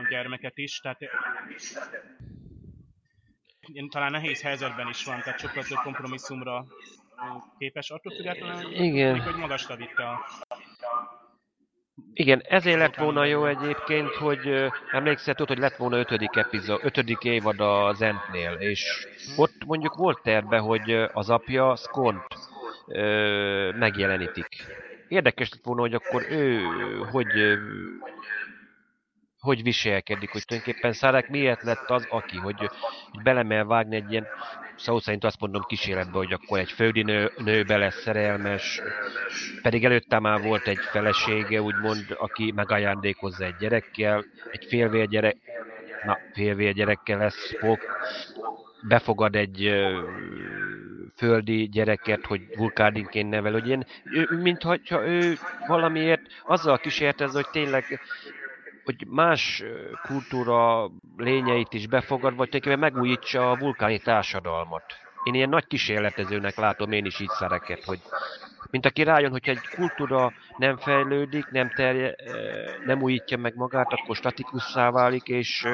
[0.09, 0.99] gyermeket is, tehát
[3.89, 6.65] talán nehéz helyzetben is van, tehát sokkal több kompromisszumra
[7.57, 9.21] képes, attól függetlenül, Igen.
[9.21, 10.25] hogy magasra vitte a
[12.13, 17.23] igen, ezért lett volna jó egyébként, hogy emlékszel, tudod, hogy lett volna ötödik epizód, ötödik
[17.23, 19.07] évad a Zentnél, és
[19.37, 22.25] ott mondjuk volt terve, hogy az apja Skont
[23.79, 24.47] megjelenítik.
[25.07, 26.61] Érdekes lett volna, hogy akkor ő
[27.11, 27.57] hogy
[29.39, 32.59] hogy viselkedik, hogy tulajdonképpen Szárák miért lett az, aki, hogy,
[33.11, 34.27] hogy belemel vágni egy ilyen,
[34.79, 38.81] szó szerint azt mondom kísérletbe, hogy akkor egy földi nő, nőbe lesz szerelmes,
[39.61, 45.37] pedig előtte már volt egy felesége, úgymond, aki megajándékozza egy gyerekkel, egy félvér gyerek,
[46.05, 47.79] na, félvér gyerekkel lesz fog,
[48.87, 50.01] befogad egy ö,
[51.15, 53.85] földi gyereket, hogy vulkádinként nevel, hogy én,
[54.29, 55.37] mintha ő
[55.67, 57.99] valamiért azzal kísértez, hogy tényleg
[58.89, 59.63] hogy más
[60.01, 64.83] kultúra lényeit is befogad, vagy tulajdonképpen megújítsa a vulkáni társadalmat.
[65.23, 67.99] Én ilyen nagy kísérletezőnek látom én is így szereket, hogy
[68.71, 72.15] mint aki rájön, hogyha egy kultúra nem fejlődik, nem, terje,
[72.85, 75.67] nem újítja meg magát, akkor statikussá válik, és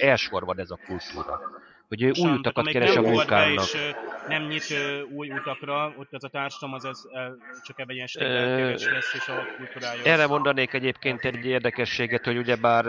[0.00, 1.40] elsorvad ez a kultúra
[1.88, 3.64] hogy ő új utakat keres a vulkánnak.
[3.64, 3.94] És
[4.28, 4.74] nem nyit
[5.10, 7.08] új utakra, ott az a társadalom az, az
[7.62, 10.02] csak ebben ilyen stigmatikus lesz, és a kultúrája.
[10.04, 12.84] Erre mondanék egyébként egy érdekességet, hogy ugyebár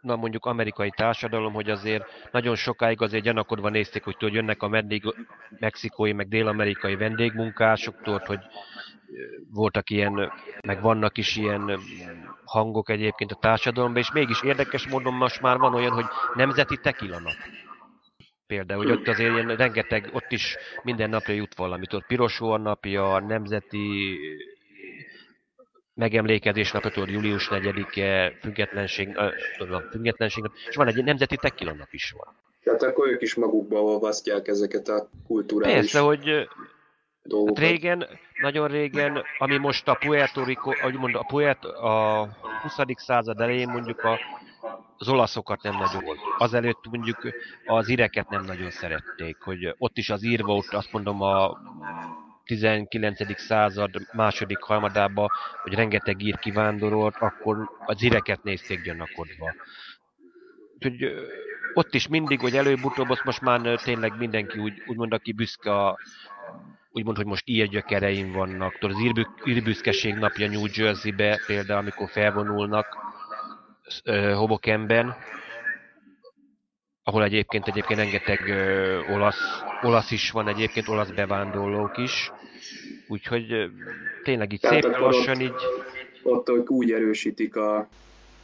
[0.00, 4.68] na mondjuk amerikai társadalom, hogy azért nagyon sokáig azért gyanakodva nézték, hogy tudod, jönnek a
[4.68, 5.14] meddig
[5.58, 8.40] mexikói, meg dél-amerikai vendégmunkások, tudod, hogy
[9.52, 10.32] voltak ilyen,
[10.66, 11.80] meg vannak is ilyen
[12.44, 17.34] hangok egyébként a társadalomban, és mégis érdekes módon most már van olyan, hogy nemzeti tekilanap
[18.48, 23.18] például, hogy ott azért ilyen rengeteg, ott is minden napja jut valamit, ott piros napja,
[23.18, 24.18] nemzeti
[25.94, 29.18] megemlékezés napja, tudod, július 4-e, függetlenség,
[29.58, 32.34] tudom, függetlenség nap, és van egy nemzeti tequila nap is van.
[32.62, 36.48] Tehát akkor ők is magukba olvasztják ezeket a kulturális Persze, hogy
[37.22, 37.58] dolgokat.
[37.58, 38.06] Hát régen,
[38.40, 42.28] nagyon régen, ami most a Puerto Rico, ahogy mondom, a, Puerto, a
[42.62, 42.74] 20.
[42.96, 44.18] század elején mondjuk a
[44.96, 46.16] az olaszokat nem nagyon.
[46.38, 47.18] Azelőtt mondjuk
[47.64, 51.58] az ireket nem nagyon szerették, hogy ott is az ír volt, azt mondom a
[52.44, 53.40] 19.
[53.40, 55.30] század második harmadába,
[55.62, 59.54] hogy rengeteg ír kivándorolt, akkor az ireket nézték gyanakodva.
[60.74, 61.12] Úgyhogy
[61.74, 65.98] ott is mindig, hogy előbb-utóbb, azt most már tényleg mindenki úgy, úgymond, aki büszke a,
[66.90, 68.78] úgymond, hogy most ír gyökereim vannak.
[68.78, 72.86] Tudod, az írbüszkeség napja New Jersey-be például, amikor felvonulnak,
[74.34, 75.16] Hobokenben,
[77.02, 82.30] ahol egyébként egyébként rengeteg ö, olasz, olasz is van egyébként, olasz bevándorlók is.
[83.06, 83.66] Úgyhogy ö,
[84.22, 85.62] tényleg így Tehát szép lassan így...
[86.22, 87.88] Ott, ott úgy erősítik a, a,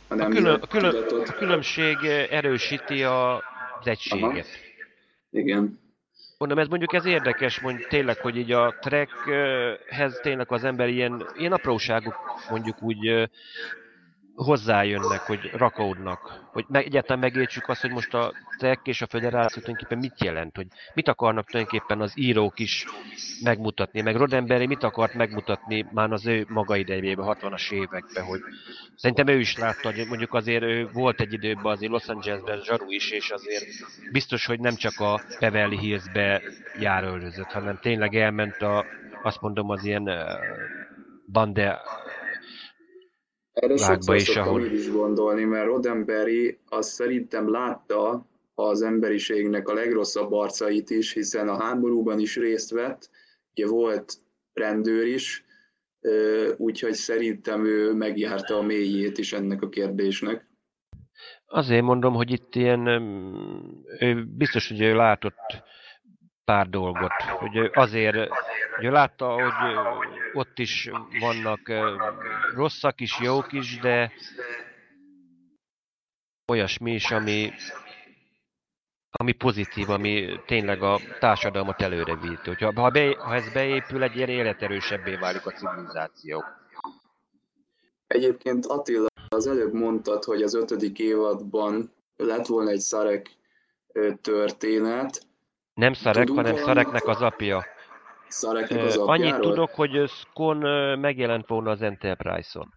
[0.09, 0.95] a, külön, a, külön,
[1.27, 3.37] a különbség erősíti a,
[3.81, 4.23] az egységet.
[4.23, 4.43] Aha.
[5.31, 5.79] Igen.
[6.39, 11.27] Mondom, ez mondjuk ez érdekes, mondjuk tényleg, hogy így a trackhez tényleg az ember ilyen,
[11.33, 12.15] ilyen apróságok
[12.49, 13.29] mondjuk úgy
[14.35, 19.62] hozzájönnek, hogy rakódnak, hogy meg, egyáltalán megértsük azt, hogy most a TEK és a Föderáció
[19.62, 22.86] tulajdonképpen mit jelent, hogy mit akarnak tulajdonképpen az írók is
[23.39, 28.43] megmutatni, meg Rodemberi mit akart megmutatni már az ő maga idejében, 60-as években, hogy
[28.94, 32.90] szerintem ő is látta, hogy mondjuk azért ő volt egy időben azért Los Angelesben zsaru
[32.90, 33.66] is, és azért
[34.09, 36.43] biztos, hogy nem csak a Beverly Hillsbe
[36.73, 38.86] jár ölözött, hanem tényleg elment a,
[39.23, 40.11] azt mondom, az ilyen
[41.27, 41.81] bande
[43.55, 44.64] erre sokszor is, ahol...
[44.64, 51.62] is gondolni, mert Roddenberry azt szerintem látta az emberiségnek a legrosszabb arcait is, hiszen a
[51.62, 53.10] háborúban is részt vett,
[53.51, 54.14] ugye volt
[54.52, 55.44] rendőr is,
[56.56, 60.48] úgyhogy szerintem ő megjárta a mélyét is ennek a kérdésnek.
[61.47, 62.86] Azért mondom, hogy itt ilyen,
[64.01, 65.62] ő biztos, hogy ő látott
[66.45, 67.12] pár dolgot.
[67.12, 68.29] Hogy azért,
[68.77, 69.79] hogy látta, hogy
[70.33, 70.91] ott is
[71.21, 71.61] vannak
[72.55, 74.12] rosszak is, jók is, de
[76.53, 77.53] olyasmi is, ami,
[79.11, 82.75] ami pozitív, ami tényleg a társadalmat előre vitt.
[82.75, 86.45] Ha, be, ha ez beépül, egy ilyen életerősebbé válik a civilizáció.
[88.07, 93.31] Egyébként Attila, az előbb mondtad, hogy az ötödik évadban lett volna egy szarek
[94.21, 95.27] történet,
[95.75, 97.65] nem Szarek, Tudunk hanem Szareknek az apja.
[98.29, 99.09] Szareknek az apjáról?
[99.09, 100.57] Annyit tudok, hogy Skon
[100.99, 102.75] megjelent volna az Enterprise-on.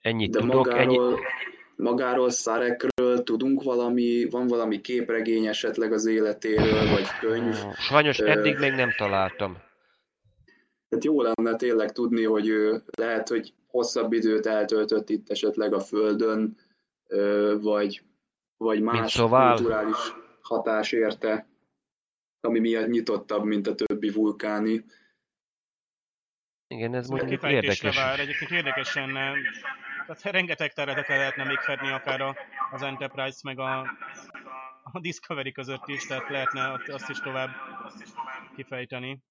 [0.00, 0.54] Ennyit De tudok.
[0.54, 0.98] Magáról, ennyi...
[1.76, 7.54] magáról, Szarekről tudunk valami, van valami képregény esetleg az életéről, vagy könyv?
[7.74, 9.62] Sajnos eddig még nem találtam.
[10.88, 15.80] Tehát jó lenne tényleg tudni, hogy ő lehet, hogy hosszabb időt eltöltött itt esetleg a
[15.80, 16.56] Földön,
[17.60, 18.02] vagy,
[18.56, 19.54] vagy más szóval...
[19.54, 21.46] kulturális hatás érte,
[22.44, 24.84] ami miatt nyitottabb, mint a többi vulkáni.
[26.66, 27.96] Igen, ez mondjuk érdekes.
[27.96, 28.20] Vár.
[28.20, 29.12] Egyébként érdekesen,
[30.06, 32.36] tehát rengeteg területet lehetne még fedni akár
[32.70, 33.80] az Enterprise meg a,
[34.82, 37.50] a Discovery között is, tehát lehetne azt is tovább
[38.56, 39.22] kifejteni.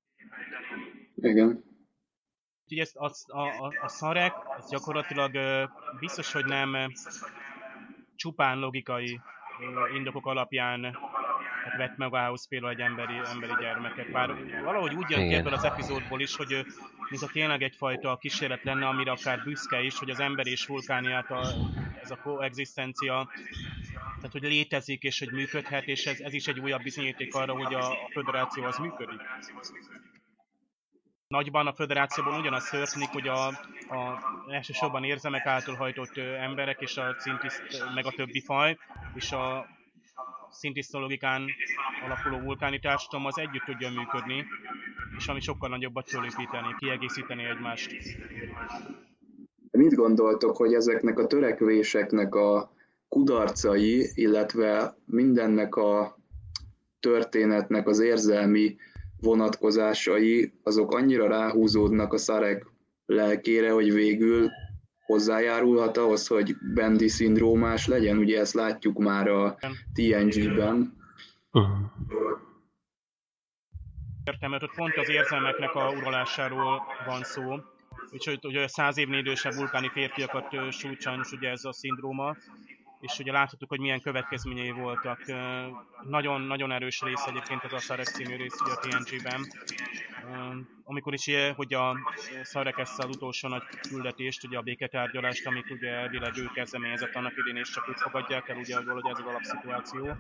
[1.16, 1.64] Igen.
[2.64, 5.32] Úgyhogy ezt a, a, a, a szarek, ez gyakorlatilag
[6.00, 6.92] biztos, hogy nem
[8.16, 9.20] csupán logikai
[9.94, 10.98] indokok alapján
[11.78, 14.12] vett meg ahhoz például egy emberi, emberi gyermeket.
[14.12, 14.30] Bár
[14.64, 16.66] valahogy úgy jön ki ebből az epizódból is, hogy
[17.22, 21.48] a tényleg egyfajta kísérlet lenne, amire akár büszke is, hogy az ember és vulkániát a,
[22.02, 23.30] ez a koexisztencia,
[24.16, 27.74] tehát hogy létezik és hogy működhet, és ez, ez is egy újabb bizonyíték arra, hogy
[27.74, 29.22] a, a föderáció az működik
[31.34, 37.16] nagyban a föderációban ugyanaz történik, hogy a, a elsősorban érzemek által hajtott emberek és a
[37.18, 38.78] szintiszt, meg a többi faj,
[39.16, 39.66] és a
[40.54, 41.46] szintisztologikán
[42.06, 44.46] alapuló vulkáni társadalom az együtt tudja működni,
[45.18, 47.92] és ami sokkal nagyobbat fölépíteni, kiegészíteni egymást.
[49.72, 52.72] Mit gondoltok, hogy ezeknek a törekvéseknek a
[53.08, 56.18] kudarcai, illetve mindennek a
[57.00, 58.76] történetnek az érzelmi
[59.22, 62.66] vonatkozásai, azok annyira ráhúzódnak a szarek
[63.06, 64.50] lelkére, hogy végül
[65.06, 69.58] hozzájárulhat ahhoz, hogy Bendi szindrómás legyen, ugye ezt látjuk már a
[69.94, 71.02] TNG-ben.
[71.52, 71.78] Uh-huh.
[74.24, 77.56] Értem, mert ott pont az érzelmeknek a uralásáról van szó,
[78.12, 82.36] és hogy ugye száz évnél idősebb vulkáni férfiakat sújtsan ugye ez a szindróma,
[83.04, 85.20] és ugye láthatjuk, hogy milyen következményei voltak.
[86.04, 89.42] Nagyon-nagyon erős rész egyébként az a Szarek című rész ugye a TNG-ben.
[90.84, 91.98] Amikor is ilyen, hogy a
[92.42, 97.38] Szarek ezt az utolsó nagy küldetést, ugye a béketárgyalást, amit ugye elvileg ő kezdeményezett annak
[97.38, 100.16] idén, és csak ők fogadják el, ugye hogy ez az alapszituáció.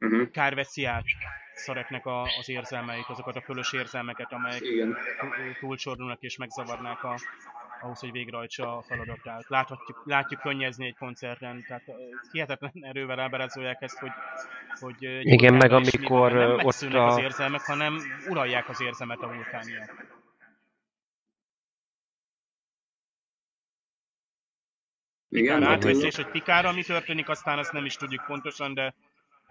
[0.00, 0.30] Uh-huh.
[0.30, 1.04] Kár veszi át
[1.54, 4.62] Szareknek a, az érzelmeit, azokat a fölös érzelmeket, amelyek
[5.60, 7.18] túlcsordulnak és megzavarnák a,
[7.80, 9.48] ahhoz, hogy végrehajtsa a feladatát.
[9.48, 11.84] Láthatjuk, látjuk könnyezni egy koncerten, tehát
[12.32, 14.10] hihetetlen erővel ábrázolják ezt, hogy,
[14.80, 17.06] hogy Igen, meg amikor nem ott a...
[17.06, 17.98] az érzelmek, hanem
[18.28, 20.16] uralják az érzelmet a vulkániak.
[25.30, 28.94] Igen, átveszés, hogy Pikára mi történik, aztán azt nem is tudjuk pontosan, de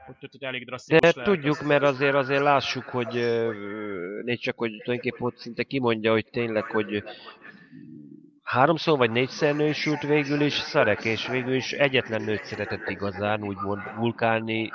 [0.08, 3.14] ott, ott, ott elég drasztikus De tudjuk, mert azért azért lássuk, hogy
[4.24, 7.04] négy csak, hogy tulajdonképpen ott szinte kimondja, hogy tényleg, hogy
[8.48, 13.82] háromszor vagy négyszer nősült végül is Szarek, és végül is egyetlen nőt szeretett igazán, úgymond
[13.96, 14.72] vulkáni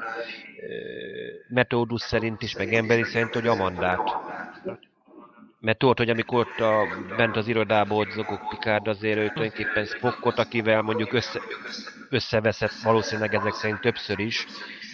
[1.48, 4.16] metódus szerint is, meg emberi szerint, hogy Amandát.
[5.60, 6.86] Mert tudod, hogy amikor ott a,
[7.16, 11.40] bent az irodába ott zogok Picard, azért ő tulajdonképpen Spockot, akivel mondjuk össze,
[12.10, 14.46] összeveszett valószínűleg ezek szerint többször is,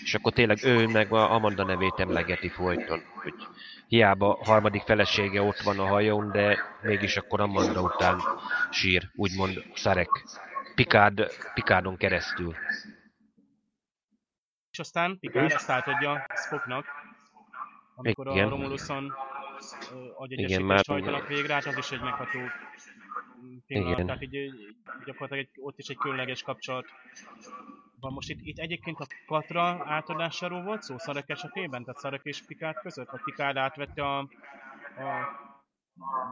[0.03, 3.35] és akkor tényleg ő meg a Amanda nevét emlegeti folyton, hogy
[3.89, 8.21] hiába harmadik felesége ott van a hajón, de mégis akkor Amanda után
[8.71, 10.09] sír, úgymond Szarek.
[10.75, 12.55] Picard, Picardon keresztül.
[14.71, 16.87] És aztán Picard ezt átadja Spocknak,
[17.95, 18.47] amikor Igen.
[18.47, 19.13] a Romuluson
[20.17, 22.39] agyegyesítést hajtanak végre, hát az is egy megható
[23.67, 24.07] pillanat, Igen.
[24.07, 24.51] tehát így
[25.05, 26.87] gyakorlatilag egy, ott is egy különleges kapcsolat
[28.01, 28.13] van.
[28.13, 31.85] Most itt, itt egyébként a Patra átadásáról volt szó Szarek esetében?
[31.85, 33.11] Tehát Szarek és Pikát között?
[33.11, 34.27] Vagy Pikát átvette a, a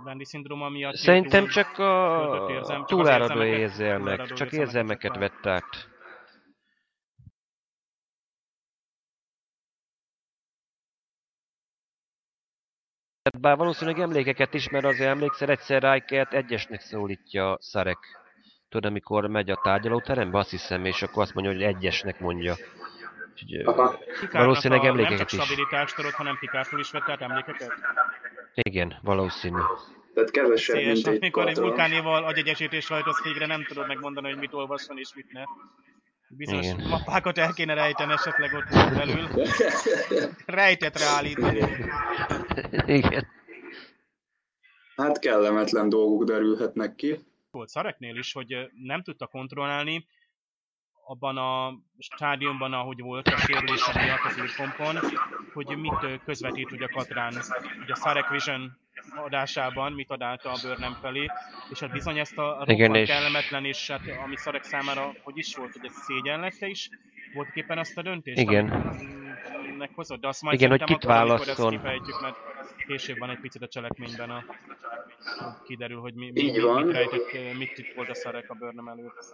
[0.04, 0.94] Bendy szindróma miatt?
[0.94, 5.94] Szerintem túl, csak a túláradó érzelmek, csak érzelmeket vett át.
[13.40, 17.98] Bár valószínűleg emlékeket is, mert azért emlékszel egyszer Rikert egyesnek szólítja Szarek.
[18.68, 22.54] Tudod, amikor megy a tárgyalóterembe, azt hiszem, és akkor azt mondja, hogy egyesnek mondja.
[23.32, 23.64] Úgyhogy,
[24.32, 27.72] valószínűleg emlékeket nem csak stabilitást adott, hanem Pikártól is vett át emlékeket?
[28.54, 29.60] Igen, valószínű.
[30.14, 34.38] Tehát kevesebb, Széles, mint egy amikor egy vulkánéval agyegyesítés rajtasz végre, nem tudod megmondani, hogy
[34.38, 35.42] mit olvasson és mit ne.
[36.28, 36.88] Bizonyos Igen.
[36.88, 39.28] mappákat el kéne rejteni esetleg ott belül.
[40.46, 41.58] Rejtet ráállítani.
[42.86, 43.26] Igen.
[44.96, 47.18] Hát kellemetlen dolgok derülhetnek ki
[47.56, 50.06] volt Szareknél is, hogy nem tudta kontrollálni
[51.06, 54.98] abban a stádiumban, ahogy volt a sérülése miatt az űrpompon,
[55.64, 57.32] hogy mit közvetít ugye Katrán.
[57.82, 58.78] Ugye a Sarek Vision
[59.24, 61.26] adásában mit adálta a Burnham felé,
[61.70, 65.56] és hát bizony ezt a Igen, és- kellemetlen, és hát ami Sarek számára, hogy is
[65.56, 66.88] volt, hogy ez szégyenlette is,
[67.34, 68.70] volt éppen azt a döntést, Igen.
[68.70, 71.48] amit meghozott, de azt majd Igen, hogy kit akkor, válasszon.
[71.72, 72.36] ezt kifejtjük, mert
[72.86, 74.44] később van egy picit a cselekményben a
[75.38, 76.82] hogy kiderül, hogy mi, mi, Így mi, van.
[76.82, 79.24] mit rejtett, mit itt volt a Sarek a Burnham előtt.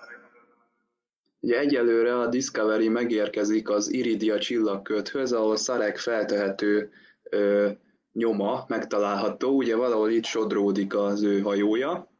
[1.42, 6.90] Ugye egyelőre a Discovery megérkezik az Iridia csillagköthöz, ahol Szarek feltehető
[7.22, 7.68] ö,
[8.12, 12.10] nyoma megtalálható, ugye valahol itt sodródik az ő hajója.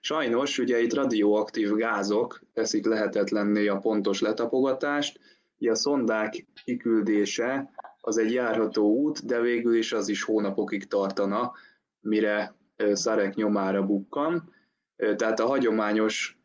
[0.00, 5.20] Sajnos ugye itt radioaktív gázok teszik lehetetlenné a pontos letapogatást,
[5.58, 11.52] ugye a szondák kiküldése az egy járható út, de végül is az is hónapokig tartana,
[12.00, 12.54] mire
[12.92, 14.54] Szarek nyomára bukkan.
[14.96, 16.41] Tehát a hagyományos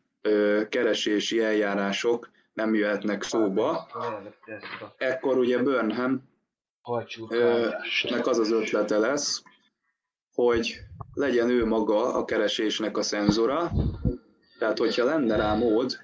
[0.68, 3.88] keresési eljárások nem jöhetnek szóba.
[4.96, 6.22] Ekkor ugye Burnham
[8.08, 9.42] nek az az ötlete lesz,
[10.34, 10.80] hogy
[11.12, 13.70] legyen ő maga a keresésnek a szenzora,
[14.58, 15.98] tehát hogyha lenne rá mód,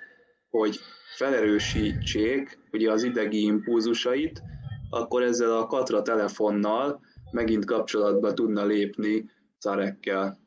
[0.50, 0.80] hogy
[1.16, 4.42] felerősítsék ugye az idegi impulzusait,
[4.90, 7.00] akkor ezzel a Katra telefonnal
[7.30, 10.38] megint kapcsolatba tudna lépni Carekkel.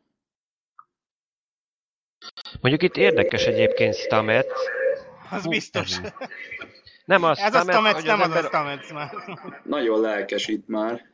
[2.62, 4.46] Mondjuk itt érdekes egyébként Stamets.
[5.32, 5.98] Az Hú, biztos.
[6.04, 6.14] ez-
[7.06, 9.10] Nem az Ez a Stamets, Stamets, hogy nem az a ember, Stamets már.
[9.64, 11.06] Nagyon lelkes itt már.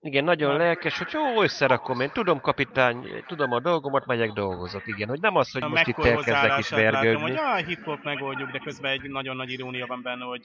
[0.00, 5.08] igen, nagyon lelkes, hogy jó, összerakom én, tudom kapitány, tudom a dolgomat, megyek dolgozok, igen,
[5.08, 7.20] hogy nem az, hogy a most itt elkezdek itt hozzáállását látom, vergődni.
[7.20, 10.42] hogy ah, hip-hop megoldjuk, de közben egy nagyon nagy irónia van benne, hogy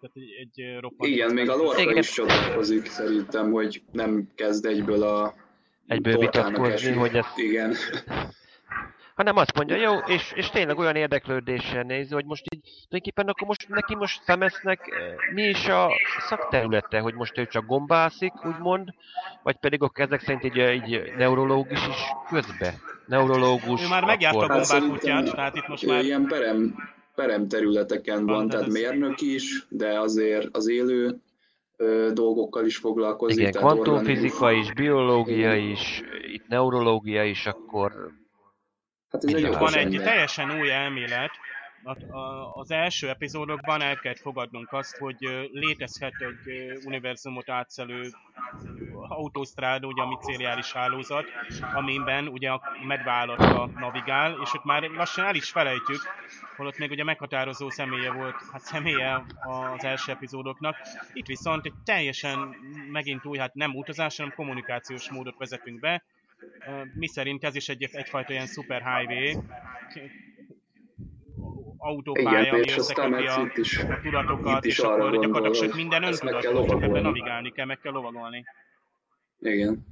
[0.00, 1.10] tehát egy, egy roppant...
[1.10, 1.96] Igen, még a Lorca Igen.
[1.96, 5.34] is csodálkozik szerintem, hogy nem kezd egyből a
[5.86, 7.74] Egyből vitatkozni, hogy ezt- Igen.
[9.18, 13.46] hanem azt mondja, jó, és, és tényleg olyan érdeklődéssel nézi, hogy most így, tulajdonképpen akkor
[13.46, 15.88] most neki most Szemesznek eh, mi is a
[16.28, 18.88] szakterülete, hogy most ő csak gombászik, úgymond,
[19.42, 22.74] vagy pedig akkor ezek szerint egy, eh, egy neurológus is közbe.
[23.06, 26.74] Neurológus, Ő már megjárta a akkor- Hát gombák kutyát, tehát itt most már ilyen perem,
[27.14, 31.16] perem területeken van, Van, tehát ez- mérnök is, de azért az élő
[32.12, 33.38] dolgokkal is foglalkozik.
[33.38, 35.70] Igen, kvantumfizika is, biológia Igen.
[35.70, 37.92] is, itt neurológia is, akkor
[39.12, 41.30] Hát ez egy van egy teljesen új elmélet,
[41.82, 48.10] a- az első epizódokban el kellett fogadnunk azt, hogy létezhet egy univerzumot átszelő
[49.08, 51.24] autósztráda, ugye a micériális hálózat,
[51.74, 56.00] amiben ugye a medvállatka navigál, és ott már lassan el is felejtjük,
[56.56, 59.24] holott még ugye meghatározó személye volt, hát személye
[59.76, 60.76] az első epizódoknak.
[61.12, 62.38] Itt viszont egy teljesen
[62.90, 66.02] megint új, hát nem utazás, hanem kommunikációs módot vezetünk be,
[66.94, 69.42] mi szerint ez is egy, egyfajta ilyen super highway,
[71.78, 75.74] autópálya, Igen, ami összeköti a, itt is, a tudatokat, is és arra akkor gyakorlatilag sőt
[75.74, 78.44] minden öntudatos, csak ebben navigálni kell, meg kell lovagolni.
[79.40, 79.86] Igen.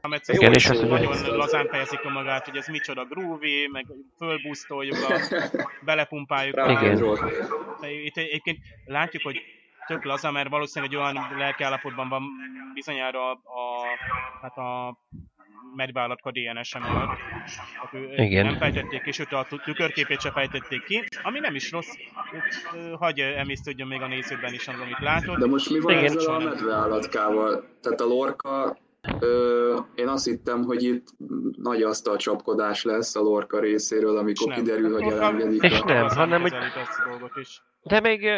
[0.00, 3.86] Amit Jó, Igen, és mondja, nagyon lazán fejezik a magát, hogy ez micsoda groovy, meg
[4.16, 5.20] fölbusztoljuk, a,
[5.84, 7.18] belepumpáljuk a, Igen.
[8.04, 9.42] itt egyébként látjuk, hogy
[9.86, 12.22] tök laza, mert valószínűleg egy olyan lelkiállapotban van
[12.74, 13.84] bizonyára a, a,
[14.42, 14.96] hát a
[15.74, 17.18] medvállatka DNS-e miatt.
[17.80, 18.46] Hát Igen.
[18.46, 21.94] Nem fejtették ki, sőt a tü- tükörképét se fejtették ki, ami nem is rossz.
[22.98, 25.36] Hagy emésztődjön még a nézőben is az, amit látott.
[25.38, 26.04] De most mi van Igen.
[26.04, 27.64] ezzel a medveállatkával?
[27.82, 28.76] Tehát a lorka,
[29.20, 31.06] ö, én azt hittem, hogy itt
[31.56, 35.84] nagy asztalcsapkodás lesz a lorka részéről, amikor kiderül, hogy Lorca- elengedik És a...
[35.84, 37.62] nem, hanem, hogy- kezeli ezt a dolgot is.
[37.86, 38.28] De még,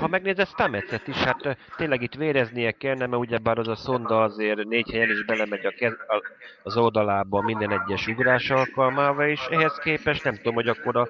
[0.00, 4.64] ha megnézed Stametszet is, hát tényleg itt véreznie kellene, mert ugyebár az a szonda azért
[4.64, 6.22] négy helyen is belemegy a kez, a,
[6.62, 11.08] az oldalába minden egyes ugrás alkalmával, és ehhez képest nem tudom, hogy akkor a,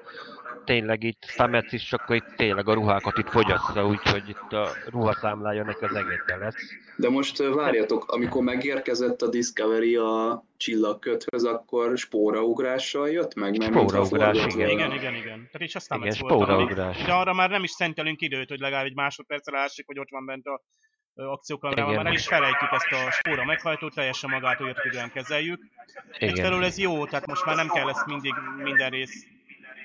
[0.65, 5.63] tényleg itt Stamets is csak itt tényleg a ruhákat itt fogyassza, úgyhogy itt a ruhaszámlája
[5.63, 6.55] neki az engedte lesz.
[6.95, 13.57] De most várjatok, amikor megérkezett a Discovery a csillagköthöz, akkor spóraugrással jött meg?
[13.57, 14.69] Mert Spóraugrás, igen.
[14.69, 15.47] Igen, igen, igen.
[15.51, 17.03] Tehát és aztán Igen, spóraugrás.
[17.03, 20.25] De arra már nem is szentelünk időt, hogy legalább egy másodperccel lássuk, hogy ott van
[20.25, 20.61] bent a
[21.15, 21.93] Igen.
[21.95, 25.61] már el is felejtjük ezt a spóra meghajtót, teljesen magától értetően kezeljük.
[26.11, 26.69] Egyfelől Igen.
[26.69, 28.33] ez jó, tehát most már nem kell ezt mindig
[28.63, 28.93] minden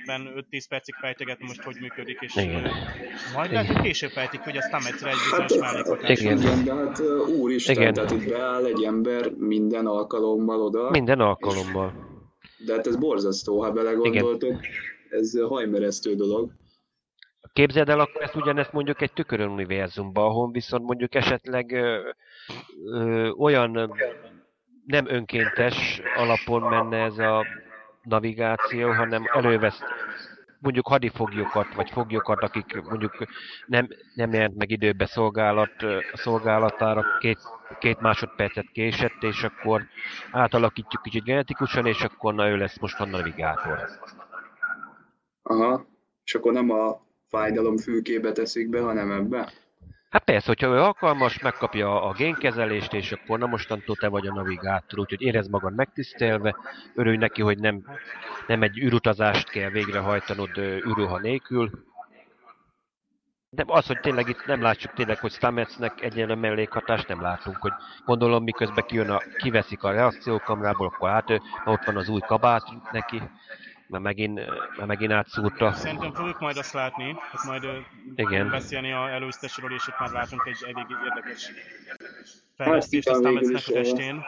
[0.08, 2.70] részben 5-10 percig fejtegetni most, hogy működik, és Igen.
[3.34, 6.20] majd lehet, hogy később fejtik, hogy a Stametsre egy bizonyos mellékhatás.
[6.20, 6.38] Igen.
[6.38, 7.00] Igen, de hát
[7.38, 7.94] úristen, Igen.
[7.94, 11.92] tehát itt beáll egy ember minden alkalommal oda, Minden alkalommal.
[12.66, 14.60] de hát ez borzasztó, ha belegondoltok,
[15.10, 16.50] ez ö, hajmeresztő dolog.
[17.52, 22.10] Képzeld el akkor ezt ugyanezt mondjuk egy tükörön univerzumban, ahol viszont mondjuk esetleg ö,
[22.92, 23.92] ö, olyan
[24.86, 27.44] nem önkéntes alapon menne ez a
[28.08, 29.80] navigáció, hanem elővesz
[30.60, 33.12] mondjuk hadifoglyokat, vagy foglyokat, akik mondjuk
[33.66, 35.72] nem, nem jelent meg időbe szolgálat,
[36.12, 37.38] szolgálatára két,
[37.78, 39.82] két másodpercet késett, és akkor
[40.30, 43.88] átalakítjuk kicsit genetikusan, és akkor na ő lesz most a navigátor.
[45.42, 45.86] Aha,
[46.24, 49.52] és akkor nem a fájdalom fülkébe teszik be, hanem ebbe?
[50.08, 54.32] Hát persze, hogyha ő alkalmas, megkapja a génkezelést, és akkor na mostantól te vagy a
[54.32, 56.56] navigátor, úgyhogy érez magad megtisztelve,
[56.94, 57.82] örülj neki, hogy nem,
[58.46, 61.70] nem egy űrutazást kell végrehajtanod űrruha nélkül.
[63.50, 67.72] De az, hogy tényleg itt nem látjuk tényleg, hogy Stametsnek egyenlő mellékhatást nem látunk, hogy
[68.04, 71.30] gondolom miközben kijön a, kiveszik a reakciókamrából, akkor hát
[71.64, 73.22] ott van az új kabát neki,
[73.88, 74.34] mert megint,
[74.76, 75.72] mert megint átszúrta.
[75.72, 77.62] Szerintem fogjuk majd azt látni, hogy majd
[78.16, 78.50] Igen.
[78.50, 81.52] beszélni a előztesről, és itt már látunk egy elég érdekes
[82.56, 84.22] fejlesztést, aztán a testén.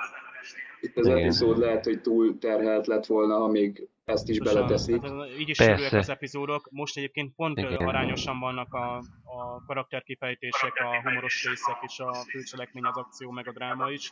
[0.80, 5.02] Itt az epizód lehet, hogy túl terhelt lett volna, ha még ezt is beleteszik.
[5.02, 6.68] Hát, így is sűrűek az epizódok.
[6.70, 7.74] Most egyébként pont Igen.
[7.74, 13.52] arányosan vannak a, a karakterkifejtések, a humoros részek és a főcselekmény, az akció, meg a
[13.52, 14.10] dráma is.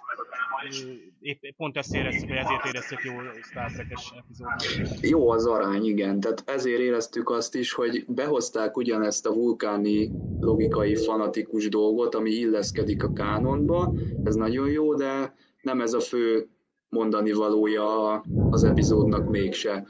[1.21, 3.13] Épp, pont ezt éreztük, hogy ezért éreztük jó
[3.43, 5.01] Star Trek-es epizódot.
[5.01, 6.21] Jó az arány, igen.
[6.21, 10.11] Tehát ezért éreztük azt is, hogy behozták ugyanezt a vulkáni
[10.41, 13.95] logikai fanatikus dolgot, ami illeszkedik a kánonba.
[14.25, 16.49] Ez nagyon jó, de nem ez a fő
[16.89, 18.21] mondani valója
[18.51, 19.87] az epizódnak mégse.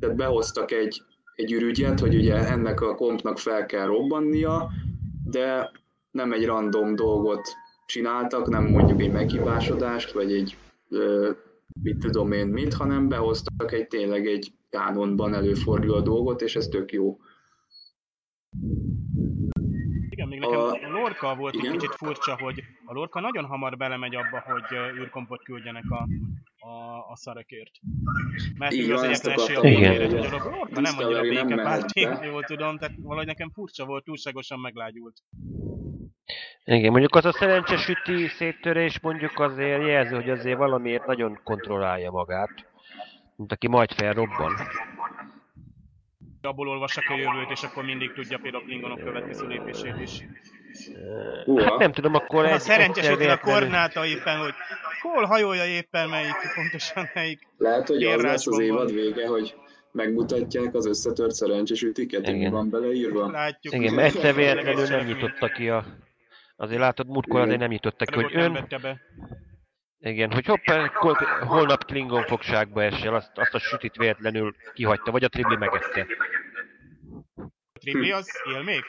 [0.00, 1.02] Tehát behoztak egy,
[1.34, 4.70] egy ürügyet, hogy ugye ennek a kompnak fel kell robbannia,
[5.24, 5.70] de
[6.10, 7.48] nem egy random dolgot
[7.86, 10.56] csináltak, nem mondjuk egy meghibásodást, vagy egy
[10.88, 11.30] ö,
[11.82, 16.92] mit tudom én mit, hanem behoztak egy tényleg egy kánonban előforduló dolgot, és ez tök
[16.92, 17.18] jó.
[20.42, 21.66] Igen, nekem a, a Lorca volt igen?
[21.66, 26.06] egy kicsit furcsa, hogy a Lorca nagyon hamar belemegy abba, hogy űrkompot küldjenek a,
[26.58, 27.70] a, a szarekért.
[28.58, 32.00] Mert igen, az egyetlen esély a hogy a Lorca nem annyira békepárti,
[32.30, 35.16] jól tudom, tehát valahogy nekem furcsa volt, túlságosan meglágyult.
[36.64, 42.10] Igen, mondjuk az a szerencsés üti széttörés mondjuk azért jelző, hogy azért valamiért nagyon kontrollálja
[42.10, 42.50] magát,
[43.36, 44.52] mint aki majd felrobban
[46.46, 50.24] abból olvassak a jövőt, és akkor mindig tudja például Klingonok következő lépését is.
[51.64, 52.48] Hát nem tudom, akkor...
[52.48, 54.54] Ha szerencsés hogy a koordináta éppen, hogy
[55.00, 59.54] hol hajolja éppen melyik, pontosan melyik Lehet, hogy az lesz az évad vége, hogy
[59.92, 62.50] megmutatják az összetört szerencsés ütiket, Igen.
[62.50, 63.30] van beleírva.
[63.30, 63.74] Látjuk.
[63.74, 65.84] Igen, mert egyszer véletlenül nem nyitotta ki a...
[66.56, 68.66] Azért látod, múltkor azért nem nyitotta ki, hogy ön...
[70.04, 70.66] Igen, hogy hopp,
[71.40, 76.06] holnap Klingon fogságba esel, azt, azt a sütit véletlenül kihagyta, vagy a Tribli megette.
[77.72, 78.82] A Tribli az él még?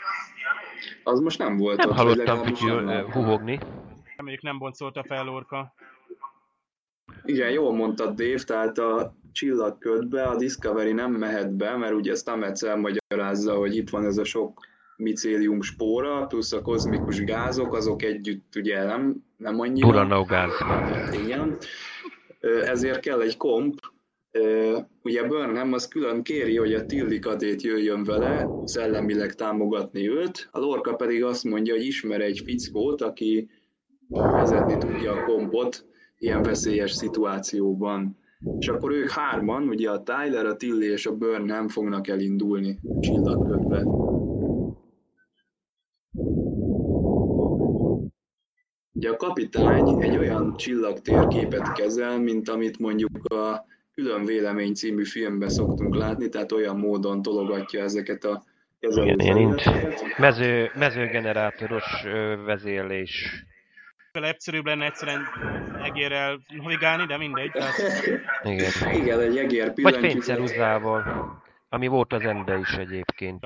[1.03, 3.59] Az most nem volt Nem ott, hallottam fütyül, huhogni.
[4.17, 5.73] Reméljük nem boncolta fel Lorca.
[7.23, 12.63] Igen, jól mondtad Dave, tehát a csillagködbe a Discovery nem mehet be, mert ugye Stamets
[12.63, 14.59] elmagyarázza, hogy itt van ez a sok
[14.97, 19.87] micélium spóra, plusz a kozmikus gázok, azok együtt ugye nem, nem annyira.
[19.87, 20.51] Uranó gáz.
[21.25, 21.57] Igen.
[22.65, 23.75] Ezért kell egy komp,
[25.03, 30.93] ugye Burnham az külön kéri, hogy a Tillikadét jöjjön vele, szellemileg támogatni őt, a Lorca
[30.93, 33.49] pedig azt mondja, hogy ismer egy fickót, aki
[34.09, 35.85] vezetni tudja a kompot
[36.17, 38.17] ilyen veszélyes szituációban.
[38.59, 43.83] És akkor ők hárman, ugye a Tyler, a Tilly és a Burnham fognak elindulni csillagködbe.
[49.03, 55.49] Ugye a kapitány egy olyan csillagtérképet kezel, mint amit mondjuk a Külön Vélemény című filmben
[55.49, 58.43] szoktunk látni, tehát olyan módon tologatja ezeket a
[58.79, 59.59] Igen,
[60.17, 62.03] Mező, mezőgenerátoros
[62.45, 63.45] vezérlés.
[64.11, 65.21] Egyszerűbb lenne egyszerűen
[65.83, 67.51] egérrel navigálni, de mindegy.
[67.51, 67.73] Tehát...
[68.43, 68.71] Igen.
[68.93, 71.03] Igen, egy egér Vagy fényszeruzával,
[71.69, 73.45] ami volt az ember is egyébként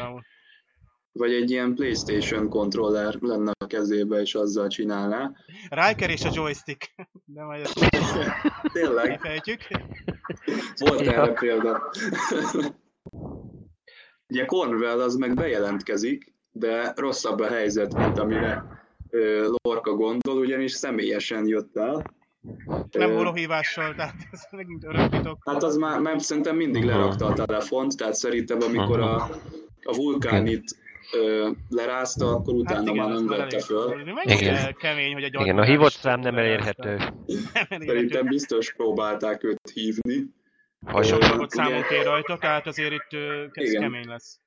[1.11, 5.31] vagy egy ilyen Playstation controller lenne a kezébe, és azzal csinálná.
[5.69, 6.95] Riker és a joystick.
[7.25, 7.89] De majd ezt
[8.73, 9.19] Tényleg?
[9.19, 9.61] Fejtjük.
[10.75, 11.81] Volt erre példa.
[14.29, 18.63] Ugye Cornwell az meg bejelentkezik, de rosszabb a helyzet, mint amire
[19.63, 22.15] Lorca gondol, ugyanis személyesen jött el.
[22.91, 25.37] Nem hívással, tehát ez megint örökítok.
[25.45, 29.15] Hát az már, már szerintem mindig lerakta a telefont, tehát szerintem amikor a,
[29.83, 30.77] a vulkánit
[31.13, 34.01] ö, lerázta, akkor hát utána hát igen, már nem vette föl.
[34.23, 34.75] Igen.
[34.79, 36.97] Kemény, hogy a igen, a hívott szám nem elérhető.
[37.69, 40.35] Szerintem biztos próbálták őt hívni.
[40.85, 43.19] Ha sok számon kér rajta, tehát azért itt
[43.51, 43.81] ez igen.
[43.81, 44.39] kemény lesz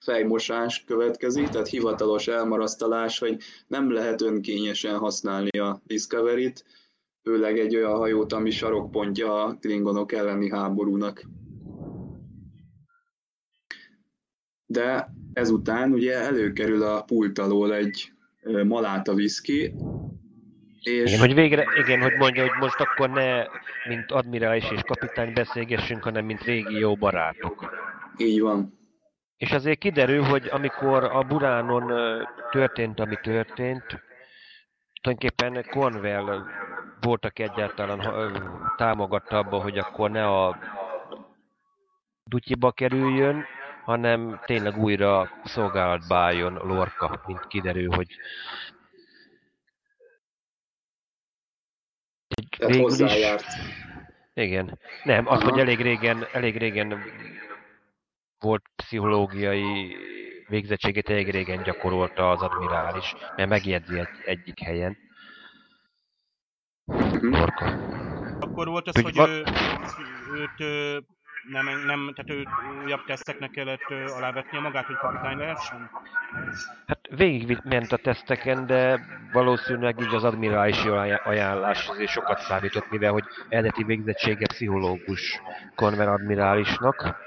[0.00, 3.36] fejmosás következik, tehát hivatalos elmarasztalás, hogy
[3.66, 6.64] nem lehet önkényesen használni a Discovery-t,
[7.22, 11.24] főleg egy olyan hajót, ami sarokpontja a Klingonok elleni háborúnak.
[14.66, 18.12] de ezután ugye előkerül a pult alól egy
[18.64, 19.74] maláta viszki,
[20.80, 21.08] és...
[21.10, 23.44] Igen, hogy végre, igen, hogy mondja, hogy most akkor ne
[23.88, 27.74] mint admirális és kapitány beszélgessünk, hanem mint régi jó barátok.
[28.16, 28.78] Így van.
[29.36, 31.92] És azért kiderül, hogy amikor a Buránon
[32.50, 33.84] történt, ami történt,
[35.02, 36.44] tulajdonképpen Cornwell
[37.00, 38.00] voltak egyáltalán
[38.76, 40.58] támogatta abba, hogy akkor ne a
[42.24, 43.44] dutyiba kerüljön,
[43.86, 48.08] hanem tényleg újra szolgálatba álljon Lorca, mint kiderül, hogy
[52.66, 53.34] végül is...
[54.34, 54.78] Igen.
[55.04, 55.50] Nem, az, Aha.
[55.50, 57.02] hogy elég régen, elég régen
[58.38, 59.96] volt pszichológiai
[60.48, 64.96] végzettségét elég régen gyakorolta az admirális, mert megjegyzi egy, egyik helyen.
[67.20, 67.66] Lorca.
[68.40, 69.44] Akkor volt az, hogy, hogy ő,
[70.34, 71.14] őt
[71.48, 72.44] nem, nem, tehát ő
[72.84, 75.90] újabb teszteknek kellett alávetnie magát, hogy kapitány lehessen?
[76.86, 79.00] Hát végig ment a teszteken, de
[79.32, 80.88] valószínűleg így az admirálisi
[81.24, 85.40] ajánlás azért sokat számított, mivel hogy eredeti végzettsége pszichológus
[85.74, 87.24] konver admirálisnak.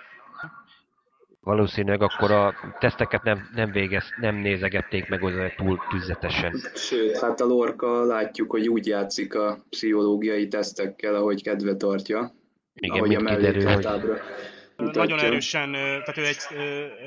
[1.41, 6.55] Valószínűleg akkor a teszteket nem, nem végez, nem nézegették meg olyan túl tüzetesen.
[6.75, 12.37] Sőt, hát a Lorca látjuk, hogy úgy játszik a pszichológiai tesztekkel, ahogy kedve tartja
[12.73, 14.17] igen, ahogy a mellékletábra.
[14.79, 16.37] Nagyon erősen, tehát ő egy,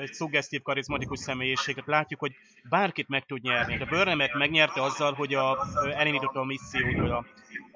[0.01, 2.33] egy szuggesztív, karizmatikus személyiséget látjuk, hogy
[2.69, 3.81] bárkit meg tud nyerni.
[3.81, 5.59] A Burnhamet megnyerte azzal, hogy a,
[5.97, 7.25] elindította a missziót a,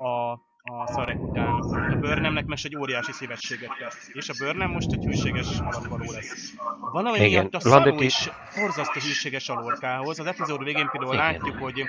[0.05, 0.33] a,
[0.63, 1.49] a szarek után.
[1.49, 4.11] A Burnhamnek most egy óriási szívességet tesz.
[4.13, 6.55] És a Burnham most egy hűséges alapvaló lesz.
[6.93, 7.31] Valami Igen.
[7.31, 10.19] miatt a szarú is borzasztó hűséges a Lorkához.
[10.19, 11.27] Az epizód végén például Igen.
[11.27, 11.83] látjuk, hogy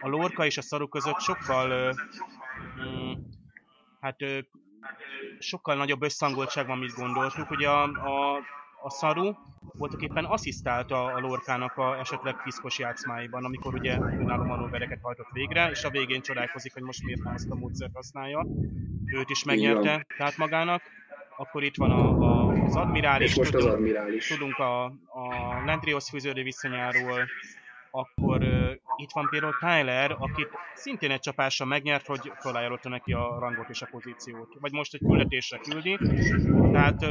[0.00, 1.94] a Lorka és a szarú között sokkal
[2.80, 3.12] mm,
[4.00, 4.16] hát
[5.38, 7.50] sokkal nagyobb összhangoltság van, mint gondoltuk.
[7.50, 8.36] Ugye a, a,
[8.82, 9.34] a Saru
[9.72, 15.70] voltak éppen asszisztálta a Lorkának a esetleg piszkos játszmáiban, amikor ugye önálló manővereket hajtott végre,
[15.70, 18.46] és a végén csodálkozik, hogy most miért nem ezt a módszert használja.
[19.04, 20.82] Őt is megnyerte, tehát magának.
[21.36, 23.30] Akkor itt van a, a, az admirális.
[23.30, 24.26] És most tudunk, az admirális.
[24.26, 27.28] Tudunk a, a Landrios fűződő viszonyáról,
[27.90, 30.48] akkor uh, itt van például Tyler, akit
[30.78, 34.56] szintén egy csapással megnyert, hogy felajánlotta neki a rangot és a pozíciót.
[34.60, 35.98] Vagy most egy küldetésre küldi,
[36.72, 37.06] tehát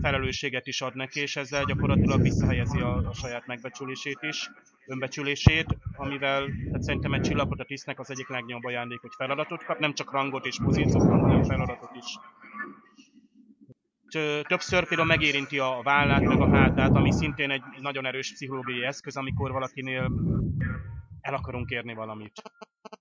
[0.00, 4.50] felelősséget is ad neki, és ezzel gyakorlatilag visszahelyezi a, a saját megbecsülését is,
[4.86, 5.66] önbecsülését,
[5.96, 9.94] amivel tehát szerintem egy csillagot a tisztnek az egyik legnagyobb ajándék, hogy feladatot kap, nem
[9.94, 12.18] csak rangot és pozíciót, hanem feladatot is
[14.46, 19.16] többször például megérinti a vállát, meg a hátát, ami szintén egy nagyon erős pszichológiai eszköz,
[19.16, 20.10] amikor valakinél
[21.20, 22.42] el akarunk érni valamit.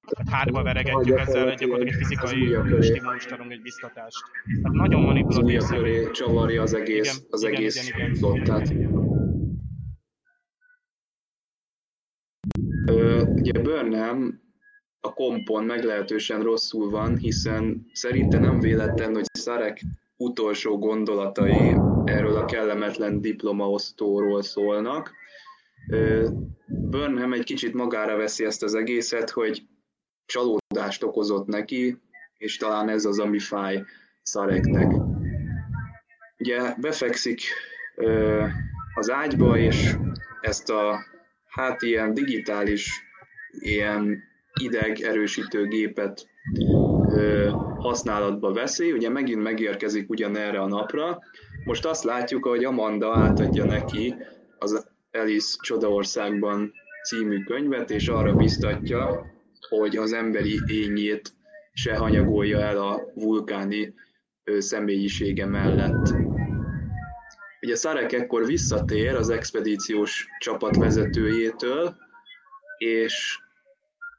[0.10, 4.24] Tehát hátba veregetjük ezzel gyakorlatilag egy fizikai stimulust adunk, egy biztatást.
[4.62, 5.62] Tehát nagyon manipulatív.
[5.62, 8.16] Köré csavarja az egész, igen, az igen, egész igen, igen.
[8.16, 8.74] flottát.
[13.36, 14.42] ugye Burnham
[15.02, 19.82] a kompon meglehetősen rosszul van, hiszen szerinte nem véletlen, hogy Szarek
[20.18, 25.14] utolsó gondolatai erről a kellemetlen diplomaosztóról szólnak.
[26.68, 29.68] Burnham egy kicsit magára veszi ezt az egészet, hogy
[30.30, 31.98] csalódást okozott neki,
[32.38, 33.84] és talán ez az, ami fáj
[34.22, 34.92] Szareknek.
[36.38, 37.42] Ugye befekszik
[38.96, 39.96] az ágyba, és
[40.42, 41.00] ezt a
[41.46, 43.04] hát ilyen digitális,
[43.52, 44.24] ilyen
[44.60, 46.28] ideg erősítő gépet
[47.78, 51.20] használatba veszi, ugye megint megérkezik ugyanerre a napra.
[51.64, 54.16] Most azt látjuk, hogy Amanda átadja neki
[54.58, 56.74] az Alice Csodaországban
[57.04, 59.26] című könyvet, és arra biztatja,
[59.70, 61.34] hogy az emberi ényét
[61.74, 63.94] se hanyagolja el a vulkáni
[64.58, 66.14] személyisége mellett.
[67.62, 71.96] Ugye Szarek ekkor visszatér az expedíciós csapat vezetőjétől,
[72.78, 73.40] és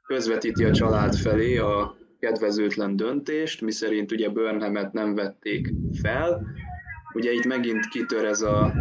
[0.07, 6.45] közvetíti a család felé a kedvezőtlen döntést, miszerint ugye Burnhamet nem vették fel.
[7.13, 8.73] Ugye itt megint kitör ez a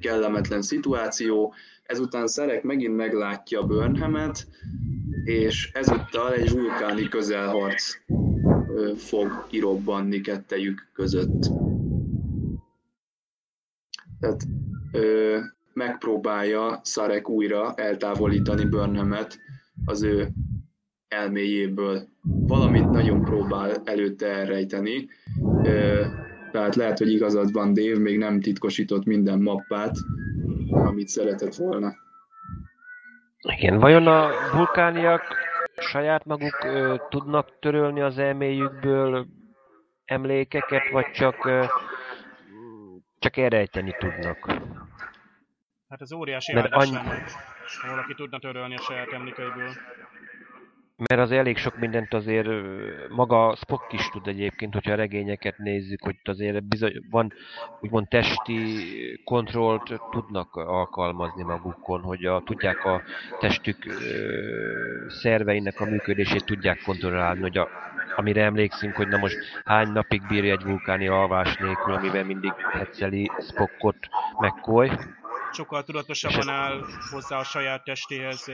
[0.00, 4.46] kellemetlen szituáció, ezután Szerek megint meglátja Burnhamet,
[5.30, 7.96] és ezúttal egy vulkáni közelharc
[8.96, 11.50] fog kirobbanni kettejük között.
[14.20, 14.42] Tehát
[14.92, 15.38] ö,
[15.72, 19.38] megpróbálja Szarek újra eltávolítani Burnhamet
[19.84, 20.28] az ő
[21.08, 22.08] elméjéből.
[22.22, 25.08] Valamit nagyon próbál előtte elrejteni,
[26.52, 29.96] tehát lehet, hogy igazad van Dave, még nem titkosított minden mappát,
[30.70, 31.94] amit szeretett volna.
[33.42, 35.22] Igen, vajon a vulkániak
[35.76, 39.26] saját maguk ö, tudnak törölni az elméjükből
[40.04, 41.64] emlékeket, vagy csak, ö,
[43.18, 44.46] csak elrejteni tudnak?
[45.88, 47.22] Hát ez óriási Mert áldás annyi- lenne,
[47.86, 49.72] valaki tudna törölni a saját emlékeiből.
[51.08, 52.48] Mert az elég sok mindent azért
[53.08, 57.32] maga Spock is tud egyébként, hogyha a regényeket nézzük, hogy azért bizony, van
[57.80, 58.54] úgymond testi
[59.24, 63.02] kontrollt tudnak alkalmazni magukon, hogy a, tudják a
[63.38, 63.92] testük ö,
[65.08, 67.68] szerveinek a működését tudják kontrollálni, hogy a,
[68.16, 73.30] amire emlékszünk, hogy na most hány napig bírja egy vulkáni alvás nélkül, amiben mindig hetszeli
[73.38, 74.08] Spockot
[74.38, 74.90] McCoy.
[75.52, 78.46] Sokkal tudatosabban áll hozzá a saját testéhez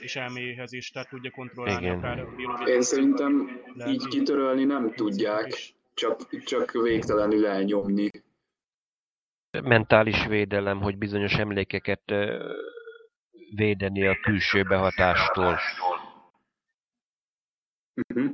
[0.00, 1.98] és elméjéhez is, tehát tudja kontrollálni Igen.
[1.98, 5.74] akár a biológiai Én szerintem Lehet, így kitörölni nem tudják, is.
[5.94, 8.08] csak, csak végtelenül elnyomni.
[9.62, 12.12] mentális védelem, hogy bizonyos emlékeket
[13.54, 15.58] védeni a külső behatástól.
[18.08, 18.26] Mhm.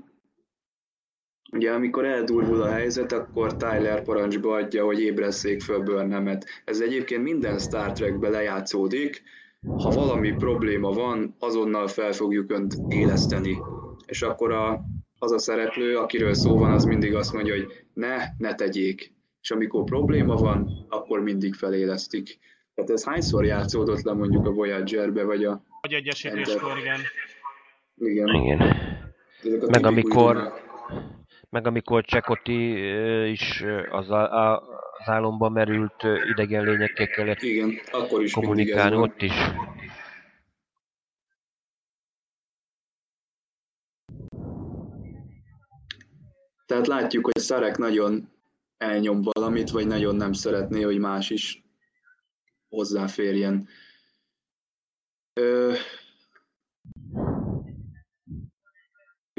[1.52, 6.46] Ugye amikor eldurvul a helyzet, akkor Tyler parancsba adja, hogy ébresszék föl Burnhamet.
[6.64, 9.22] Ez egyébként minden Star Trekbe lejátszódik.
[9.66, 13.58] Ha valami probléma van, azonnal fel fogjuk önt éleszteni.
[14.06, 14.80] És akkor a,
[15.18, 19.12] az a szereplő, akiről szó van, az mindig azt mondja, hogy ne, ne tegyék.
[19.42, 22.38] És amikor probléma van, akkor mindig felélesztik.
[22.74, 25.62] Tehát ez hányszor játszódott le mondjuk a Voyager-be, vagy a...
[25.80, 27.00] Vagy egyesítéskor, igen.
[27.96, 28.28] Igen.
[28.28, 28.60] Igen.
[29.42, 30.68] Ezek a Meg amikor- dumák.
[31.50, 32.90] Meg amikor Csekoti
[33.30, 34.62] is az, a, a,
[34.98, 39.32] az álomba merült idegen lényekkel kellett Igen, akkor is kommunikálni ott is.
[46.66, 48.32] Tehát látjuk, hogy Szarek nagyon
[48.76, 51.64] elnyom valamit, vagy nagyon nem szeretné, hogy más is
[52.68, 53.68] hozzáférjen.
[55.32, 55.74] Ö...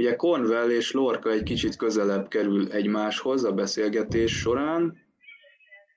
[0.01, 4.97] Ugye Cornwell és Lorca egy kicsit közelebb kerül egymáshoz a beszélgetés során,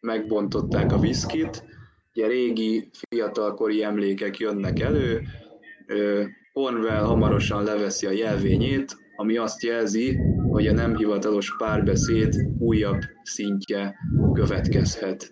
[0.00, 1.64] megbontották a viszkit,
[2.14, 5.22] ugye régi, fiatalkori emlékek jönnek elő,
[6.52, 10.18] Cornwell hamarosan leveszi a jelvényét, ami azt jelzi,
[10.50, 13.94] hogy a nem hivatalos párbeszéd újabb szintje
[14.32, 15.30] következhet.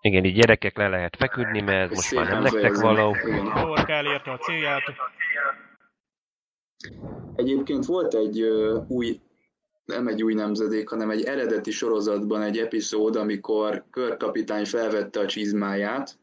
[0.00, 3.16] Igen, így gyerekek le lehet feküdni, mert ez most már nem nektek való.
[3.26, 3.44] Igen.
[3.44, 4.82] Lorca elérte a célját,
[7.34, 8.42] Egyébként volt egy
[8.88, 9.20] új,
[9.84, 15.26] nem egy új nemzedék, hanem egy eredeti sorozatban egy epizód, amikor Kirk kapitány felvette a
[15.26, 16.18] csizmáját,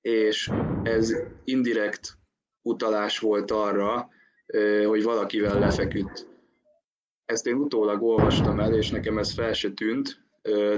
[0.00, 0.52] és
[0.82, 1.12] ez
[1.44, 2.18] indirekt
[2.62, 4.08] utalás volt arra,
[4.86, 6.28] hogy valakivel lefeküdt.
[7.24, 10.20] Ezt én utólag olvastam el, és nekem ez fel se tűnt,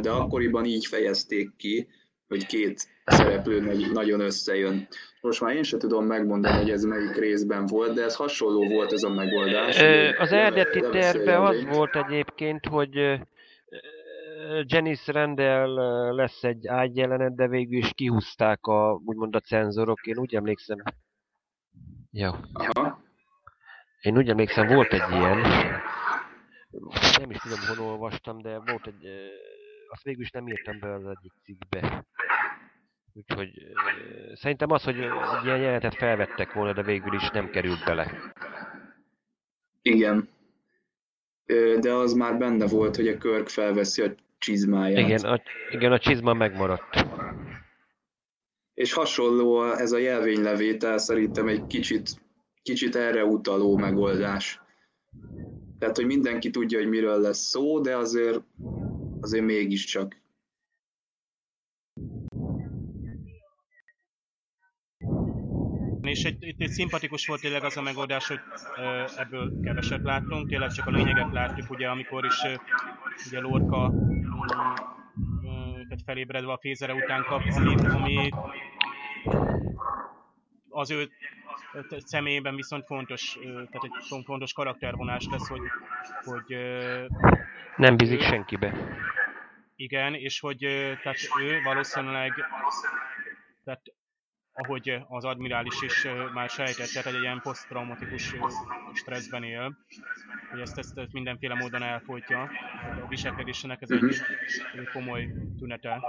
[0.01, 1.89] de akkoriban így fejezték ki,
[2.29, 4.89] hogy két szereplő nagy- nagyon összejön.
[5.21, 8.93] Most már én se tudom megmondani, hogy ez melyik részben volt, de ez hasonló volt
[8.93, 9.83] ez a megoldás.
[9.83, 13.21] Ö, Az eredeti terve az volt egyébként, hogy
[14.63, 15.69] Janice Rendel
[16.15, 20.07] lesz egy ágyjelenet, de végül is kihúzták a, úgymond a cenzorok.
[20.07, 20.83] Én úgy emlékszem...
[22.11, 22.31] Jó.
[22.53, 23.03] Aha.
[24.01, 25.39] Én úgy emlékszem, volt egy ilyen,
[27.21, 29.09] nem is tudom, hol olvastam, de volt egy,
[29.89, 32.07] azt végül is nem írtam be az egyik cikkbe.
[33.13, 33.51] Úgyhogy
[34.35, 38.33] szerintem az, hogy egy ilyen jelenetet felvettek volna, de végül is nem került bele.
[39.83, 40.29] Igen.
[41.81, 44.99] De az már benne volt, hogy a Körk felveszi a csizmáját.
[45.07, 47.07] Igen, a, igen, a csizma megmaradt.
[48.75, 52.11] És hasonló a- ez a jelvénylevétel szerintem egy kicsit,
[52.63, 54.61] kicsit erre utaló megoldás.
[55.79, 58.41] Tehát, hogy mindenki tudja, hogy miről lesz szó, de azért,
[59.25, 60.23] azért mégiscsak.
[66.03, 68.41] És egy, itt egy szimpatikus volt tényleg az a megoldás, hogy
[69.17, 72.43] ebből keveset láttunk, tényleg csak a lényeget látjuk, ugye, amikor is
[73.27, 73.93] ugye Lorca
[75.89, 78.31] tehát felébredve a fézere után kap, ami, ami
[80.69, 81.09] az ő
[81.99, 85.61] személyében viszont fontos, tehát egy fontos karaktervonás lesz, hogy,
[86.25, 86.57] hogy
[87.77, 88.75] Nem bízik senkibe.
[89.77, 90.59] igen, és hogy
[91.03, 92.33] tehát ő valószínűleg,
[93.65, 93.83] tehát
[94.53, 98.35] ahogy az admirális is már sejtette, tehát egy ilyen poszttraumatikus
[98.93, 99.77] stresszben él,
[100.51, 102.43] hogy ezt, ezt, ezt mindenféle módon elfolytja.
[103.05, 104.11] A viselkedésének ez egy, Mhm.
[104.79, 105.29] egy komoly
[105.59, 106.01] tünete.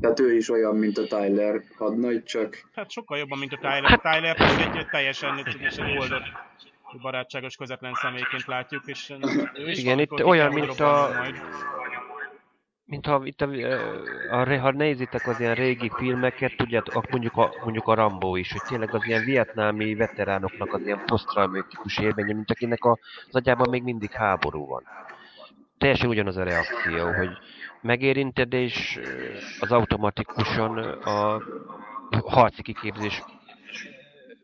[0.00, 4.00] Tehát ő is olyan, mint a Tyler hadnagy, csak Hát sokkal jobban, mint a Tyler.
[4.00, 6.24] Tyler is egy teljesen egy oldott
[7.00, 9.12] barátságos, közvetlen személyként látjuk, és
[9.66, 11.34] Igen, itt olyan, mint a- Majd.
[12.84, 13.48] Mint ha, itt a,
[14.30, 18.62] a, ha nézitek az ilyen régi filmeket, tudjátok, mondjuk a, mondjuk a Rambo is, hogy
[18.68, 22.90] tényleg az ilyen vietnámi veteránoknak az ilyen posztraumatikus élménye, mint akinek a,
[23.28, 24.82] az agyában még mindig háború van.
[25.78, 27.30] teljesen ugyanaz a reakció, hogy
[27.80, 29.00] megérinted, és
[29.60, 31.42] az automatikusan a
[32.24, 33.22] harci kiképzés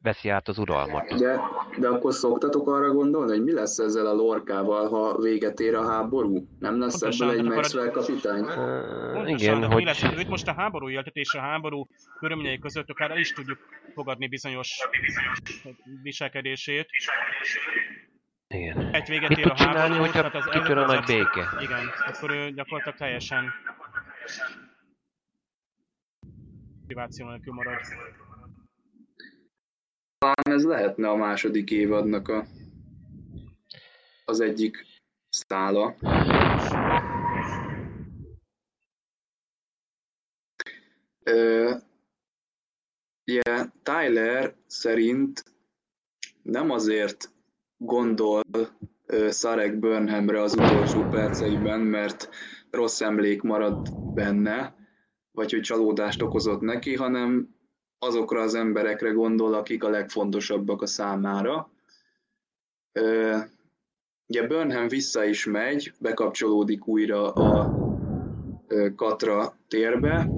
[0.02, 1.18] veszi át az uralmat.
[1.18, 1.40] De,
[1.78, 5.90] de akkor szoktatok arra gondolni, hogy mi lesz ezzel a lorkával, ha véget ér a
[5.90, 6.48] háború?
[6.58, 8.42] Nem lesz Pontosan, ebből egy Maxwell kapitány?
[8.42, 9.76] Uh, igen, hogy...
[9.76, 11.86] Mi lesz, őt most a háború éltetés a háború
[12.18, 13.58] körülményei között akár el is tudjuk
[13.94, 14.88] fogadni bizonyos
[16.02, 16.86] viselkedését.
[18.48, 18.94] Igen.
[18.94, 21.48] Egy véget Mit tud csinálni, hogyha az kitör a nagy béke?
[21.60, 23.52] Igen, akkor ő gyakorlatilag teljesen
[26.80, 27.80] motiváció nélkül marad.
[30.18, 32.46] Talán ez lehetne a második évadnak a,
[34.24, 34.84] az egyik
[35.28, 35.94] szála.
[41.22, 41.74] Ö,
[43.24, 45.44] yeah, Tyler szerint
[46.42, 47.30] nem azért
[47.76, 48.42] gondol
[49.06, 52.28] ö, Szarek Burnhamre az utolsó perceiben, mert
[52.70, 54.76] rossz emlék marad benne,
[55.30, 57.57] vagy hogy csalódást okozott neki, hanem
[57.98, 61.70] azokra az emberekre gondol, akik a legfontosabbak a számára.
[64.26, 67.74] Ugye Burnham vissza is megy, bekapcsolódik újra a
[68.96, 70.28] Katra térbe,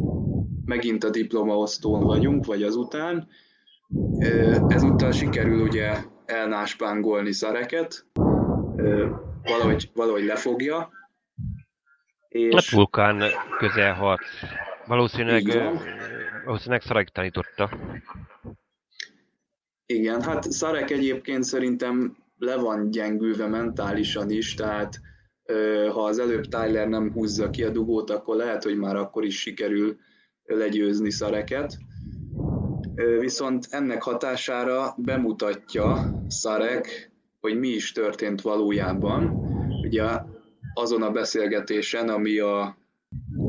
[0.64, 3.28] megint a diplomaosztón vagyunk, vagy azután.
[4.68, 5.96] Ezúttal sikerül ugye
[6.26, 8.06] elnáspángolni szareket,
[9.42, 10.90] valahogy, valahogy lefogja.
[12.28, 12.54] És...
[12.54, 13.22] Hát vulkán
[13.58, 14.24] közelharc.
[14.86, 15.42] Valószínűleg
[16.44, 17.70] Valószínűleg Szarek tanította.
[19.86, 25.00] Igen, hát Szarek egyébként szerintem le van gyengülve mentálisan is, tehát
[25.92, 29.40] ha az előbb Tyler nem húzza ki a dugót, akkor lehet, hogy már akkor is
[29.40, 29.96] sikerül
[30.44, 31.78] legyőzni Szareket.
[33.20, 35.96] Viszont ennek hatására bemutatja
[36.28, 37.10] Szarek,
[37.40, 39.48] hogy mi is történt valójában.
[39.82, 40.04] Ugye
[40.74, 42.76] azon a beszélgetésen, ami a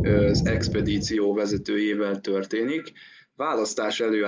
[0.03, 2.91] az expedíció vezetőjével történik.
[3.35, 4.25] Választás elő,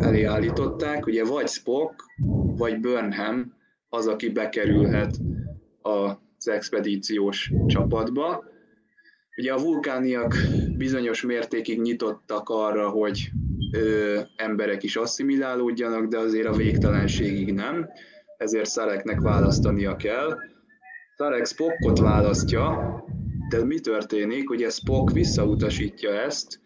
[0.00, 2.04] elé állították, ugye vagy Spock,
[2.56, 3.54] vagy Burnham
[3.88, 5.18] az, aki bekerülhet
[5.82, 8.44] az expedíciós csapatba.
[9.36, 10.36] Ugye a vulkániak
[10.76, 13.30] bizonyos mértékig nyitottak arra, hogy
[13.72, 17.88] ö, emberek is asszimilálódjanak, de azért a végtelenségig nem,
[18.36, 20.38] ezért Szareknek választania kell.
[21.16, 23.04] Szarek Spockot választja,
[23.48, 24.50] de mi történik?
[24.50, 26.60] Ugye Spock visszautasítja ezt,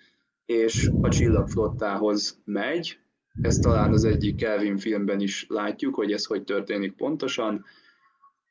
[0.46, 2.98] és a csillagflottához megy.
[3.40, 7.64] Ezt talán az egyik Kelvin filmben is látjuk, hogy ez hogy történik pontosan.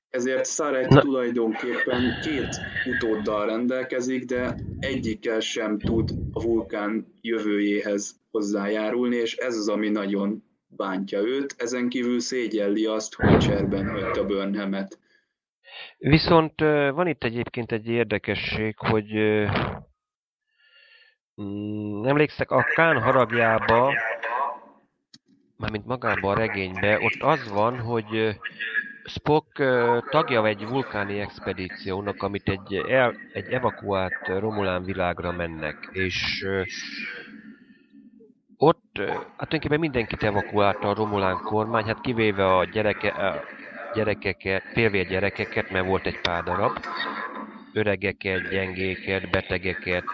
[0.10, 9.36] Ezért Szarek tulajdonképpen két utóddal rendelkezik, de egyikkel sem tud a vulkán jövőjéhez hozzájárulni, és
[9.36, 11.56] ez az, ami nagyon bántja őt.
[11.58, 15.00] Ezen kívül szégyelli azt, hogy cserben hagyta Burnhamet.
[15.98, 16.60] Viszont
[16.94, 19.14] van itt egyébként egy érdekesség, hogy
[21.42, 23.94] mm, emlékszek, a Kán haragjába,
[25.58, 28.38] mármint magába a regénybe, ott az van, hogy
[29.04, 29.64] Spock
[30.10, 36.46] tagja egy vulkáni expedíciónak, amit egy, el, egy evakuált Romulán világra mennek, és
[38.58, 43.14] ott hát tulajdonképpen mindenkit evakuálta a Romulán kormány, hát kivéve a gyereke,
[43.94, 46.78] gyerekeket, félvér gyerekeket, mert volt egy pár darab,
[47.74, 50.06] öregeket, gyengéket, betegeket,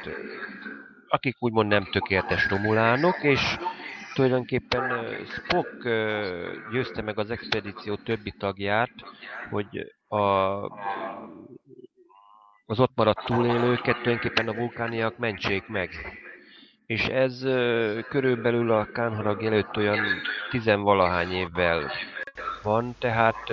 [1.08, 3.58] akik úgymond nem tökéletes romulánok, és
[4.14, 5.84] tulajdonképpen Spock
[6.72, 8.94] győzte meg az expedíció többi tagját,
[9.50, 10.18] hogy a,
[12.66, 15.90] az ott maradt túlélőket tulajdonképpen a vulkániak mentsék meg.
[16.86, 17.42] És ez
[18.10, 20.06] körülbelül a Kánharag előtt olyan
[20.50, 21.92] tizenvalahány évvel
[22.64, 23.50] van, tehát...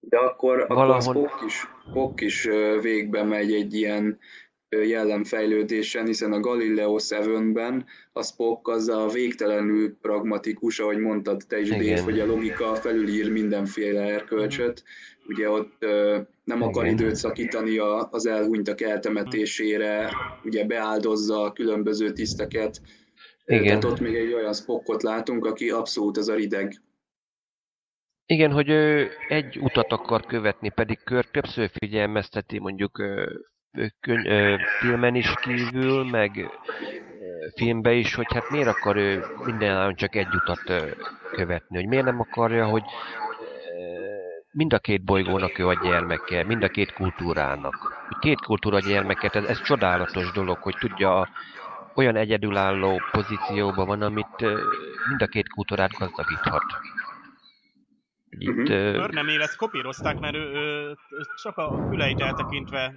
[0.00, 0.90] De akkor, valahol...
[0.90, 2.48] akkor Spock is, Spock is
[2.80, 4.18] végbe megy egy ilyen
[4.68, 11.68] jellemfejlődésen, hiszen a Galileo 7-ben a Spock az a végtelenül pragmatikus, ahogy mondtad te is,
[11.68, 14.84] Dave, hogy a logika felülír mindenféle erkölcsöt.
[15.28, 15.76] Ugye ott
[16.44, 16.68] nem Igen.
[16.68, 17.78] akar időt szakítani
[18.10, 20.10] az elhunytak eltemetésére,
[20.44, 22.80] ugye beáldozza a különböző tiszteket,
[23.44, 23.64] igen.
[23.64, 26.74] Tehát ott még egy olyan Spockot látunk, aki abszolút ez a rideg.
[28.26, 33.02] Igen, hogy ő egy utat akar követni, pedig Kör többször figyelmezteti mondjuk
[34.00, 36.50] köny- filmen is kívül, meg
[37.54, 40.92] filmbe is, hogy hát miért akar ő mindenáron csak egy utat
[41.30, 42.82] követni, hogy miért nem akarja, hogy
[44.52, 47.74] mind a két bolygónak ő a gyermeke, mind a két kultúrának.
[48.20, 51.28] Két kultúra gyermeket, ez, ez csodálatos dolog, hogy tudja a
[51.94, 54.40] olyan egyedülálló pozícióban van, amit
[55.08, 56.64] mind a két kultúrát gazdagíthat.
[58.38, 58.66] Itt, uh-huh.
[58.92, 60.96] Börnemél ezt kopírozták, mert ő, ő,
[61.42, 62.94] csak a füleit eltekintve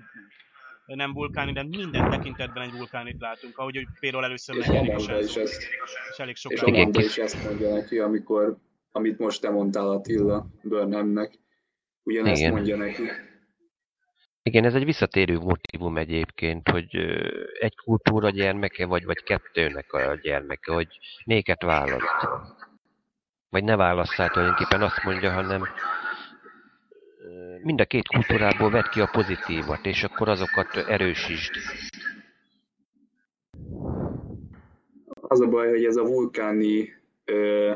[0.85, 5.35] nem vulkáni, de minden tekintetben egy vulkánit látunk, ahogy hogy például először megjelenik és, és,
[5.35, 5.63] ezt,
[6.11, 8.57] és elég sok És Amanda is ezt mondja neki, amikor,
[8.91, 11.39] amit most te mondtál Attila Burnhamnek,
[12.03, 12.53] ugyanezt Igen.
[12.53, 13.03] mondja neki.
[14.47, 16.95] Igen, ez egy visszatérő motivum egyébként, hogy
[17.59, 20.87] egy kultúra gyermeke vagy, vagy kettőnek a gyermeke, hogy
[21.23, 22.27] néket választ.
[23.49, 25.63] Vagy ne válasszál tulajdonképpen azt mondja, hanem
[27.63, 31.51] mind a két kultúrából vedd ki a pozitívat, és akkor azokat erősítsd.
[35.21, 36.93] Az a baj, hogy ez a vulkáni
[37.25, 37.73] ö,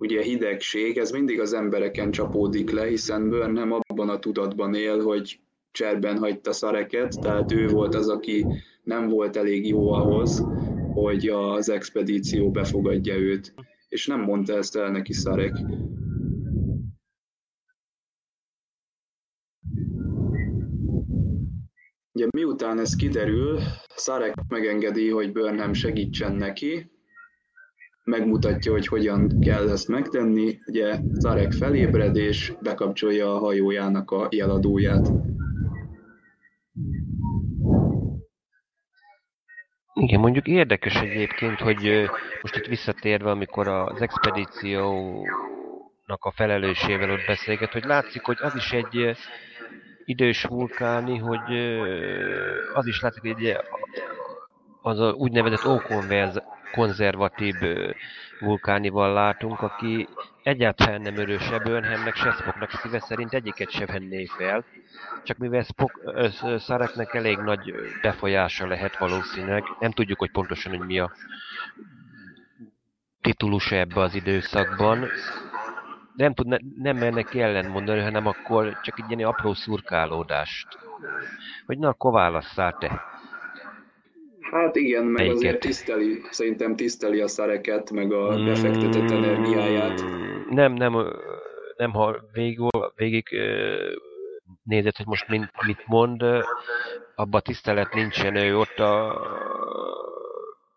[0.00, 5.40] ugye hidegség, ez mindig az embereken csapódik le, hiszen Burnham abban a tudatban él, hogy
[5.70, 8.46] cserben hagyta Szareket, tehát ő volt az, aki
[8.82, 10.44] nem volt elég jó ahhoz,
[10.92, 13.54] hogy az expedíció befogadja őt.
[13.88, 15.54] És nem mondta ezt el neki Szarek.
[22.12, 23.58] Ugye miután ez kiderül,
[23.94, 26.90] Szarek megengedi, hogy Burnham segítsen neki,
[28.10, 30.58] megmutatja, hogy hogyan kell ezt megtenni.
[30.66, 35.12] Ugye Szarek felébred és bekapcsolja a hajójának a jeladóját.
[39.94, 42.10] Igen, mondjuk érdekes egyébként, hogy
[42.42, 45.24] most itt visszatérve, amikor az expedíciónak
[46.24, 49.16] a felelősével ott beszélget, hogy látszik, hogy az is egy
[50.04, 51.78] idős vulkáni, hogy
[52.74, 53.56] az is látszik, hogy
[54.82, 55.64] az a úgynevezett
[56.70, 57.54] ókonzervatív
[58.38, 60.08] vulkánival látunk, aki
[60.42, 64.64] egyáltalán nem örös Burnhamnek, se Spocknak szíve szerint egyiket se venné fel,
[65.24, 65.94] csak mivel Spock,
[66.58, 71.12] Szareknek elég nagy befolyása lehet valószínűleg, nem tudjuk, hogy pontosan, hogy mi a
[73.20, 75.08] titulusa ebbe az időszakban,
[76.16, 80.68] nem tud, ne, nem mernek ki mondani, hanem akkor csak egy ilyen apró szurkálódást.
[81.66, 83.02] Hogy na, akkor válasszál te.
[84.50, 85.36] Hát igen, meg Melyiket?
[85.36, 90.04] azért tiszteli, szerintem tiszteli a szereket, meg a mm, befektetett energiáját.
[90.48, 90.92] Nem, nem,
[91.76, 92.58] nem ha végig,
[92.94, 93.28] végig
[94.62, 96.22] nézed, hogy most mit, mit mond,
[97.14, 99.20] abba tisztelet nincsen, ő ott a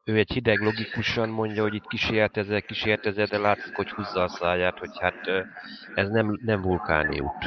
[0.06, 4.80] ő egy hideg logikusan mondja, hogy itt kísérletezzel, kísérletezzel, de látszik, hogy húzza a száját,
[4.80, 5.28] hogy hát
[5.96, 7.46] ez nem, nem vulkáni út.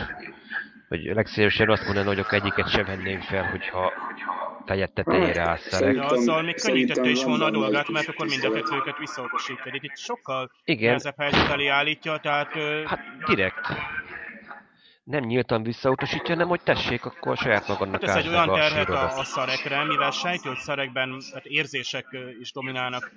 [0.89, 3.93] Hogy legszívesebben azt mondaná, hogy akkor egyiket sem venném fel, hogyha
[4.67, 5.95] fejet tetejére állszerek.
[5.95, 9.73] De azzal még könnyítette is volna a dolgát, mert akkor mind a kettőket visszautasítja.
[9.73, 10.87] Itt sokkal Igen.
[10.87, 12.53] nehezebb helyzet elé állítja, tehát...
[12.87, 13.69] Hát direkt
[15.07, 19.19] nem nyíltan visszautasítja, hanem hogy tessék, akkor saját magadnak hát ez egy olyan terhet a,
[19.19, 22.07] a szarekre, mivel sejti, hogy szarekben tehát érzések
[22.41, 23.13] is dominálnak,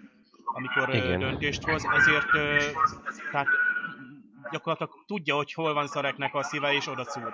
[0.45, 1.19] amikor Igen.
[1.19, 2.31] döntést hoz, ezért
[3.31, 3.47] tehát
[4.51, 7.33] gyakorlatilag tudja, hogy hol van szareknek a szíve, és oda szúr.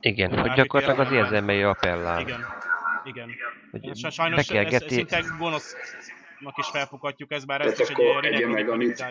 [0.00, 2.20] Igen, Tehát, hogy gyakorlatilag az érzelmei appellál.
[2.20, 2.46] Igen,
[3.04, 3.30] igen.
[3.70, 8.68] Hogy Sajnos ez, ez szinte gonosznak is felfoghatjuk ez, bár ez is egy ilyen meg,
[8.68, 9.04] amit,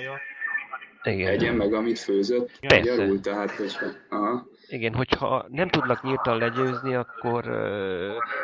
[1.03, 1.27] igen.
[1.27, 2.59] egyen meg, amit főzött.
[2.59, 2.95] Persze.
[2.95, 3.85] Gyarul, tehát, hogyha...
[4.09, 4.45] Aha.
[4.67, 7.43] Igen, hogyha nem tudnak nyíltan legyőzni, akkor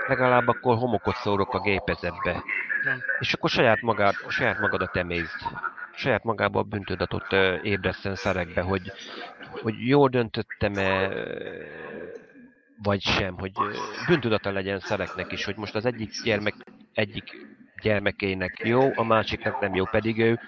[0.08, 2.44] legalább akkor homokot szórok a gépezetbe.
[2.84, 3.04] Nem.
[3.20, 5.40] És akkor saját, magad, saját magadat emészd.
[5.96, 8.92] Saját magába a bűntudatot ébreszten szerekbe, hogy,
[9.62, 11.10] hogy jól döntöttem-e,
[12.84, 13.52] vagy sem, hogy
[14.08, 16.54] bűntudata legyen szereknek is, hogy most az egyik gyermek
[16.94, 17.48] egyik
[17.82, 20.40] gyermekének jó, a másiknak nem jó, pedig ő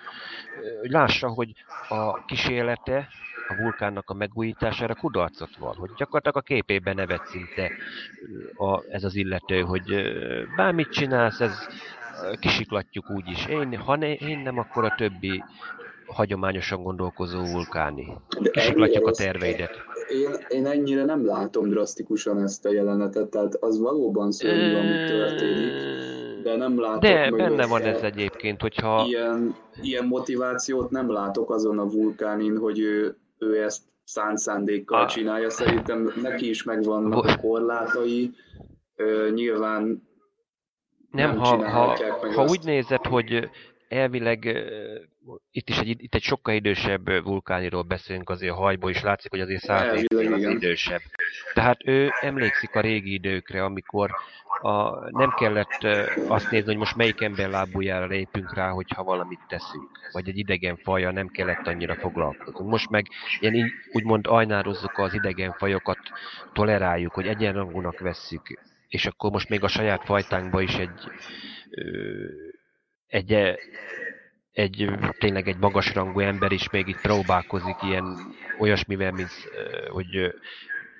[0.81, 1.53] hogy lássa, hogy
[1.89, 3.07] a kísérlete
[3.47, 7.71] a vulkánnak a megújítására kudarcot van, hogy gyakorlatilag a képében nevet szinte
[8.55, 10.11] a, ez az illető, hogy
[10.55, 11.67] bármit csinálsz, ez
[12.39, 13.45] kisiklatjuk úgyis.
[13.45, 15.43] Én, ha ne, én nem, akkor a többi
[16.05, 18.07] hagyományosan gondolkozó vulkáni.
[18.51, 19.83] Kisiklatjuk a terveidet.
[20.13, 25.73] Én, én ennyire nem látom drasztikusan ezt a jelenetet, tehát az valóban szörnyű, ami történik
[26.43, 29.05] de nem látok De benne van ez egyébként, hogyha...
[29.07, 35.07] Ilyen, ilyen motivációt nem látok azon a vulkánin, hogy ő, ő ezt szánt szándékkal a...
[35.07, 35.49] csinálja.
[35.49, 38.31] Szerintem neki is megvannak a korlátai.
[38.95, 40.09] Ö, nyilván
[41.11, 41.97] nem, nem ha, ha,
[42.35, 43.49] ha úgy nézed, hogy
[43.87, 44.57] elvileg
[45.51, 49.39] itt is egy, itt egy sokkal idősebb vulkániról beszélünk, azért a hajból is látszik, hogy
[49.39, 51.01] azért száz évvel idősebb.
[51.53, 54.11] Tehát ő emlékszik a régi időkre, amikor
[54.61, 55.83] a, nem kellett
[56.27, 59.89] azt nézni, hogy most melyik ember lábújára lépünk rá, hogyha valamit teszünk.
[60.11, 62.69] Vagy egy idegen faja nem kellett annyira foglalkozunk.
[62.69, 63.05] Most meg
[63.39, 65.99] ilyen úgymond ajnározzuk az idegen fajokat,
[66.53, 68.59] toleráljuk, hogy egyenrangúnak vesszük.
[68.87, 71.09] És akkor most még a saját fajtánkba is egy,
[73.07, 73.57] egy
[74.51, 78.17] egy, tényleg egy magasrangú ember is még itt próbálkozik ilyen
[78.59, 79.31] olyasmivel, mint
[79.89, 80.33] hogy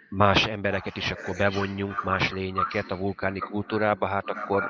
[0.10, 4.64] más embereket is akkor bevonjunk, más lényeket a vulkáni kultúrába, hát akkor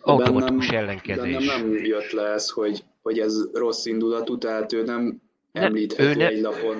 [0.00, 1.46] automatikus bennem, ellenkezés.
[1.46, 5.20] Bennem nem jött le ez, hogy, hogy ez rossz indulatú, tehát ő nem
[5.52, 6.26] említheti ő ne...
[6.26, 6.76] egy lapon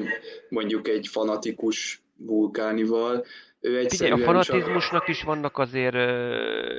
[0.48, 3.24] mondjuk egy fanatikus vulkánival,
[3.60, 5.08] ő egyszerűen Figyelj, a fanatizmusnak csak...
[5.08, 5.96] is vannak azért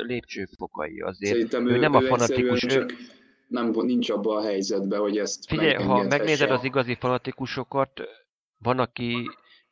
[0.07, 0.99] lépcsőfokai.
[0.99, 2.59] Azért Szerintem ő, ő nem ő a fanatikus.
[2.59, 2.95] Csak ő...
[3.53, 8.01] nem, nincs abban a helyzetben, hogy ezt Figyelj, ha megnézed az igazi fanatikusokat,
[8.57, 9.29] van, aki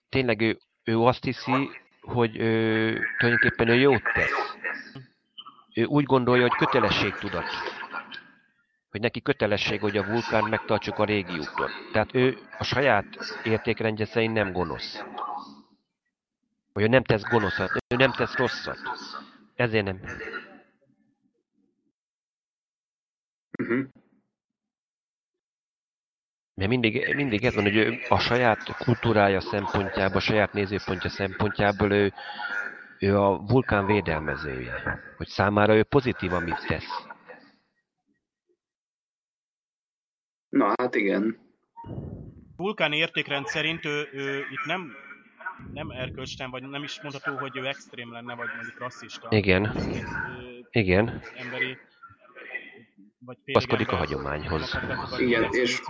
[0.09, 1.69] tényleg ő, ő azt hiszi,
[2.01, 4.55] hogy ő, tulajdonképpen ő jót tesz.
[5.73, 7.45] Ő úgy gondolja, hogy kötelességtudat.
[8.91, 11.69] Hogy neki kötelesség, hogy a vulkán megtartsuk a régiókon.
[11.91, 13.05] Tehát ő a saját
[13.43, 15.03] értékrendje szerint nem gonosz.
[16.73, 18.77] Hogy ő nem tesz gonoszat, ő nem tesz rosszat.
[19.55, 19.99] Ezért nem.
[23.61, 23.85] Uh-huh.
[26.53, 31.91] Mert mindig, mindig ez van, hogy ő a saját kultúrája szempontjából, a saját nézőpontja szempontjából
[31.91, 32.13] ő,
[32.99, 34.99] ő a vulkán védelmezője.
[35.17, 37.05] Hogy számára ő pozitív, amit tesz.
[40.49, 41.37] Na hát igen.
[42.55, 44.95] Vulkán értékrend szerint ő, ő itt nem
[45.73, 49.27] nem erkölcsten, vagy nem is mondható, hogy ő extrém lenne, vagy mondjuk rasszista.
[49.31, 49.65] Igen.
[49.65, 51.21] Ő, Igen.
[51.35, 51.77] Emberi,
[53.51, 54.73] Paszkodik a hagyományhoz.
[55.17, 55.81] Igen, és,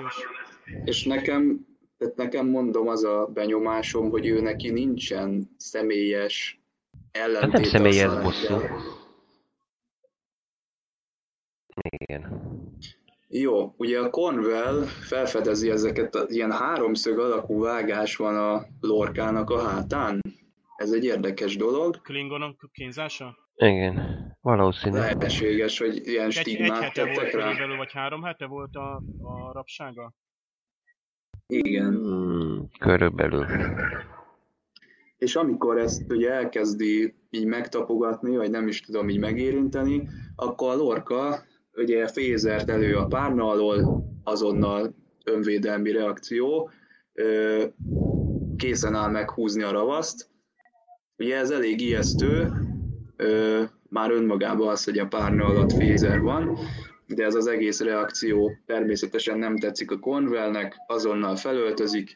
[0.84, 1.66] és nekem,
[1.98, 6.62] tehát nekem mondom az a benyomásom, hogy ő neki nincsen személyes
[7.12, 7.52] ellentét.
[7.52, 8.56] Hát nem személyes bosszú.
[11.82, 12.50] Igen.
[13.28, 19.60] Jó, ugye a Cornwell felfedezi ezeket, a, ilyen háromszög alakú vágás van a lorkának a
[19.60, 20.22] hátán.
[20.76, 22.02] Ez egy érdekes dolog.
[22.02, 23.38] Klingonok kínzása?
[23.66, 24.98] Igen, valószínű.
[24.98, 27.42] Lehetséges, hogy ilyen egy, stigmát egy tettek volt rá.
[27.42, 30.14] Körülbelül, vagy három hete volt a, a rabsága?
[31.48, 31.96] Igen.
[31.96, 33.46] Hmm, körülbelül.
[35.18, 40.76] És amikor ezt ugye elkezdi így megtapogatni, vagy nem is tudom így megérinteni, akkor a
[40.76, 41.44] lorka
[41.74, 46.70] ugye fézert elő a párna alól, azonnal önvédelmi reakció,
[48.58, 50.30] készen áll meghúzni a ravaszt.
[51.18, 52.52] Ugye ez elég ijesztő,
[53.90, 56.58] már önmagában az, hogy a párna alatt fézer van,
[57.08, 62.16] de ez az egész reakció természetesen nem tetszik a Cornwellnek, azonnal felöltözik,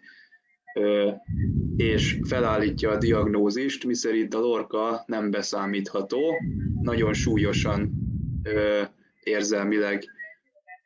[1.78, 6.36] és felállítja a diagnózist, miszerint a lorka nem beszámítható,
[6.82, 7.92] nagyon súlyosan
[9.24, 10.04] érzelmileg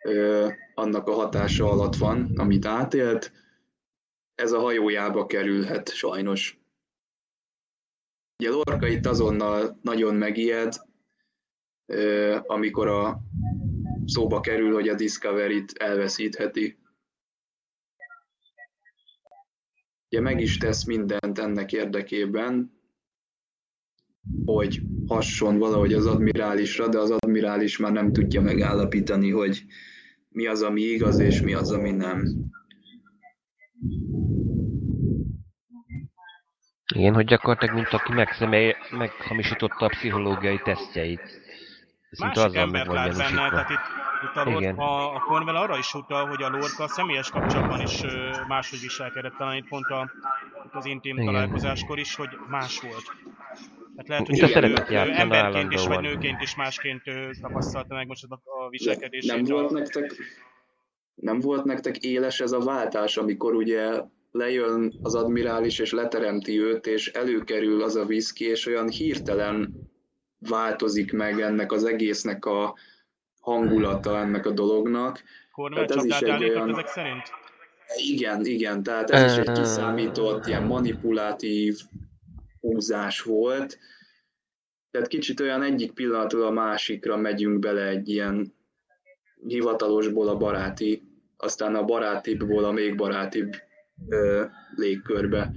[0.04, 3.32] ö, annak a hatása alatt van, amit átélt,
[4.36, 6.59] ez a hajójába kerülhet sajnos.
[8.40, 10.74] Ugye Lorca itt azonnal nagyon megijed,
[12.46, 13.22] amikor a
[14.06, 16.78] szóba kerül, hogy a Discovery-t elveszítheti.
[20.12, 22.80] Ugye meg is tesz mindent ennek érdekében,
[24.46, 29.66] hogy hasson valahogy az admirálisra, de az admirális már nem tudja megállapítani, hogy
[30.30, 32.50] mi az, ami igaz, és mi az, ami nem.
[36.96, 41.22] Igen, hogy gyakorlatilag, mint aki megszemély, meghamisította a pszichológiai tesztjeit.
[42.12, 43.78] Szinte Másik embert lát benne, tehát itt,
[44.24, 44.76] itt a, Igen.
[44.76, 48.02] a, a Cornwell arra is utal, hogy a Lorca személyes kapcsolatban is
[48.48, 50.12] máshogy viselkedett, talán itt pont a,
[50.72, 51.34] az intim Igen.
[51.34, 53.04] találkozáskor is, hogy más volt.
[53.96, 58.08] Tehát lehet, hogy ő, ő, ő emberként is, vagy nőként is másként ő tapasztalta meg
[58.08, 59.32] most a viselkedését.
[59.32, 60.16] Nem volt, nektek,
[61.16, 64.02] nem volt nektek éles ez a váltás, amikor ugye
[64.32, 69.74] lejön az admirális, és leteremti őt, és előkerül az a viszki, és olyan hirtelen
[70.40, 72.76] változik meg ennek az egésznek a
[73.40, 75.24] hangulata ennek a dolognak.
[75.52, 76.70] Kormel ez is egy olyan...
[76.70, 77.24] ezek szerint?
[77.96, 81.78] Igen, igen, tehát ez is egy kiszámított, ilyen manipulatív,
[82.60, 83.80] húzás volt.
[84.92, 88.54] Tehát kicsit olyan egyik pillanatról a másikra megyünk bele egy ilyen
[89.48, 91.04] hivatalosból a baráti,
[91.38, 93.56] aztán a barátibbból a még barátibb
[94.08, 94.46] ö,
[94.76, 95.52] légkörbe.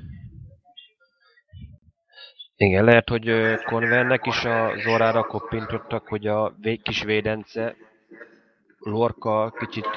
[2.56, 7.76] Igen, lehet, hogy Convernek is a Zorára koppintottak, hogy a kis védence
[8.78, 9.88] Lorca kicsit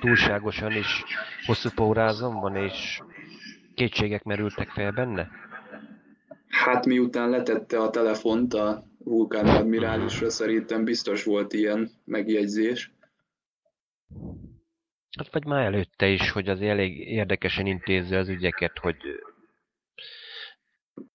[0.00, 1.04] túlságosan is
[1.46, 3.00] hosszú pórázon van, és
[3.74, 5.30] kétségek merültek fel benne?
[6.48, 12.94] Hát miután letette a telefont a vulkán admirálisra, szerintem biztos volt ilyen megjegyzés.
[15.16, 18.96] Hát vagy már előtte is, hogy az elég érdekesen intézi az ügyeket, hogy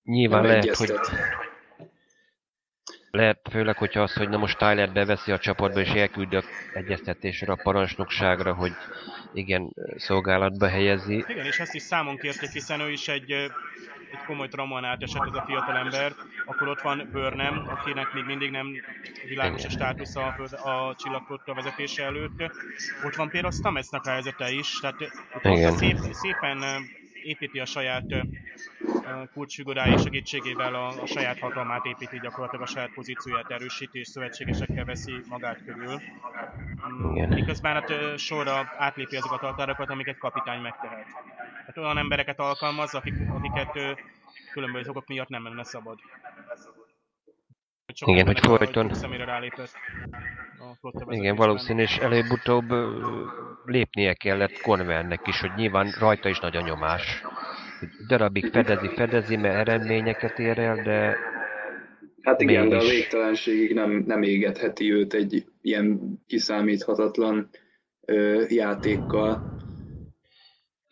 [0.03, 1.05] nyilván Nem lehet, egyeztet.
[1.05, 1.17] hogy...
[3.11, 7.51] lehet főleg, hogyha az, hogy na most Tyler beveszi a csapatba és elküldi a egyeztetésre
[7.51, 8.71] a parancsnokságra, hogy
[9.33, 11.15] igen, szolgálatba helyezi.
[11.27, 13.51] Igen, és ezt is számon kérték, hiszen ő is egy,
[14.11, 16.13] egy komoly traumán átesett ez a fiatal ember.
[16.45, 18.67] Akkor ott van Burnham, akinek még mindig nem
[19.27, 22.41] világos a státusz a, a csillagflotta vezetése előtt.
[23.05, 25.01] Ott van például Stametsnak a helyzete is, tehát
[25.33, 26.63] ott szép, szépen
[27.23, 28.05] építi a saját
[29.33, 35.13] kulcsfigurái segítségével a, a saját hatalmát építi, gyakorlatilag a saját pozícióját erősíti, és szövetségesekkel veszi
[35.29, 36.01] magát körül.
[37.13, 37.29] Igen.
[37.29, 41.05] Miközben hát sorra átlépi azokat a határokat, amiket kapitány megtehet.
[41.75, 43.97] Hát olyan embereket alkalmaz, akik, akiket
[44.53, 45.99] különböző okok miatt nem lenne szabad.
[47.85, 48.91] Hogy Igen, hogy folyton...
[51.09, 52.73] Igen, valószínű, és előbb-utóbb
[53.65, 57.23] lépnie kellett Convernek is, hogy nyilván rajta is nagy a nyomás.
[58.07, 61.17] Darabig fedezi, fedezi, mert eredményeket ér el, de
[62.21, 62.77] Hát igen, mégis...
[62.77, 67.49] de a végtelenségig nem, nem égetheti őt egy ilyen kiszámíthatatlan
[68.05, 69.59] ö, játékkal.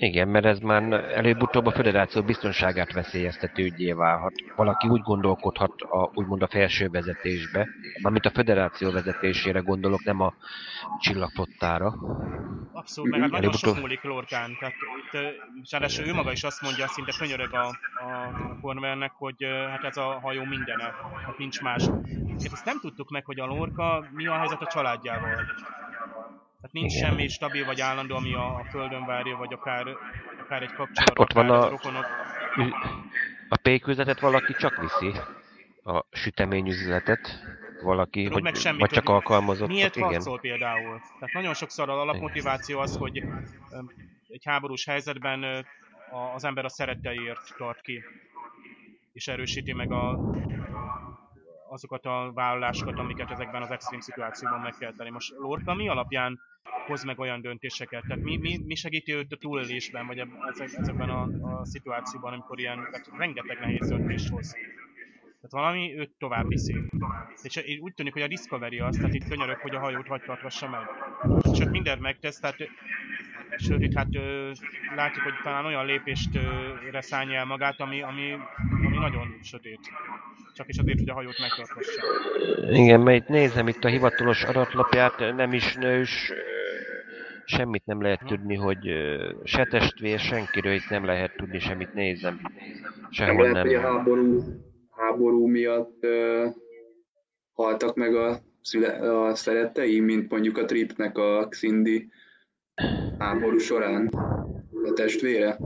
[0.02, 4.34] Igen, mert ez már előbb-utóbb a föderáció biztonságát veszélyeztető ügyé válhat.
[4.56, 7.68] Valaki úgy gondolkodhat a, úgymond a felső vezetésbe,
[8.02, 10.34] mármint a föderáció vezetésére gondolok, nem a
[11.00, 11.94] csillagflottára.
[12.72, 14.58] Abszolút, meg hát nagyon sok múlik Lorkán.
[14.60, 14.76] Tehát
[15.82, 20.20] itt, ő maga is azt mondja, szinte könyörög a, a Cornwellnek, hogy hát ez a
[20.22, 20.94] hajó mindene,
[21.26, 21.84] hát nincs más.
[21.84, 25.46] Hát ezt nem tudtuk meg, hogy a Lorca mi a helyzet a családjával.
[26.62, 27.10] Tehát nincs Igen.
[27.10, 29.88] semmi stabil vagy állandó, ami a, a földön várja, vagy akár,
[30.40, 32.06] akár egy kapcsolat, Ott van a, rokonok.
[33.50, 35.20] A péküzletet valaki csak viszi.
[35.84, 37.44] A süteményüzletet
[37.82, 39.68] valaki, hogy, meg semmit, vagy csak alkalmazott.
[39.68, 41.02] Miért harcol például?
[41.20, 43.24] Tehát nagyon sokszor az alapmotiváció az, hogy
[44.28, 45.66] egy háborús helyzetben
[46.36, 48.04] az ember a szeretteiért tart ki,
[49.14, 50.20] és erősíti meg a,
[51.70, 55.10] azokat a vállalásokat, amiket ezekben az extrém szituációban meg kell tenni.
[55.10, 56.40] Most Lorca mi alapján
[56.88, 58.04] hoz meg olyan döntéseket?
[58.08, 60.24] Tehát mi, mi, mi segíti őt a túlélésben, vagy
[60.58, 64.56] ezekben a, a szituációban, amikor ilyen, tehát rengeteg nehéz döntést hoz?
[65.42, 66.76] Tehát valami őt tovább viszi.
[67.42, 70.70] És úgy tűnik, hogy a Discovery az, tehát itt könyörök, hogy a hajót vagy tartassa
[70.70, 70.82] meg.
[71.56, 72.58] Sőt, mindent megtesz, tehát
[73.58, 74.52] sőt, itt hát ö,
[74.96, 78.32] látjuk, hogy talán olyan lépést ö, szállja el magát, ami, ami,
[78.86, 79.80] ami nagyon sötét.
[80.54, 82.02] Csak is azért, hogy a hajót megtartassa.
[82.70, 86.32] Igen, mert itt nézem itt a hivatalos adatlapját, nem is nős,
[87.46, 88.80] semmit nem lehet tudni, hogy
[89.44, 92.40] se testvér, senkiről itt nem lehet tudni semmit, nézem.
[93.10, 93.54] Sehol nem.
[93.54, 93.86] Lehet, nem.
[93.86, 94.44] a háború,
[94.90, 96.54] háború miatt uh,
[97.54, 102.10] haltak meg a, szüle, a szerettei, mint mondjuk a Tripnek a Xindi
[103.18, 104.08] háború során
[104.84, 105.58] a testvére?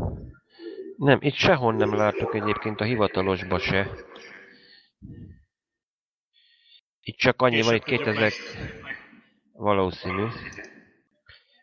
[0.97, 3.89] Nem, itt sehol nem látok egyébként a hivatalosba se.
[7.01, 8.31] Itt csak annyi van, itt 2000...
[9.53, 10.25] Valószínű.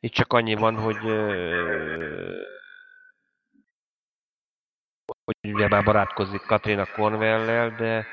[0.01, 0.97] Itt csak annyi van, hogy...
[5.25, 8.07] hogy ugye már barátkozik Katrina Cornwell-lel, de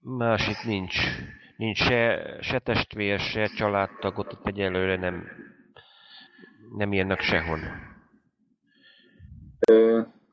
[0.00, 0.96] másik nincs.
[1.56, 5.28] Nincs se, se testvér, se családtagot, ott egyelőre nem,
[6.76, 7.58] nem írnak sehol.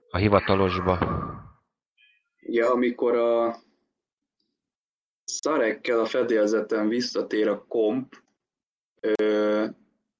[0.09, 0.97] A hivatalosba.
[2.39, 3.55] Ja, amikor a
[5.23, 8.13] szarekkel a fedélzeten visszatér a komp,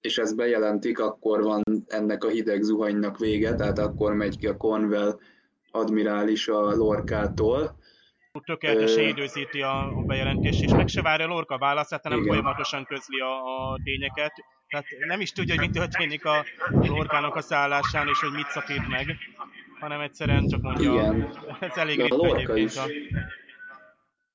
[0.01, 4.57] és ezt bejelentik, akkor van ennek a hideg zuhanynak vége, tehát akkor megy ki a
[4.57, 5.19] Cornwell
[5.71, 7.79] admirális a Lorkától.
[8.45, 9.07] Tökéletesen Ö...
[9.07, 12.29] időzíti a bejelentést, és meg se várja a Lorca válaszát, hanem Igen.
[12.29, 14.33] folyamatosan közli a, a tényeket.
[14.69, 18.87] Tehát nem is tudja, hogy mi történik a Lorkának a szállásán, és hogy mit szakít
[18.87, 19.17] meg,
[19.79, 21.29] hanem egyszerűen csak mondja, Igen.
[21.59, 22.69] ez elég ritka egyébként.
[22.69, 22.77] Is.
[22.77, 22.85] A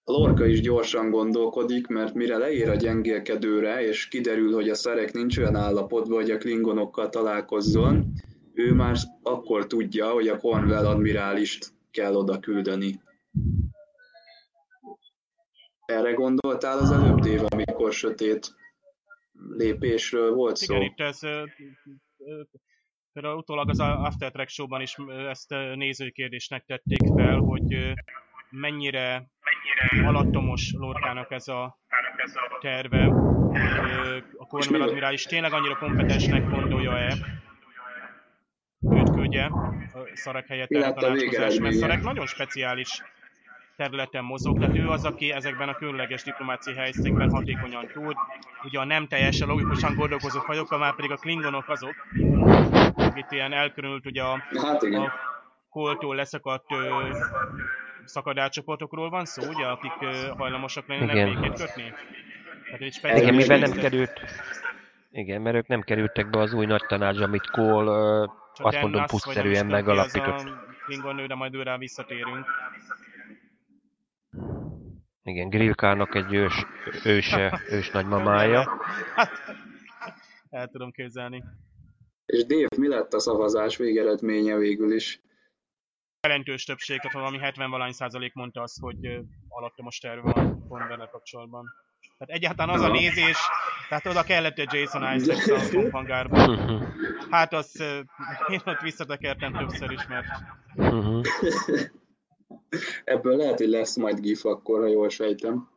[0.04, 5.12] a Lorca is gyorsan gondolkodik, mert mire leér a gyengélkedőre, és kiderül, hogy a szerek
[5.12, 8.12] nincs olyan állapotban, hogy a klingonokkal találkozzon,
[8.54, 13.00] ő már akkor tudja, hogy a Cornwell admirálist kell oda küldeni.
[15.84, 18.54] Erre gondoltál az előbb, Dév, amikor sötét
[19.50, 20.74] lépésről volt szó?
[20.74, 21.18] Igen, itt ez
[23.12, 24.96] például utólag az After Track show-ban is
[25.28, 27.94] ezt nézőkérdésnek tették fel, hogy
[28.50, 29.30] mennyire
[30.04, 31.78] alattomos Lorkának ez a
[32.60, 33.04] terve,
[34.36, 37.16] a Cornwell admirális tényleg annyira kompetensnek gondolja-e,
[38.80, 43.02] őt küldje a Szarek helyett a tanácskozás, mert Szarek nagyon speciális
[43.82, 48.14] területen mozog, tehát ő az, aki ezekben a különleges diplomáciai helyzetekben hatékonyan tud.
[48.62, 51.94] Ugye a nem teljesen logikusan gondolkozó fajokkal, már pedig a klingonok azok,
[53.14, 55.12] itt ilyen elkülönült ugye a, hát a
[55.70, 57.08] koltól leszakadt ö,
[58.04, 61.40] szakadárcsoportokról van szó, ugye, akik ö, hajlamosak lennének Igen.
[61.40, 61.92] békét kötni?
[62.64, 64.20] Tehát egy Igen, mivel nem került...
[65.10, 67.50] Igen, mert ők nem kerültek be az új nagy tanács, amit
[67.86, 70.40] ö, csak azt mondom, az megalapított.
[70.40, 72.46] a Klingon nő, de majd őrá visszatérünk.
[75.24, 76.66] Igen, Grillkának egy ős,
[77.04, 78.80] őse, ős nagymamája.
[79.14, 79.30] Hát,
[80.50, 81.44] el tudom képzelni.
[82.26, 85.20] És Dave, mi lett a szavazás végeredménye végül is?
[86.20, 91.08] Jelentős többség, tehát valami 70 valány százalék mondta azt, hogy ö, alattomos terve van Converle
[91.10, 91.64] kapcsolatban.
[92.18, 93.38] Tehát egyáltalán az a nézés,
[93.88, 96.58] tehát oda kellett egy Jason Isaacs a komphangárba.
[97.30, 98.00] Hát azt ö,
[98.48, 100.26] én ott visszatekertem többször is, mert
[103.04, 105.68] Ebből lehet, hogy lesz majd GIF akkor, ha jól sejtem,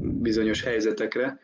[0.00, 1.40] bizonyos helyzetekre.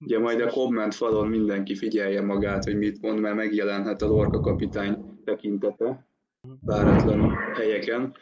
[0.00, 4.40] Ugye majd a komment falon mindenki figyelje magát, hogy mit mond, mert megjelenhet a Lorca
[4.40, 6.06] kapitány tekintete
[6.60, 8.16] váratlan helyeken.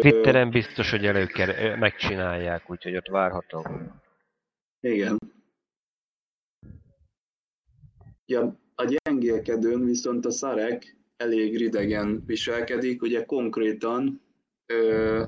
[0.00, 3.66] Twitteren biztos, hogy előker, megcsinálják, úgyhogy ott várható.
[4.80, 5.18] Igen.
[8.26, 14.20] Ja, a gyengélkedőn viszont a szarek elég ridegen viselkedik, ugye konkrétan
[14.66, 15.22] ö,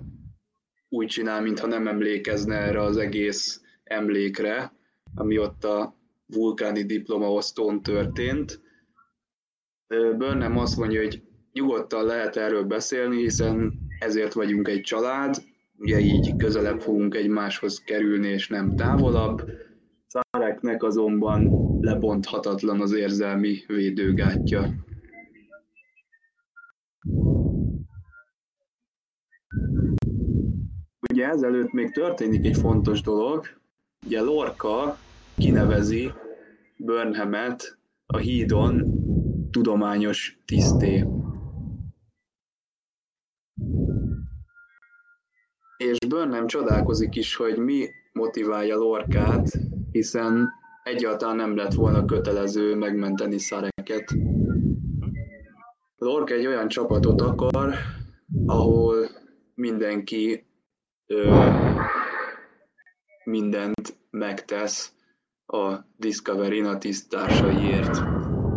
[0.89, 4.73] úgy csinál, mintha nem emlékezne erre az egész emlékre,
[5.15, 5.97] ami ott a
[6.27, 8.61] vulkáni diplomaosztón történt.
[9.87, 11.23] Ö, Burnham azt mondja, hogy
[11.53, 15.37] nyugodtan lehet erről beszélni, hiszen ezért vagyunk egy család,
[15.79, 19.51] ugye így közelebb fogunk egymáshoz kerülni, és nem távolabb.
[20.07, 21.51] Száreknek azonban
[21.81, 24.75] lebonthatatlan az érzelmi védőgátja.
[31.11, 33.47] Ugye ezelőtt még történik egy fontos dolog.
[34.07, 34.97] Ugye Lorca
[35.37, 36.13] kinevezi
[36.77, 39.03] Burnhamet a hídon
[39.51, 41.05] tudományos tiszté.
[45.77, 49.59] És Burnham csodálkozik is, hogy mi motiválja Lorkát,
[49.91, 50.51] hiszen
[50.83, 54.15] egyáltalán nem lett volna kötelező megmenteni Szareket.
[56.05, 57.75] Lorca egy olyan csapatot akar,
[58.47, 59.09] ahol
[59.55, 60.47] mindenki
[61.07, 61.49] ö,
[63.25, 64.93] mindent megtesz
[65.47, 68.03] a Discovery-n a tisztársaiért.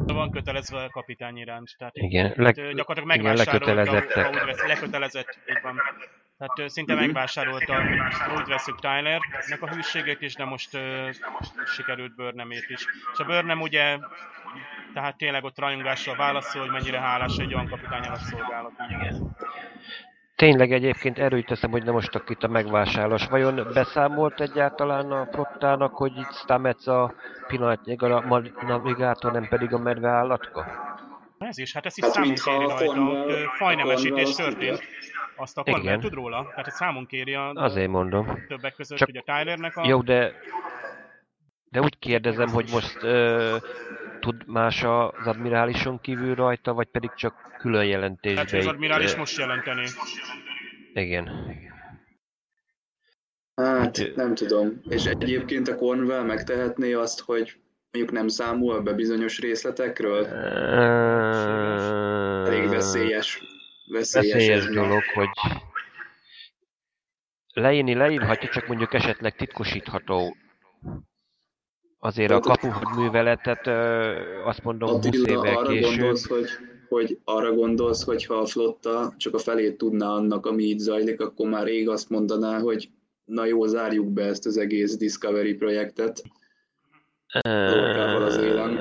[0.06, 1.76] van kötelezve a kapitány iránt.
[1.78, 4.26] Tehát Igen, itt, leg, gyakorlatilag igen, lekötelezettek.
[4.26, 5.76] ha úgy vesz, lekötelezett, így van.
[6.38, 7.02] Tehát szinte Mhm.
[7.02, 7.84] megvásárolta,
[8.38, 11.10] úgy veszük Tylernek a hűségét is, de most ö,
[11.66, 12.86] sikerült Burnhamét is.
[13.14, 13.98] És a Burnham ugye,
[14.94, 18.72] tehát tényleg ott rajongással válaszol, hogy mennyire hálás egy olyan kapitány alatt szolgálat.
[20.36, 23.28] Tényleg egyébként erről teszem, hogy nem most akkor itt a megvásárlás.
[23.28, 27.14] Vajon beszámolt egyáltalán a flottának, hogy itt Stamets a
[27.48, 30.66] pillanatnyilag a navigátor, nem pedig a medve állatka?
[31.38, 34.78] Ez is, hát ez is Hát, kéri a rajta, a fajnemesítés történt.
[34.80, 35.17] tudja.
[35.38, 36.00] Azt a Cornwall Igen.
[36.00, 38.46] tud róla, tehát ez számon kéri a Azért mondom.
[38.48, 39.88] többek között, Csak- ugye Tylernek a...
[39.88, 40.34] Jó, de...
[41.70, 43.58] De úgy kérdezem, hogy most ö,
[44.20, 48.36] tud más az admirálison kívül rajta, vagy pedig csak külön jelentésbe?
[48.36, 49.86] Tehát hogy az admirális ö, most jelenteni.
[50.94, 51.30] Igen.
[53.56, 54.82] Hát, nem tudom.
[54.90, 57.56] És egyébként a Cornwell megtehetné azt, hogy
[57.92, 60.26] mondjuk nem számol be bizonyos részletekről?
[62.46, 63.42] Elég veszélyes.
[63.88, 65.30] Veszélyes, Veszélyes dolog, hogy
[67.54, 70.36] leírni leírhatja, csak mondjuk esetleg titkosítható.
[72.00, 75.90] Azért a Hát, kapuhadműveletet ö, azt mondom 20 Attila, évvel arra később.
[75.90, 76.48] gondolsz, hogy,
[76.90, 81.22] hogy arra gondolsz, hogy ha a flotta csak a felét tudná annak, ami itt zajlik,
[81.22, 82.90] akkor már rég azt mondaná, hogy
[83.26, 86.24] na jó, zárjuk be ezt az egész Discovery projektet.
[87.42, 88.80] Lorkával az élen.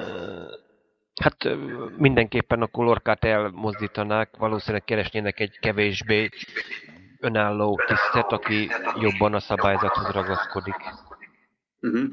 [1.22, 1.48] Hát
[1.96, 6.28] mindenképpen akkor Lorkát elmozdítanák, valószínűleg keresnének egy kevésbé
[7.20, 8.70] önálló tisztet, aki
[9.00, 10.76] jobban a szabályzathoz ragaszkodik.
[11.80, 12.08] Uh-huh.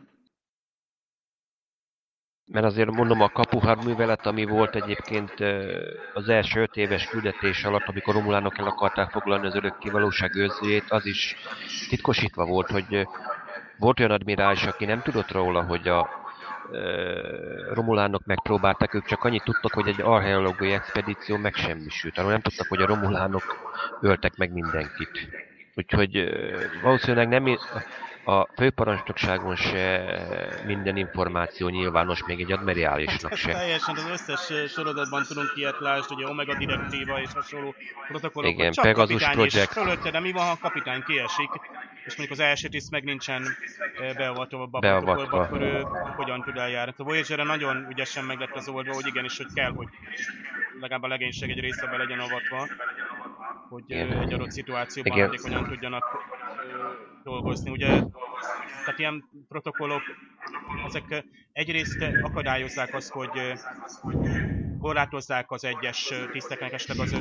[2.51, 5.33] Mert azért mondom, a kapuhár művelet, ami volt egyébként
[6.13, 10.85] az első öt éves küldetés alatt, amikor Romulánok el akarták foglalni az örökké valóság őrzőjét,
[10.87, 11.35] az is
[11.89, 13.07] titkosítva volt, hogy
[13.77, 16.22] volt olyan admirális, aki nem tudott róla, hogy a
[17.73, 22.17] Romulánok megpróbálták, ők csak annyit tudtak, hogy egy archeológiai expedíció megsemmisült.
[22.17, 23.59] Arról nem tudtak, hogy a Romulánok
[23.99, 25.29] öltek meg mindenkit.
[25.73, 26.29] Úgyhogy
[26.81, 27.57] valószínűleg nem
[28.25, 30.05] a főparancsnokságon se
[30.65, 33.51] minden információ nyilvános, még egy admirálisnak Ez se.
[33.51, 37.75] teljesen az összes ö, sorozatban tudunk ilyet lásd, ugye Omega direktíva és hasonló
[38.07, 39.71] protokollok, Igen, csak Pegasus kapitány és Project.
[39.71, 41.49] fölötte, de mi van, ha a kapitány kiesik,
[42.05, 43.43] és mondjuk az első tiszt meg nincsen
[43.99, 45.85] ö, beavatva a protokollba, akkor ő
[46.15, 46.93] hogyan tud eljárni.
[46.97, 49.87] A voyager nagyon ügyesen meg lett az oldva, hogy igenis, hogy kell, hogy
[50.79, 52.67] legalább a legénység egy része be legyen avatva,
[53.69, 54.11] hogy Igen.
[54.11, 55.65] egy adott szituációban Igen.
[55.67, 56.03] tudjanak
[57.23, 57.71] dolgozni.
[57.71, 60.01] Ugye, tehát ilyen protokollok,
[60.87, 61.17] ezek ö,
[61.51, 63.53] egyrészt akadályozzák azt, hogy ö,
[64.79, 67.15] korlátozzák az egyes ö, tiszteknek esetleg az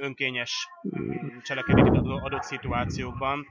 [0.00, 0.68] önkényes
[1.42, 3.46] cselekedetét adott szituációkban.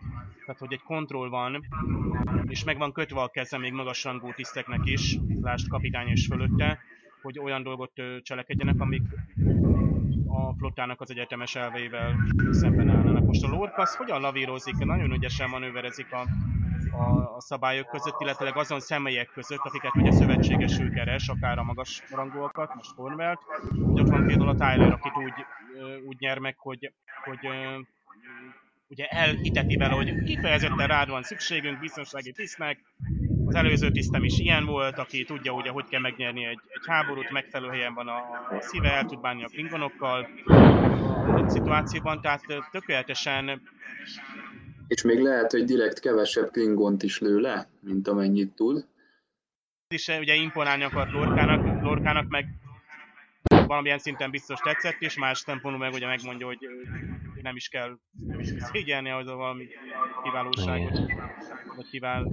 [0.45, 1.65] Tehát, hogy egy kontroll van,
[2.47, 6.79] és meg van kötve a keze még magasrangú tiszteknek is, lásd kapitány és fölötte,
[7.21, 7.91] hogy olyan dolgot
[8.21, 9.01] cselekedjenek, amik
[10.27, 12.15] a flottának az egyetemes elveivel
[12.51, 13.25] szemben állnak.
[13.25, 16.27] Most a Lorcasz hogyan lavírozik, nagyon ügyesen manőverezik a,
[16.91, 22.03] a, a szabályok között, illetve azon személyek között, akiket ugye szövetségesül keres, akár a magas
[22.09, 23.39] rangúakat, most Cornwell-t,
[23.93, 25.45] ott van például a Tyler, akit úgy,
[26.07, 26.93] úgy nyer meg, hogy,
[27.23, 27.39] hogy
[28.87, 32.79] ugye elhiteti vele, hogy kifejezetten rád van szükségünk, biztonsági tisztnek,
[33.47, 37.29] az előző tisztem is ilyen volt, aki tudja ugye, hogy kell megnyerni egy, egy háborút,
[37.29, 38.17] megfelelő helyen van a,
[38.49, 42.41] a szíve, el tud bánni a klingonokkal a szituációban, tehát
[42.71, 43.61] tökéletesen
[44.87, 48.85] És még lehet, hogy direkt kevesebb klingont is lő le, mint amennyit tud.
[50.07, 52.45] eh, ugye imponálni akart Lorkának, Lorkának meg
[53.67, 56.67] valamilyen szinten biztos tetszett, és más szempontból meg ugye megmondja, hogy
[57.47, 57.97] ö, nem is kell
[58.71, 59.67] szégyelni ahhoz a valami
[60.23, 60.99] kiválóságot,
[61.75, 62.23] vagy kivál,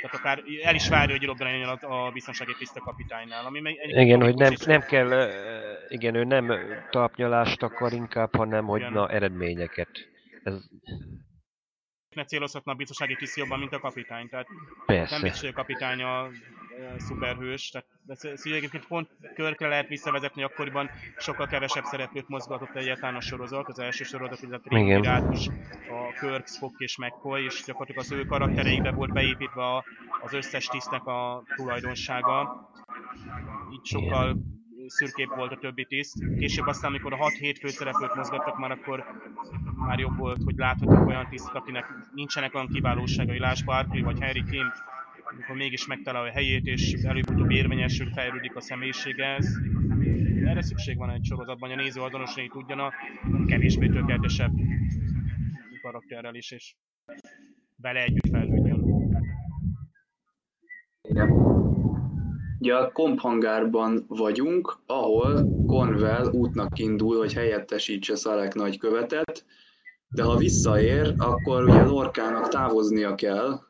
[0.00, 3.96] tehát akár el is várja, hogy robbanjon a, a biztonsági tiszta kapitánynál, ami meg egy
[3.96, 4.58] Igen, hogy nem, is.
[4.58, 5.30] nem kell,
[5.88, 6.52] igen, ő nem
[6.90, 8.92] talpnyalást akar inkább, hanem hogy Igen.
[8.92, 9.88] na eredményeket.
[10.42, 10.54] Ez
[12.18, 14.28] ne célozhatna a biztonsági tiszt jobban, mint a kapitány.
[14.28, 15.20] Tehát nem persze.
[15.20, 16.28] biztos, hogy a kapitány a
[16.96, 17.70] szuperhős.
[17.70, 23.68] Tehát ez, egyébként pont Körkre lehet visszavezetni, akkoriban sokkal kevesebb szereplőt mozgatott egyáltalán a sorozat.
[23.68, 24.84] Az első sorozat, ugye a Igen.
[24.84, 25.48] Triumvirátus,
[25.88, 29.84] a Kirk, Spock és McCoy, és gyakorlatilag az ő karaktereikbe volt beépítve a-
[30.22, 32.68] az összes tisztnek a tulajdonsága.
[33.72, 34.36] Így sokkal
[34.88, 36.24] szürkébb volt a többi tiszt.
[36.38, 39.04] Később aztán, amikor a 6-7 főszereplőt mozgattak már, akkor
[39.76, 41.84] már jobb volt, hogy láthatók olyan tisztek, akinek
[42.14, 44.72] nincsenek olyan kiválóságai, Lásd Barkley vagy Harry Kim,
[45.32, 49.26] amikor mégis megtalálja a helyét, és előbb-utóbb érvényesül, fejlődik a személyisége.
[49.26, 49.46] Ez,
[50.44, 52.92] erre szükség van egy sorozatban, hogy a néző azonosulni tudjon a
[53.46, 54.52] kevésbé tökéletesebb
[55.82, 56.74] karakterrel is, és
[57.76, 58.86] vele együtt fejlődjön.
[61.02, 61.67] Igen.
[62.60, 69.44] Ugye a komphangárban vagyunk, ahol Conwell útnak indul, hogy helyettesítse Szalek nagykövetet,
[70.14, 73.60] de ha visszaér, akkor ugye Lorkának távoznia kell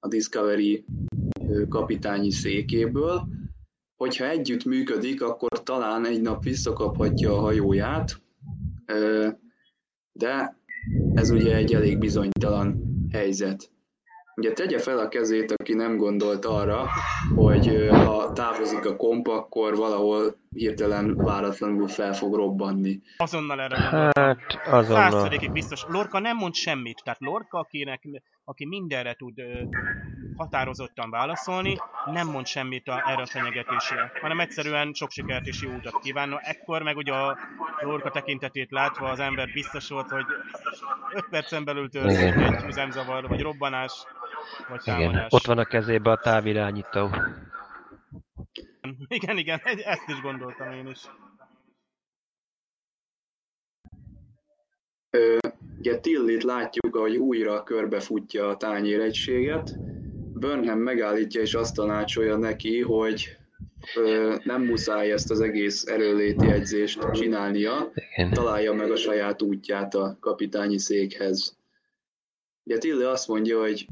[0.00, 0.84] a Discovery
[1.68, 3.28] kapitányi székéből,
[3.96, 8.20] hogyha együtt működik, akkor talán egy nap visszakaphatja a hajóját,
[10.12, 10.56] de
[11.14, 12.82] ez ugye egy elég bizonytalan
[13.12, 13.70] helyzet.
[14.38, 16.86] Ugye tegye fel a kezét, aki nem gondolt arra,
[17.34, 23.00] hogy ha távozik a komp, akkor valahol hirtelen váratlanul fel fog robbanni.
[23.16, 24.24] Azonnal erre gondoltam.
[24.24, 25.10] Hát azonnal.
[25.10, 25.84] Százszerékig biztos.
[25.88, 27.00] Lorca nem mond semmit.
[27.04, 28.02] Tehát Lorca, akinek,
[28.44, 29.62] aki mindenre tud ö,
[30.36, 35.70] határozottan válaszolni, nem mond semmit a, erre a fenyegetésre, hanem egyszerűen sok sikert és jó
[35.70, 36.28] utat kíván.
[36.28, 37.38] Na, ekkor meg ugye a
[37.80, 40.24] Lorca tekintetét látva az ember biztos volt, hogy
[41.14, 43.92] 5 percen belül történik egy üzemzavar, vagy robbanás,
[44.68, 45.32] vagy Igen, támadás.
[45.32, 47.10] ott van a kezébe a távirányító.
[49.08, 51.00] igen, igen, egy- ezt is gondoltam én is.
[55.10, 55.36] Ö,
[55.78, 59.76] Ugye Tillit látjuk, ahogy újra körbefutja a tányéregységet.
[60.34, 63.36] Burnham megállítja és azt tanácsolja neki, hogy
[63.96, 68.32] ö, nem muszáj ezt az egész erőléti edzést csinálnia, Igen.
[68.32, 71.56] találja meg a saját útját a kapitányi székhez.
[72.64, 73.86] Ugye Tilly azt mondja, hogy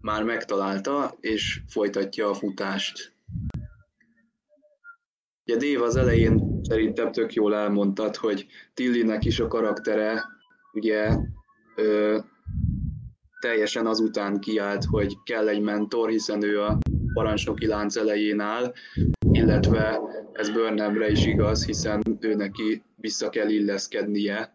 [0.00, 3.14] már megtalálta, és folytatja a futást.
[5.46, 10.24] Ugye Dave az elején szerintem tök jól elmondtad, hogy Tillinek is a karaktere
[10.72, 11.16] ugye
[11.76, 12.18] ö,
[13.40, 16.78] teljesen azután kiállt, hogy kell egy mentor, hiszen ő a
[17.12, 18.72] parancsnoki lánc elején áll,
[19.32, 20.00] illetve
[20.32, 24.54] ez Burnhamre is igaz, hiszen ő neki vissza kell illeszkednie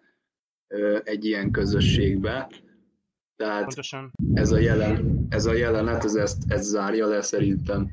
[0.68, 2.50] ö, egy ilyen közösségbe.
[3.36, 4.12] Tehát Pontosan.
[4.34, 7.90] ez a, jelen, ez a jelenet, ez ezt, ezt zárja le szerintem.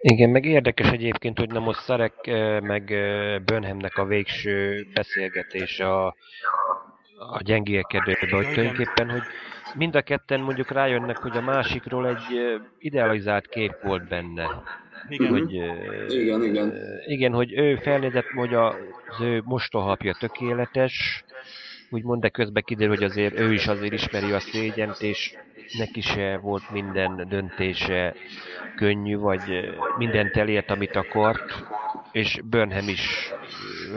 [0.00, 5.94] Igen, meg érdekes egyébként, hogy na most Szarek eh, meg eh, Burnhamnek a végső beszélgetése
[5.94, 6.06] a,
[7.18, 9.22] a gyengék kérdőbe, hogy tulajdonképpen, hogy
[9.74, 14.62] mind a ketten mondjuk rájönnek, hogy a másikról egy eh, idealizált kép volt benne.
[15.08, 15.30] Igen.
[15.30, 15.52] Hogy,
[16.08, 16.72] Igen, igen.
[17.06, 21.24] igen, hogy ő felnézett, hogy az ő mostohapja tökéletes,
[21.96, 25.36] úgymond, de közben kiderül, hogy azért ő is azért ismeri a szégyent, és
[25.78, 28.14] neki se volt minden döntése
[28.76, 29.42] könnyű, vagy
[29.98, 31.64] mindent elért, amit akart,
[32.12, 33.32] és Burnham is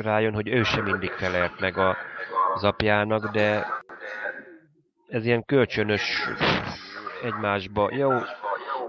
[0.02, 1.98] rájön, hogy ő sem mindig felelt meg a,
[2.54, 3.68] az apjának, de
[5.08, 6.30] ez ilyen kölcsönös
[7.24, 7.90] egymásba.
[7.92, 8.10] Jó,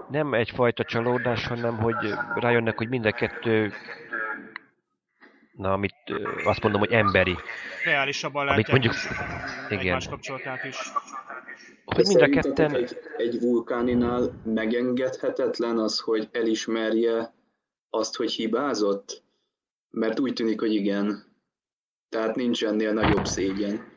[0.09, 3.73] nem egyfajta csalódás, hanem hogy rájönnek, hogy mind a kettő
[5.61, 5.95] na, amit
[6.43, 7.35] azt mondom, hogy emberi.
[7.85, 8.93] Reálisabban lehet amit mondjuk,
[9.69, 10.01] igen.
[10.09, 10.77] kapcsolatát is.
[11.85, 12.75] Hogy mind a ketten...
[12.75, 17.33] Egy, egy vulkáninál megengedhetetlen az, hogy elismerje
[17.89, 19.23] azt, hogy hibázott?
[19.89, 21.23] Mert úgy tűnik, hogy igen.
[22.09, 23.91] Tehát nincs ennél nagyobb szégyen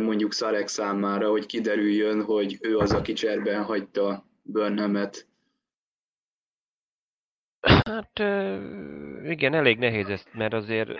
[0.00, 5.26] mondjuk Szarek számára, hogy kiderüljön, hogy ő az, aki cserben hagyta Burnhamet.
[7.86, 8.18] Hát
[9.24, 10.90] igen, elég nehéz ezt, mert azért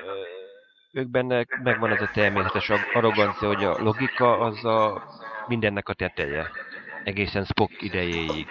[0.92, 5.02] ők benne megvan ez a természetes arrogancia, hogy a logika az a
[5.46, 6.50] mindennek a teteje.
[7.04, 8.46] Egészen Spock idejéig.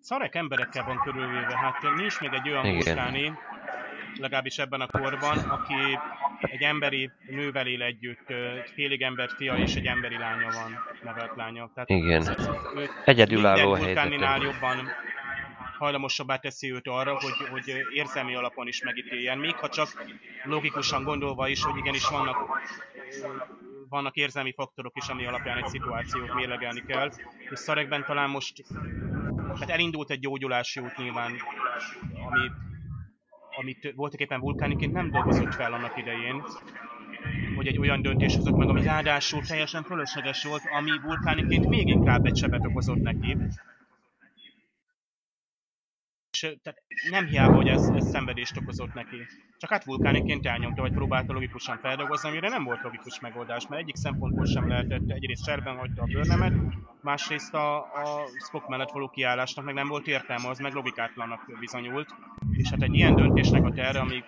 [0.00, 3.32] Szarek emberekkel van körülvéve, hát nincs még egy olyan vulkáni,
[4.20, 5.98] legalábbis ebben a korban, aki
[6.40, 11.36] egy emberi nővel él együtt, egy félig ember fia és egy emberi lánya van, nevelt
[11.36, 11.70] lánya.
[11.74, 12.36] Tehát Igen.
[13.04, 14.40] Egyedülálló helyzetben.
[14.40, 14.92] jobban
[15.82, 20.04] hajlamosabbá teszi őt arra, hogy, hogy érzelmi alapon is megítéljen, még ha csak
[20.44, 22.36] logikusan gondolva is, hogy igenis vannak
[23.88, 27.10] vannak érzelmi faktorok is, ami alapján egy szituációt mérlegelni kell.
[27.50, 28.64] És Szarekben talán most
[29.60, 31.32] hát elindult egy gyógyulási út nyilván,
[32.26, 32.50] ami
[33.56, 36.42] amit voltak éppen vulkániként nem dolgozott fel annak idején,
[37.56, 42.26] hogy egy olyan döntés hozott meg, ami ráadásul teljesen fölösleges volt, ami vulkániként még inkább
[42.26, 43.36] egy sebet okozott neki
[46.62, 49.16] tehát nem hiába, hogy ez, ez szenvedést okozott neki.
[49.58, 53.96] Csak hát vulkániként elnyomta, vagy próbálta logikusan feldolgozni, amire nem volt logikus megoldás, mert egyik
[53.96, 56.52] szempontból sem lehetett, egyrészt serben hagyta a bőrnemet,
[57.02, 62.14] másrészt a, a Spock mellett való kiállásnak meg nem volt értelme, az meg logikátlannak bizonyult.
[62.50, 64.24] És hát egy ilyen döntésnek a terre, ami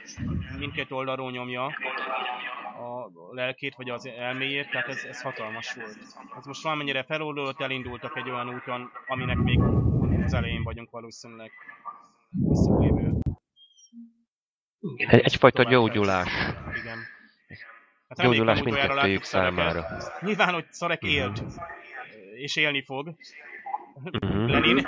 [0.59, 5.99] mindkét oldalról nyomja a lelkét, vagy az elméjét, tehát ez, ez hatalmas volt.
[6.39, 9.61] Ez most valamennyire feloldult, elindultak egy olyan úton, aminek még
[10.25, 11.51] az elején vagyunk valószínűleg
[12.31, 13.13] visszalévő.
[14.97, 16.29] Egy, egyfajta gyógyulás.
[16.75, 16.99] Igen.
[18.09, 19.87] Hát gyógyulás mindkettőjük számára.
[20.21, 21.19] Nyilván, hogy Szarek uh-huh.
[21.19, 21.43] élt,
[22.35, 23.15] és élni fog.
[23.95, 24.51] Uh-huh.
[24.51, 24.87] Lenin.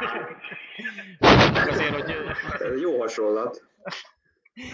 [1.69, 2.81] azért, hogy...
[2.81, 3.65] Jó hasonlat.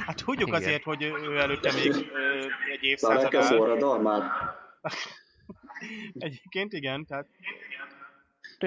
[0.07, 0.61] Hát tudjuk Igen.
[0.61, 2.11] azért, hogy ő előtte még
[2.73, 4.23] egy évszázad Szarek a forradalmát.
[6.19, 7.27] Egyébként igen, tehát...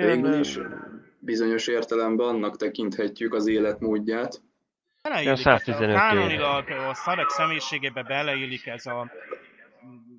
[0.02, 0.60] Végül is
[1.20, 4.42] bizonyos értelemben annak tekinthetjük az életmódját.
[5.02, 9.12] a 115 Kánonilag a Szarek személyiségébe beleillik ez a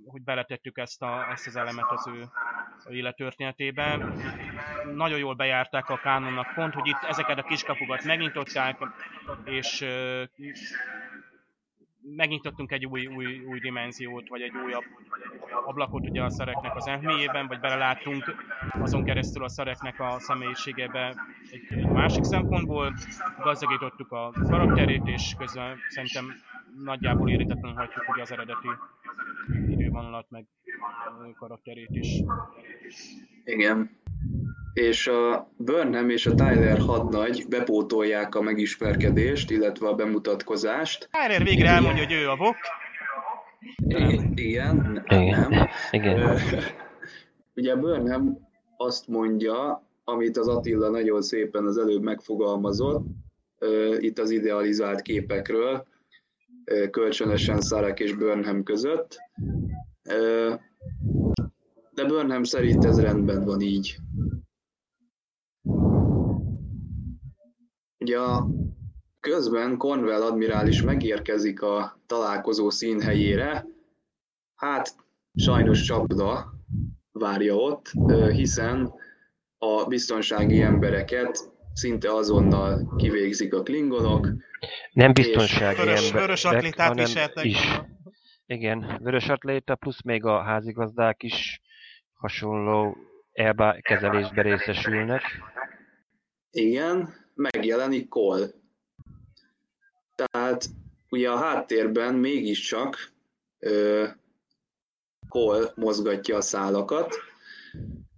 [0.07, 2.25] hogy beletettük ezt, a, ezt az elemet az ő
[2.91, 4.21] élettörténetében.
[4.95, 8.77] Nagyon jól bejárták a kánonnak pont, hogy itt ezeket a kiskapukat megnyitották,
[9.45, 9.85] és
[12.15, 14.85] megnyitottunk egy új, új, új dimenziót, vagy egy újabb
[15.65, 18.25] ablakot ugye a szereknek az elméjében, vagy beleláttunk
[18.73, 21.15] azon keresztül a szereknek a személyiségébe
[21.51, 22.95] egy, egy másik szempontból,
[23.43, 26.25] gazdagítottuk a karakterét, és közben szerintem
[26.85, 28.69] nagyjából érítetlen hagyjuk ugye az eredeti
[29.69, 30.47] idővonalat, meg
[31.39, 32.23] karakterét is.
[33.45, 34.05] Igen
[34.77, 41.09] és a Burnham és a Tyler hadnagy bepótolják a megismerkedést, illetve a bemutatkozást.
[41.13, 42.57] Tyler végre elmondja, hogy ő a vok.
[43.77, 45.01] Igen, igen,
[45.51, 45.69] nem.
[45.91, 46.39] Igen.
[47.55, 53.07] Ugye Burnham azt mondja, amit az Attila nagyon szépen az előbb megfogalmazott,
[53.99, 55.87] itt az idealizált képekről,
[56.91, 59.17] kölcsönösen Szarek és Burnham között.
[61.95, 63.97] De Burnham szerint ez rendben van így.
[68.07, 68.47] Ugye a
[69.21, 73.67] közben Cornwell admirális megérkezik a találkozó színhelyére,
[74.55, 74.95] hát
[75.35, 76.55] sajnos csapda
[77.13, 77.93] várja ott,
[78.33, 78.93] hiszen
[79.59, 84.29] a biztonsági embereket szinte azonnal kivégzik a klingonok.
[84.93, 87.07] Nem biztonsági vörös, emberek, vörös atlétát hanem
[87.43, 87.81] is.
[88.47, 91.61] Igen, vörös atléta, plusz még a házigazdák is
[92.13, 92.97] hasonló
[93.33, 95.23] elkezelésbe részesülnek.
[96.51, 98.51] Igen, megjelenik Cole.
[100.15, 100.65] Tehát
[101.09, 103.13] ugye a háttérben mégiscsak
[103.59, 104.05] ö,
[105.29, 107.15] Cole mozgatja a szálakat,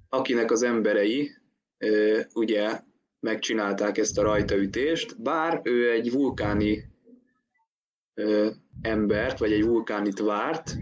[0.09, 1.31] akinek az emberei
[1.79, 2.81] ö, ugye
[3.21, 6.85] megcsinálták ezt a rajtaütést, bár ő egy vulkáni
[8.15, 8.51] ö,
[8.83, 10.77] embert, vagy egy vulkánit várt,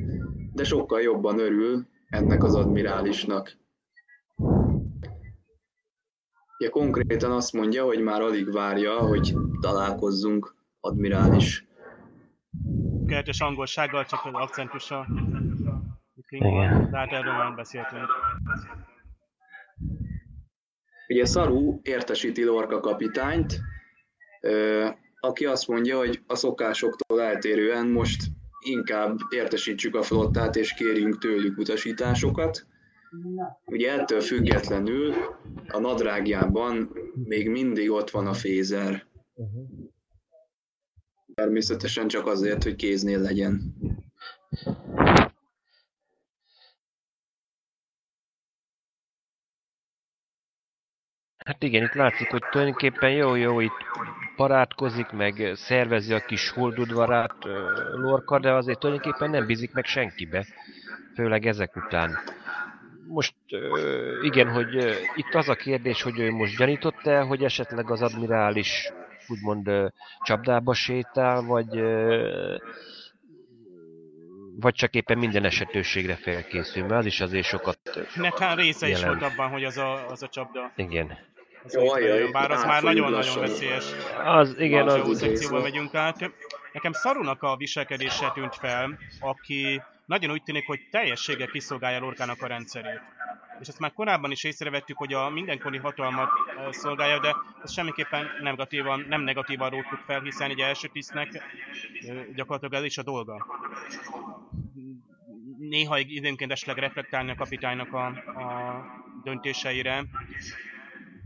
[0.53, 3.57] de sokkal jobban örül ennek az admirálisnak.
[6.59, 11.67] Ugye konkrétan azt mondja, hogy már alig várja, hogy találkozzunk, admirális.
[13.07, 15.07] Keretes angolsággal, csak az akcentussal.
[16.27, 18.09] Klingon, de hát erről már beszéltünk.
[21.09, 23.61] Ugye Saru értesíti Lorca kapitányt,
[25.21, 28.23] aki azt mondja, hogy a szokásoktól eltérően most
[28.61, 32.67] inkább értesítsük a flottát, és kérjünk tőlük utasításokat.
[33.65, 35.15] Ugye ettől függetlenül
[35.69, 39.07] a nadrágjában még mindig ott van a fézer.
[41.35, 43.75] Természetesen csak azért, hogy kéznél legyen.
[51.47, 53.85] Hát igen, itt látszik, hogy tulajdonképpen jó-jó itt
[54.37, 57.35] barátkozik, meg szervezi a kis holdudvarát
[57.93, 60.47] Lorca, de azért tulajdonképpen nem bízik meg senkibe,
[61.15, 62.19] főleg ezek után.
[63.09, 63.35] Most
[64.23, 64.75] igen, hogy
[65.15, 68.93] itt az a kérdés, hogy ő most gyanított-e, hogy esetleg az admirális
[69.29, 71.81] úgymond csapdába sétál, vagy
[74.61, 77.79] vagy csak éppen minden esetőségre felkészül, mert az is azért sokat
[78.15, 79.15] Nekem része jelent.
[79.15, 80.73] is volt abban, hogy az a, az a csapda.
[80.77, 81.19] Igen.
[81.73, 83.85] Jó, jaj, bár az már nagyon-nagyon veszélyes.
[84.25, 86.31] Az, igen, az, az szekcióba megyünk át.
[86.73, 92.47] Nekem Szarunak a viselkedése tűnt fel, aki nagyon úgy tűnik, hogy teljességgel kiszolgálja Lorkának a
[92.47, 93.01] rendszerét.
[93.61, 96.29] És ezt már korábban is észrevettük, hogy a mindenkori hatalmat
[96.71, 101.43] szolgálja, de ez semmiképpen negatívan, nem negatívan róttuk fel, hiszen egy első tisztnek
[102.35, 103.47] gyakorlatilag ez is a dolga.
[105.59, 108.85] Néha időnként esetleg reflektálni a kapitánynak a, a
[109.23, 110.05] döntéseire,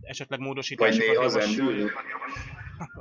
[0.02, 1.90] esetleg módosításokat javasolni.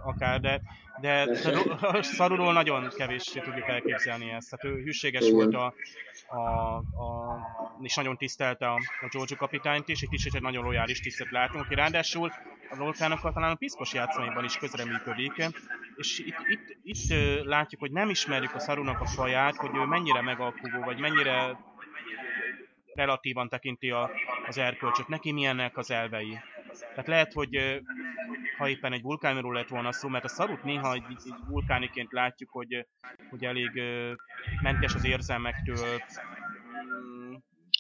[0.04, 0.62] Akár, de,
[1.02, 4.50] de, de szarulról nagyon kevés tudjuk elképzelni ezt.
[4.50, 5.34] Tehát ő hűséges Igen.
[5.34, 5.74] volt a,
[6.36, 7.40] a, a,
[7.82, 11.66] és nagyon tisztelte a, a Giorgio kapitányt is, itt is egy nagyon lojális tisztet látunk,
[11.66, 12.32] aki ráadásul
[12.70, 15.34] a Volkának talán a piszkos játszmaiban is közreműködik,
[15.96, 20.22] és itt, itt, itt látjuk, hogy nem ismerjük a szarunak a faját, hogy ő mennyire
[20.22, 21.58] megalkuvó, vagy mennyire
[22.94, 24.10] relatívan tekinti a,
[24.48, 26.40] az erkölcsöt, neki milyennek az elvei.
[26.80, 27.82] Tehát lehet, hogy
[28.58, 32.50] ha éppen egy vulkánról lett volna szó, mert a szarut néha egy, egy vulkániként látjuk,
[32.50, 32.86] hogy,
[33.30, 33.82] hogy elég
[34.62, 36.02] mentes az érzelmektől,
[36.86, 37.34] mm,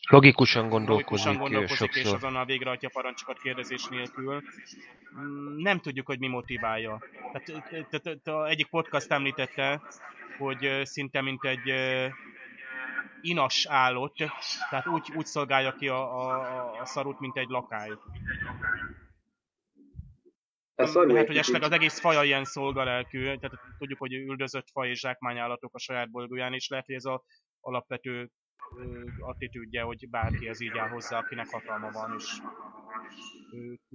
[0.09, 2.05] Logikusan gondolkozik, logikusan gondolkozik sokszor.
[2.05, 4.41] és azonnal végrehajtja parancsokat kérdezés nélkül.
[5.19, 6.99] Mm, nem tudjuk, hogy mi motiválja.
[7.31, 9.81] Tehát, tehát, tehát egyik podcast említette,
[10.37, 11.73] hogy szinte mint egy
[13.22, 14.15] inas állott,
[14.69, 17.89] tehát úgy, úgy szolgálja ki a, a, a szarut, mint egy lakály.
[20.75, 25.75] Lehet, hogy esetleg az egész faja ilyen szolgalelkű, tehát tudjuk, hogy üldözött faj és zsákmányállatok
[25.75, 27.22] a saját bolygóján, és lehet, hogy ez az
[27.59, 28.30] alapvető
[29.19, 32.41] attitűdje, hogy bárki ez így áll hozzá, akinek hatalma van, és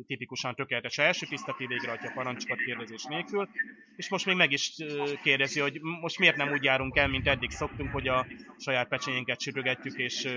[0.06, 3.48] tipikusan tökéletes első tiszteti végrehajtja parancsokat kérdezés nélkül,
[3.96, 4.76] és most még meg is
[5.22, 8.26] kérdezi, hogy most miért nem úgy járunk el, mint eddig szoktunk, hogy a
[8.58, 10.28] saját pecsényénket sürögetjük, és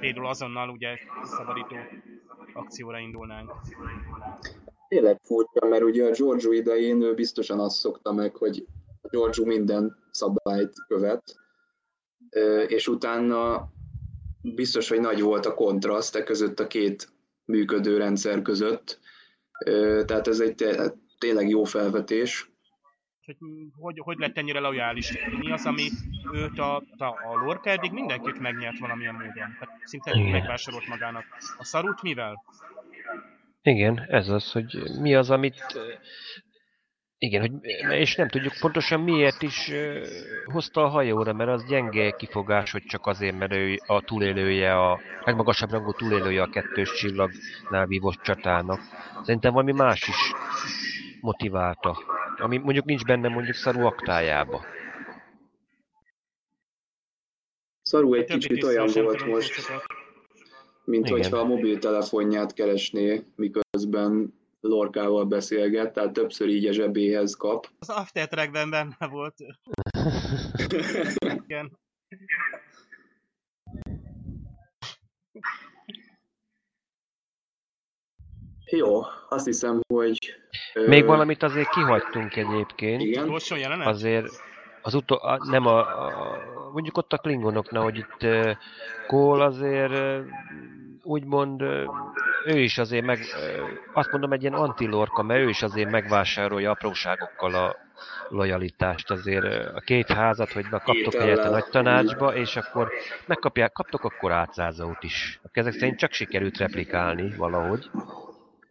[0.00, 1.76] például azonnal ugye szabadító
[2.52, 3.52] akcióra indulnánk.
[4.88, 8.66] Tényleg furcsa, mert ugye a Giorgio idején ő biztosan azt szokta meg, hogy
[9.10, 11.43] Giorgio minden szabályt követ,
[12.66, 13.68] és utána
[14.42, 17.08] biztos, hogy nagy volt a kontraszt e között a két
[17.44, 18.98] működő rendszer között.
[20.06, 20.64] Tehát ez egy
[21.18, 22.52] tényleg jó felvetés.
[23.24, 23.36] Hogy,
[23.78, 25.18] hogy, hogy lett ennyire lojális?
[25.38, 25.88] Mi az, ami
[26.32, 29.32] őt a, a, a Lorca eddig mindenkit megnyert valamilyen módon?
[29.32, 31.24] Tehát szinte megvásárolt magának.
[31.58, 32.42] A szarút mivel?
[33.62, 35.62] Igen, ez az, hogy mi az, amit
[37.18, 37.52] igen, hogy,
[37.90, 39.70] és nem tudjuk pontosan miért is
[40.44, 45.00] hozta a hajóra, mert az gyenge kifogás, hogy csak azért, mert ő a túlélője, a
[45.24, 48.80] legmagasabb rangú túlélője a kettős csillagnál vívott csatának.
[49.22, 50.32] Szerintem valami más is
[51.20, 51.98] motiválta,
[52.36, 54.64] ami mondjuk nincs benne mondjuk Szaru aktájába.
[57.82, 59.72] Szaru egy kicsit olyan volt most,
[60.84, 61.18] mint Igen.
[61.18, 64.34] hogyha a mobiltelefonját keresné, miközben
[64.68, 67.66] Lorkával beszélget, tehát többször így a zsebéhez kap.
[67.78, 69.34] Az after trackben benne volt.
[71.44, 71.78] Igen.
[78.64, 80.18] Jó, azt hiszem, hogy...
[80.86, 81.06] Még ö...
[81.06, 83.02] valamit azért kihagytunk egyébként.
[83.02, 83.28] Igen.
[83.84, 84.53] Azért
[84.84, 86.38] az utol, nem a, a,
[86.72, 88.26] mondjuk ott a klingonoknál, hogy itt
[89.06, 90.22] Cole azért
[91.02, 91.60] úgymond
[92.44, 93.18] ő is azért meg,
[93.92, 97.76] azt mondom egy ilyen antilorka, mert ő is azért megvásárolja apróságokkal a
[98.28, 102.88] lojalitást azért a két házat, hogy kaptok helyet a nagy tanácsba, és akkor
[103.26, 105.40] megkapják, kaptok akkor átszázót is.
[105.42, 107.90] A ezek szerint csak sikerült replikálni valahogy.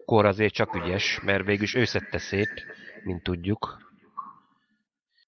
[0.05, 2.65] Kor azért csak ügyes, mert végülis ő szedte szét,
[3.03, 3.77] mint tudjuk.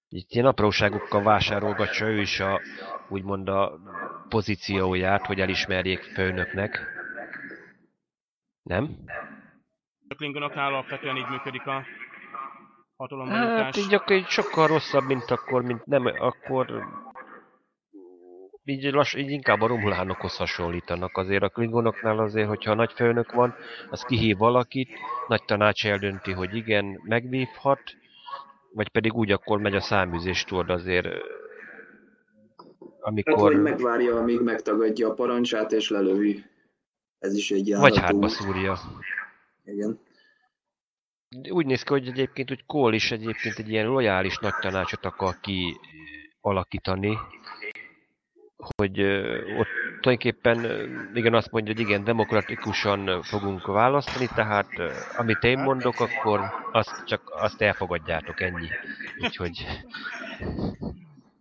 [0.09, 2.61] Itt ilyen apróságokkal vásárolgatja ő is a,
[3.08, 3.80] úgymond a
[4.30, 6.88] pozícióját, hogy elismerjék főnöknek.
[8.64, 8.98] Nem?
[10.08, 11.85] A Klingonoknál alapvetően így működik a
[12.98, 16.84] hatalomban Hát így, akkor így sokkal rosszabb, mint akkor, mint nem, akkor
[18.64, 21.17] így, lass, így inkább a romulánokhoz hasonlítanak.
[21.17, 23.56] Azért a klingonoknál azért, hogyha nagy főnök van,
[23.90, 24.90] az kihív valakit,
[25.27, 27.82] nagy tanács eldönti, hogy igen, megvívhat,
[28.75, 31.07] vagy pedig úgy akkor megy a száműzés, tudod azért,
[32.99, 33.33] amikor...
[33.33, 36.43] Hát, vagy megvárja, amíg megtagadja a parancsát, és lelövi.
[37.19, 38.77] Ez is egy Vagy hátba szúrja.
[39.65, 39.99] Igen.
[41.49, 45.39] Úgy néz ki, hogy egyébként, hogy Cole is egyébként egy ilyen lojális nagy tanácsot akar
[45.39, 45.79] ki
[46.41, 47.17] alakítani,
[48.77, 49.01] hogy
[49.59, 49.67] ott
[50.01, 50.65] tulajdonképpen
[51.13, 54.67] igen azt mondja, hogy igen, demokratikusan fogunk választani, tehát
[55.17, 56.39] amit én mondok, akkor
[56.71, 58.67] azt csak azt elfogadjátok, ennyi.
[59.19, 59.65] Úgyhogy...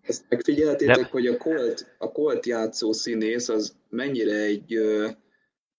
[0.03, 1.07] Ezt megfigyeltétek, Nem.
[1.11, 5.09] hogy a Colt, a Colt játszó színész az mennyire egy ö,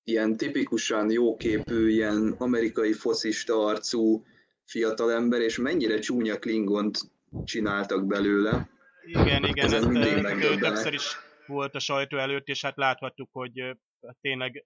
[0.03, 4.23] ilyen tipikusan jóképű, ilyen amerikai foszista arcú
[4.65, 6.99] fiatalember, és mennyire csúnya Klingont
[7.43, 8.69] csináltak belőle.
[9.05, 13.75] Igen, igen, ez ezt többször is volt a sajtó előtt, és hát láthattuk, hogy
[14.21, 14.65] tényleg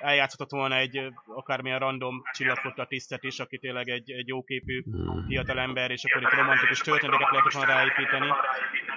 [0.00, 5.26] eljátszhatott volna egy akármilyen random csillagfotta tisztet is, aki tényleg egy, egy jóképű hmm.
[5.26, 8.28] fiatal ember, és akkor itt romantikus történeteket lehetett volna ráépíteni.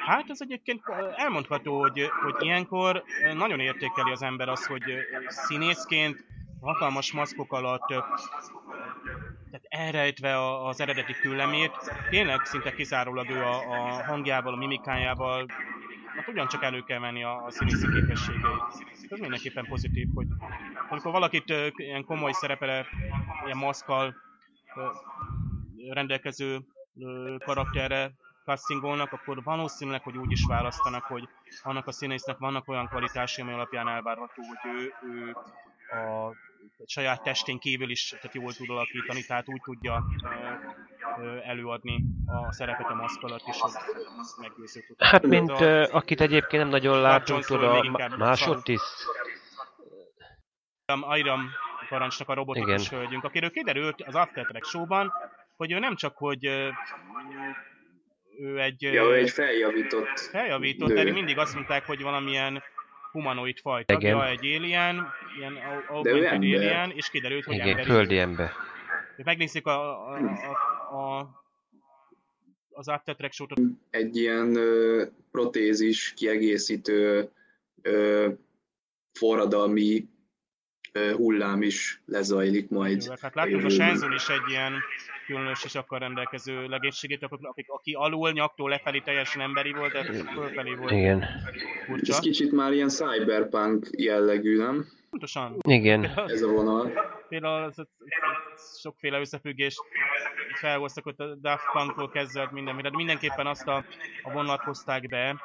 [0.05, 0.81] Hát ez egyébként
[1.15, 4.83] elmondható, hogy, hogy ilyenkor nagyon értékeli az ember az, hogy
[5.27, 6.25] színészként
[6.61, 7.87] hatalmas maszkok alatt
[9.51, 11.71] tehát elrejtve az eredeti küllemét,
[12.09, 15.45] tényleg szinte kizárólag ő a, a hangjával, a mimikájával
[16.17, 18.61] hát ugyancsak elő kell venni a, a színészi képességeit.
[19.09, 20.27] Ez mindenképpen pozitív, hogy
[20.89, 22.85] amikor valakit ilyen komoly szerepele,
[23.45, 24.15] ilyen maszkal
[25.89, 26.59] rendelkező
[27.45, 28.11] karakterre
[28.45, 31.27] castingolnak, akkor valószínűleg, hogy úgy is választanak, hogy
[31.63, 35.35] annak a színésznek vannak olyan kvalitásai, ami alapján elvárható, hogy ő, ő
[35.97, 36.35] a
[36.85, 40.05] saját testén kívül is tehát jól tud alakítani, tehát úgy tudja
[41.43, 43.71] előadni a szerepet a maszk alatt is, hogy
[44.41, 44.95] meggyőző tud.
[44.99, 49.05] Hát, mint a, akit egyébként nem nagyon látunk, tud a másodtiszt.
[50.85, 51.49] Airam
[51.89, 55.13] parancsnak a robotikus hölgyünk, akiről kiderült az After Track show-ban,
[55.55, 56.45] hogy ő nem csak, hogy
[58.39, 58.81] ő egy...
[58.81, 62.63] Ja, ő egy feljavított Feljavított, de mindig azt mondták, hogy valamilyen
[63.11, 64.21] humanoid fajta, Igen.
[64.21, 65.57] egy alien, ilyen
[65.89, 67.89] augmented alien, és kiderült, hogy Igen, emberi.
[67.89, 68.51] földi ember.
[69.23, 70.17] Megnézzük a, a,
[70.89, 71.29] a, a
[72.77, 73.47] az After Track show
[73.89, 77.29] Egy ilyen ö, protézis kiegészítő
[77.81, 78.29] ö,
[79.13, 80.07] forradalmi
[81.15, 83.03] hullám is lezajlik majd.
[83.03, 84.73] Jó, hát látjuk a Shenzhen is egy ilyen
[85.25, 90.03] különös és akkor rendelkező legénységét, aki, aki alul nyaktól lefelé teljesen emberi volt, de
[90.33, 90.91] fölfelé volt.
[90.91, 91.25] Igen.
[91.85, 92.13] Furcsa.
[92.13, 94.85] Ez kicsit már ilyen cyberpunk jellegű, nem?
[95.09, 95.57] Pontosan.
[95.67, 96.05] Igen.
[96.27, 96.91] Ez a vonal.
[97.29, 97.87] Például az, az,
[98.55, 99.79] az sokféle összefüggést
[100.59, 103.85] felhoztak ott a Daft Punkról kezdve minden, de mindenképpen azt a,
[104.23, 105.35] a vonalat hozták be,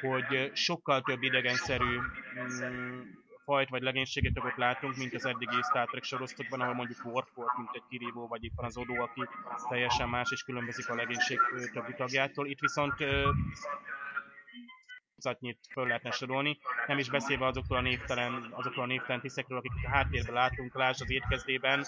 [0.00, 1.98] hogy sokkal több idegenszerű
[2.40, 3.00] mm,
[3.46, 7.56] fajt vagy legénységet ott látunk, mint az eddigi Star Trek sorozatokban, ahol mondjuk Worf volt,
[7.56, 9.22] mint egy kirívó, vagy éppen az Odo, aki
[9.68, 11.38] teljesen más és különbözik a legénység
[11.72, 12.46] többi tagjától.
[12.46, 12.94] Itt viszont
[15.16, 19.84] zatnyit föl lehetne sorolni, nem is beszélve azoktól a névtelen, azoktól a névtelen tiszekről, akiket
[19.84, 21.86] a háttérben látunk, lásd az étkezdében,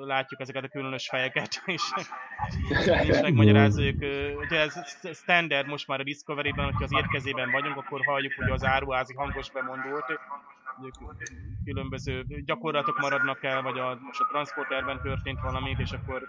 [0.00, 1.92] látjuk ezeket a különös fejeket, és,
[3.08, 4.00] és megmagyarázzuk.
[4.44, 4.74] Ugye ez
[5.16, 9.50] standard most már a Discovery-ben, hogyha az étkezében vagyunk, akkor halljuk, hogy az áruházi hangos
[9.50, 10.20] bemondót,
[11.64, 16.26] különböző gyakorlatok maradnak el, vagy a, most a transporterben történt valamit, és akkor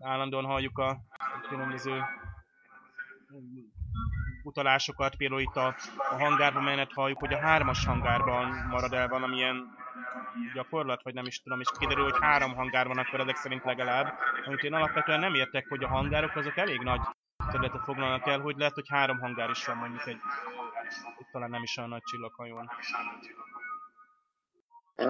[0.00, 1.00] állandóan halljuk a
[1.48, 2.02] különböző
[4.42, 5.74] utalásokat, például itt a,
[6.10, 9.78] a hangárban menet halljuk, hogy a hármas hangárban marad el valamilyen
[10.54, 14.14] gyakorlat, vagy nem is tudom, és kiderül, hogy három hangár van akkor ezek szerint legalább,
[14.46, 17.00] amit én alapvetően nem értek, hogy a hangárok azok elég nagy
[17.50, 20.18] területet foglalnak el, hogy lehet, hogy három hangár is van mondjuk egy,
[21.32, 22.70] talán nem is olyan nagy csillaghajón.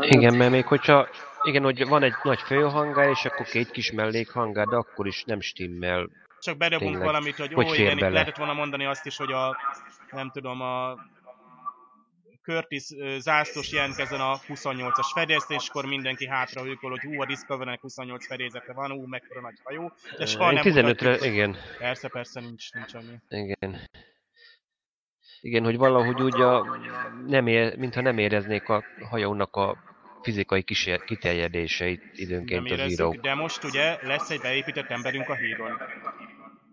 [0.01, 1.09] Igen, mert még hogyha,
[1.43, 5.41] igen, hogy van egy nagy főhangár, és akkor két kis mellékhangár, de akkor is nem
[5.41, 6.09] stimmel.
[6.41, 9.57] Csak bedobunk valamit, hogy, hogy ó, igen, lehetett volna mondani azt is, hogy a,
[10.11, 10.99] nem tudom, a
[12.43, 12.87] Curtis
[13.19, 18.91] zászlós jelentkezzen a 28-as fedélzéskor mindenki hátra hőkol, hogy hú, a Discovery-nek 28 fedélzete van,
[18.91, 21.57] hú, mekkora nagy hajó, de soha nem 15-re, igen.
[21.79, 23.17] Persze, persze, nincs, nincs annyi.
[23.29, 23.79] Igen.
[25.41, 26.79] Igen, hogy valahogy úgy a,
[27.27, 29.77] nem ér, mintha nem éreznék a hajónak a
[30.23, 33.15] fizikai kísér, kiterjedéseit időnként nem az írók.
[33.15, 35.81] De most ugye lesz egy beépített emberünk a hídon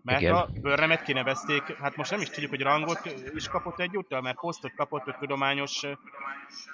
[0.08, 0.34] Mert Igen.
[0.34, 3.00] a Börremet kinevezték, hát most nem is tudjuk, hogy rangot
[3.34, 5.86] is kapott egyúttal, mert posztot kapott, hogy tudományos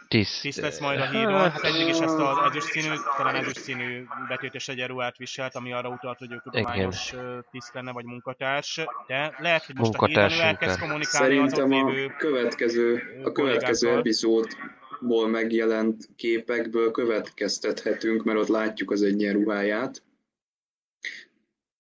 [0.08, 0.42] Tiszt.
[0.42, 1.50] tiszt lesz majd a hídon.
[1.50, 5.88] Hát eddig is ezt az ezüst színű, talán ezüst színű betétes egyenruhát viselt, ami arra
[5.88, 7.14] utalt, hogy ő tudományos
[7.50, 8.80] tiszt lenne, vagy munkatárs.
[9.06, 13.32] De lehet, hogy most a hídon ő elkezd kommunikálni az ott Szerintem a következő, a
[13.32, 20.02] következő epizódból megjelent képekből következtethetünk, mert ott látjuk az egyenruháját.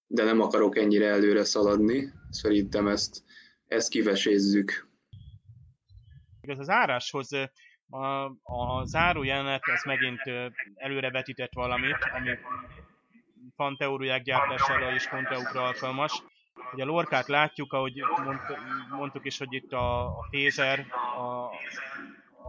[0.06, 2.12] De nem akarok ennyire előre szaladni.
[2.30, 3.24] Szerintem ezt,
[3.66, 4.88] ezt kivesézzük.
[6.40, 7.28] Igaz, az áráshoz
[7.90, 10.20] a, a záró jelenet az megint
[10.74, 12.30] előrevetített valamit, ami
[13.56, 16.22] fanteóriák gyártására és konteukra alkalmas.
[16.72, 18.38] Ugye a lorkát látjuk, ahogy mond,
[18.90, 21.44] mondtuk is, hogy itt a, a tézer a,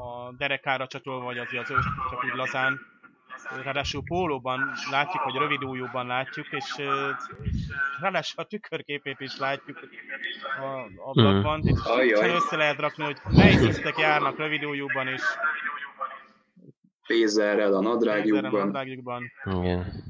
[0.01, 1.75] a derekára csatolva, vagy az, az ő
[2.09, 2.79] csak úgy lazán.
[3.63, 6.75] Ráadásul pólóban látjuk, vagy rövid ujjúban látjuk, és
[7.99, 9.79] ráadásul a tükörképét is látjuk
[10.59, 11.59] a ablakban.
[11.59, 11.75] Mm.
[11.83, 12.29] Ajjaj.
[12.29, 15.21] össze lehet rakni, hogy melyik tisztek járnak rövid ujjúban és
[17.07, 19.31] Pézerrel a nadrágjukban.
[19.45, 20.03] Igen.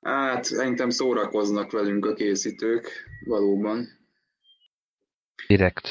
[0.00, 2.90] Hát szerintem szórakoznak velünk a készítők,
[3.24, 3.86] valóban.
[5.46, 5.88] Direkt.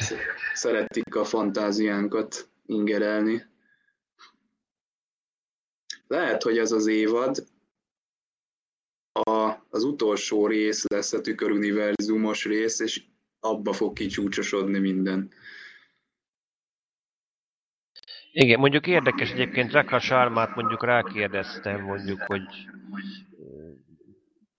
[0.54, 3.52] Szeretik a fantáziánkat ingerelni.
[6.08, 7.48] Lehet, hogy ez az évad
[9.12, 13.04] a, az utolsó rész lesz a tüköruniverzumos rész, és
[13.40, 15.32] abba fog kicsúcsosodni minden.
[18.32, 22.42] Igen, mondjuk érdekes egyébként, Rekha Sármát mondjuk rákérdeztem, mondjuk, hogy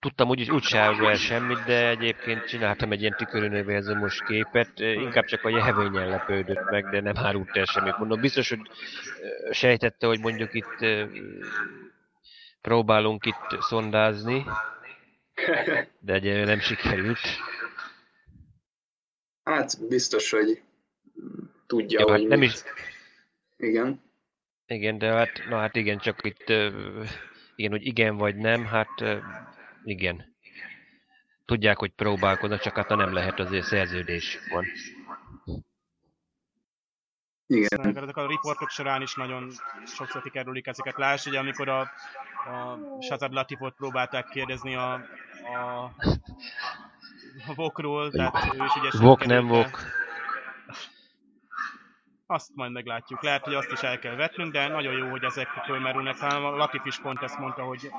[0.05, 5.25] tudtam úgy, úgy se árul el semmit, de egyébként csináltam egy ilyen tüköruniverzumos képet, inkább
[5.25, 7.99] csak a jelvényen lepődött meg, de nem árult el semmit.
[7.99, 8.61] Mondom, biztos, hogy
[9.51, 10.87] sejtette, hogy mondjuk itt
[12.61, 14.45] próbálunk itt szondázni,
[15.99, 17.21] de egyelőre nem sikerült.
[19.45, 20.63] Hát biztos, hogy
[21.67, 22.51] tudja, Jó, hogy hát nem mit.
[22.51, 22.63] is,
[23.57, 24.03] Igen.
[24.67, 26.49] Igen, de hát, na hát igen, csak itt,
[27.57, 29.05] igen, hogy igen vagy nem, hát
[29.85, 30.37] igen.
[31.45, 34.65] Tudják, hogy próbálkoznak, csak hát nem lehet, azért szerződés van.
[37.47, 37.81] Igen.
[37.81, 39.51] Amikor ezek a riportok során is nagyon
[39.87, 40.97] sokszor kikerülik ezeket.
[40.97, 45.85] Lásd, ugye amikor a, a Shazad Latifot próbálták kérdezni a, a,
[47.47, 49.81] a Vokról, tehát ő is ugye Vok nem vok.
[52.27, 53.23] Azt majd meglátjuk.
[53.23, 56.17] Lehet, hogy azt is el kell vetnünk, de nagyon jó, hogy ezek fölmerülnek.
[56.17, 57.91] Talán a Latif is pont ezt mondta, hogy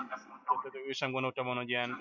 [0.88, 1.98] ő sem gondolta volna, hogy ilyen,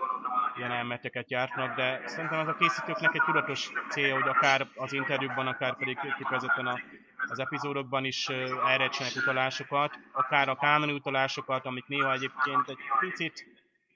[0.57, 5.47] ilyen elmeteket gyártnak, de szerintem ez a készítőknek egy tudatos célja, hogy akár az interjúkban,
[5.47, 6.81] akár pedig kifejezetten a,
[7.29, 13.47] az epizódokban is ö, elrejtsenek utalásokat, akár a kánoni utalásokat, amik néha egyébként egy picit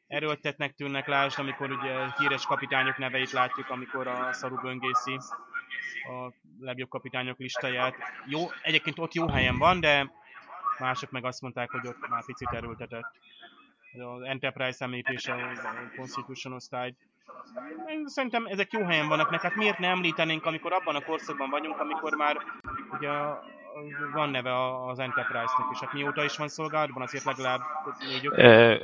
[0.06, 5.18] erőltetnek tűnnek, lásd, amikor ugye híres kapitányok neveit látjuk, amikor a szaru böngészi
[6.08, 7.94] a legjobb kapitányok listáját.
[8.26, 10.10] Jó, egyébként ott jó helyen van, de
[10.78, 13.06] mások meg azt mondták, hogy ott már picit erőltetett.
[13.92, 16.94] Az Enterprise említése, a Constitution osztály.
[18.04, 21.80] Szerintem ezek jó helyen vannak, mert hát miért ne említenénk, amikor abban a korszakban vagyunk,
[21.80, 22.36] amikor már
[22.90, 23.10] ugye
[24.12, 27.60] van neve az Enterprise-nek, és hát mióta is van szolgálatban, azért legalább
[28.08, 28.76] négy öt Ö,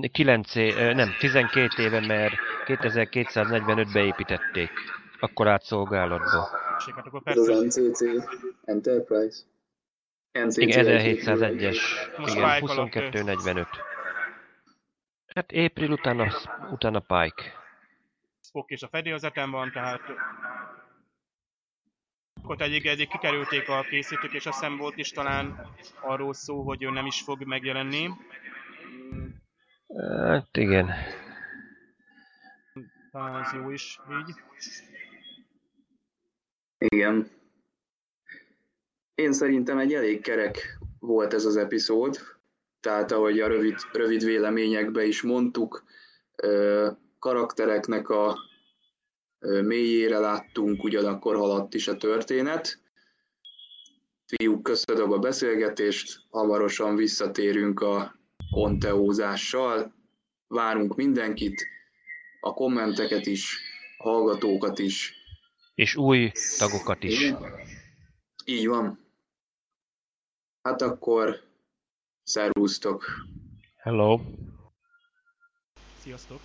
[0.00, 2.34] ö, 9 é- ö, nem, 12 éve, mert
[2.66, 4.70] 2245-ben építették.
[5.20, 6.48] Akkor át szolgálatba.
[6.94, 8.00] hát akkor Ez az persze NCC
[8.64, 9.42] Enterprise.
[10.32, 11.78] NCC Igen, egyik 1701-es.
[12.16, 13.66] Most Igen, Pike alatt, 2245.
[15.26, 16.32] Hát April utána,
[16.70, 17.52] utána Pike.
[18.40, 20.00] Spock és a fedélzeten van, tehát
[22.42, 25.66] ott egyik, egyik kikerülték a készítők, és azt hiszem volt is talán
[26.00, 28.10] arról szó, hogy ő nem is fog megjelenni.
[30.08, 30.90] Hát igen.
[33.10, 34.34] Talán ez jó is így.
[36.78, 37.30] Igen.
[39.14, 42.18] Én szerintem egy elég kerek volt ez az epizód,
[42.80, 45.84] tehát ahogy a rövid, rövid véleményekbe is mondtuk,
[47.18, 48.38] karaktereknek a
[49.62, 52.80] mélyére láttunk, ugyanakkor haladt is a történet.
[54.26, 58.18] Fiúk, köszönöm a beszélgetést, hamarosan visszatérünk a
[58.50, 59.94] konteózással,
[60.48, 61.66] várunk mindenkit,
[62.40, 63.58] a kommenteket is,
[63.98, 65.14] a hallgatókat is,
[65.76, 67.20] És új tagokat is.
[67.20, 67.44] igen.
[68.44, 68.98] Így van.
[70.62, 71.42] Hát akkor
[72.22, 73.04] szervusztok.
[73.76, 74.20] Hello.
[75.98, 76.40] Sziasztok!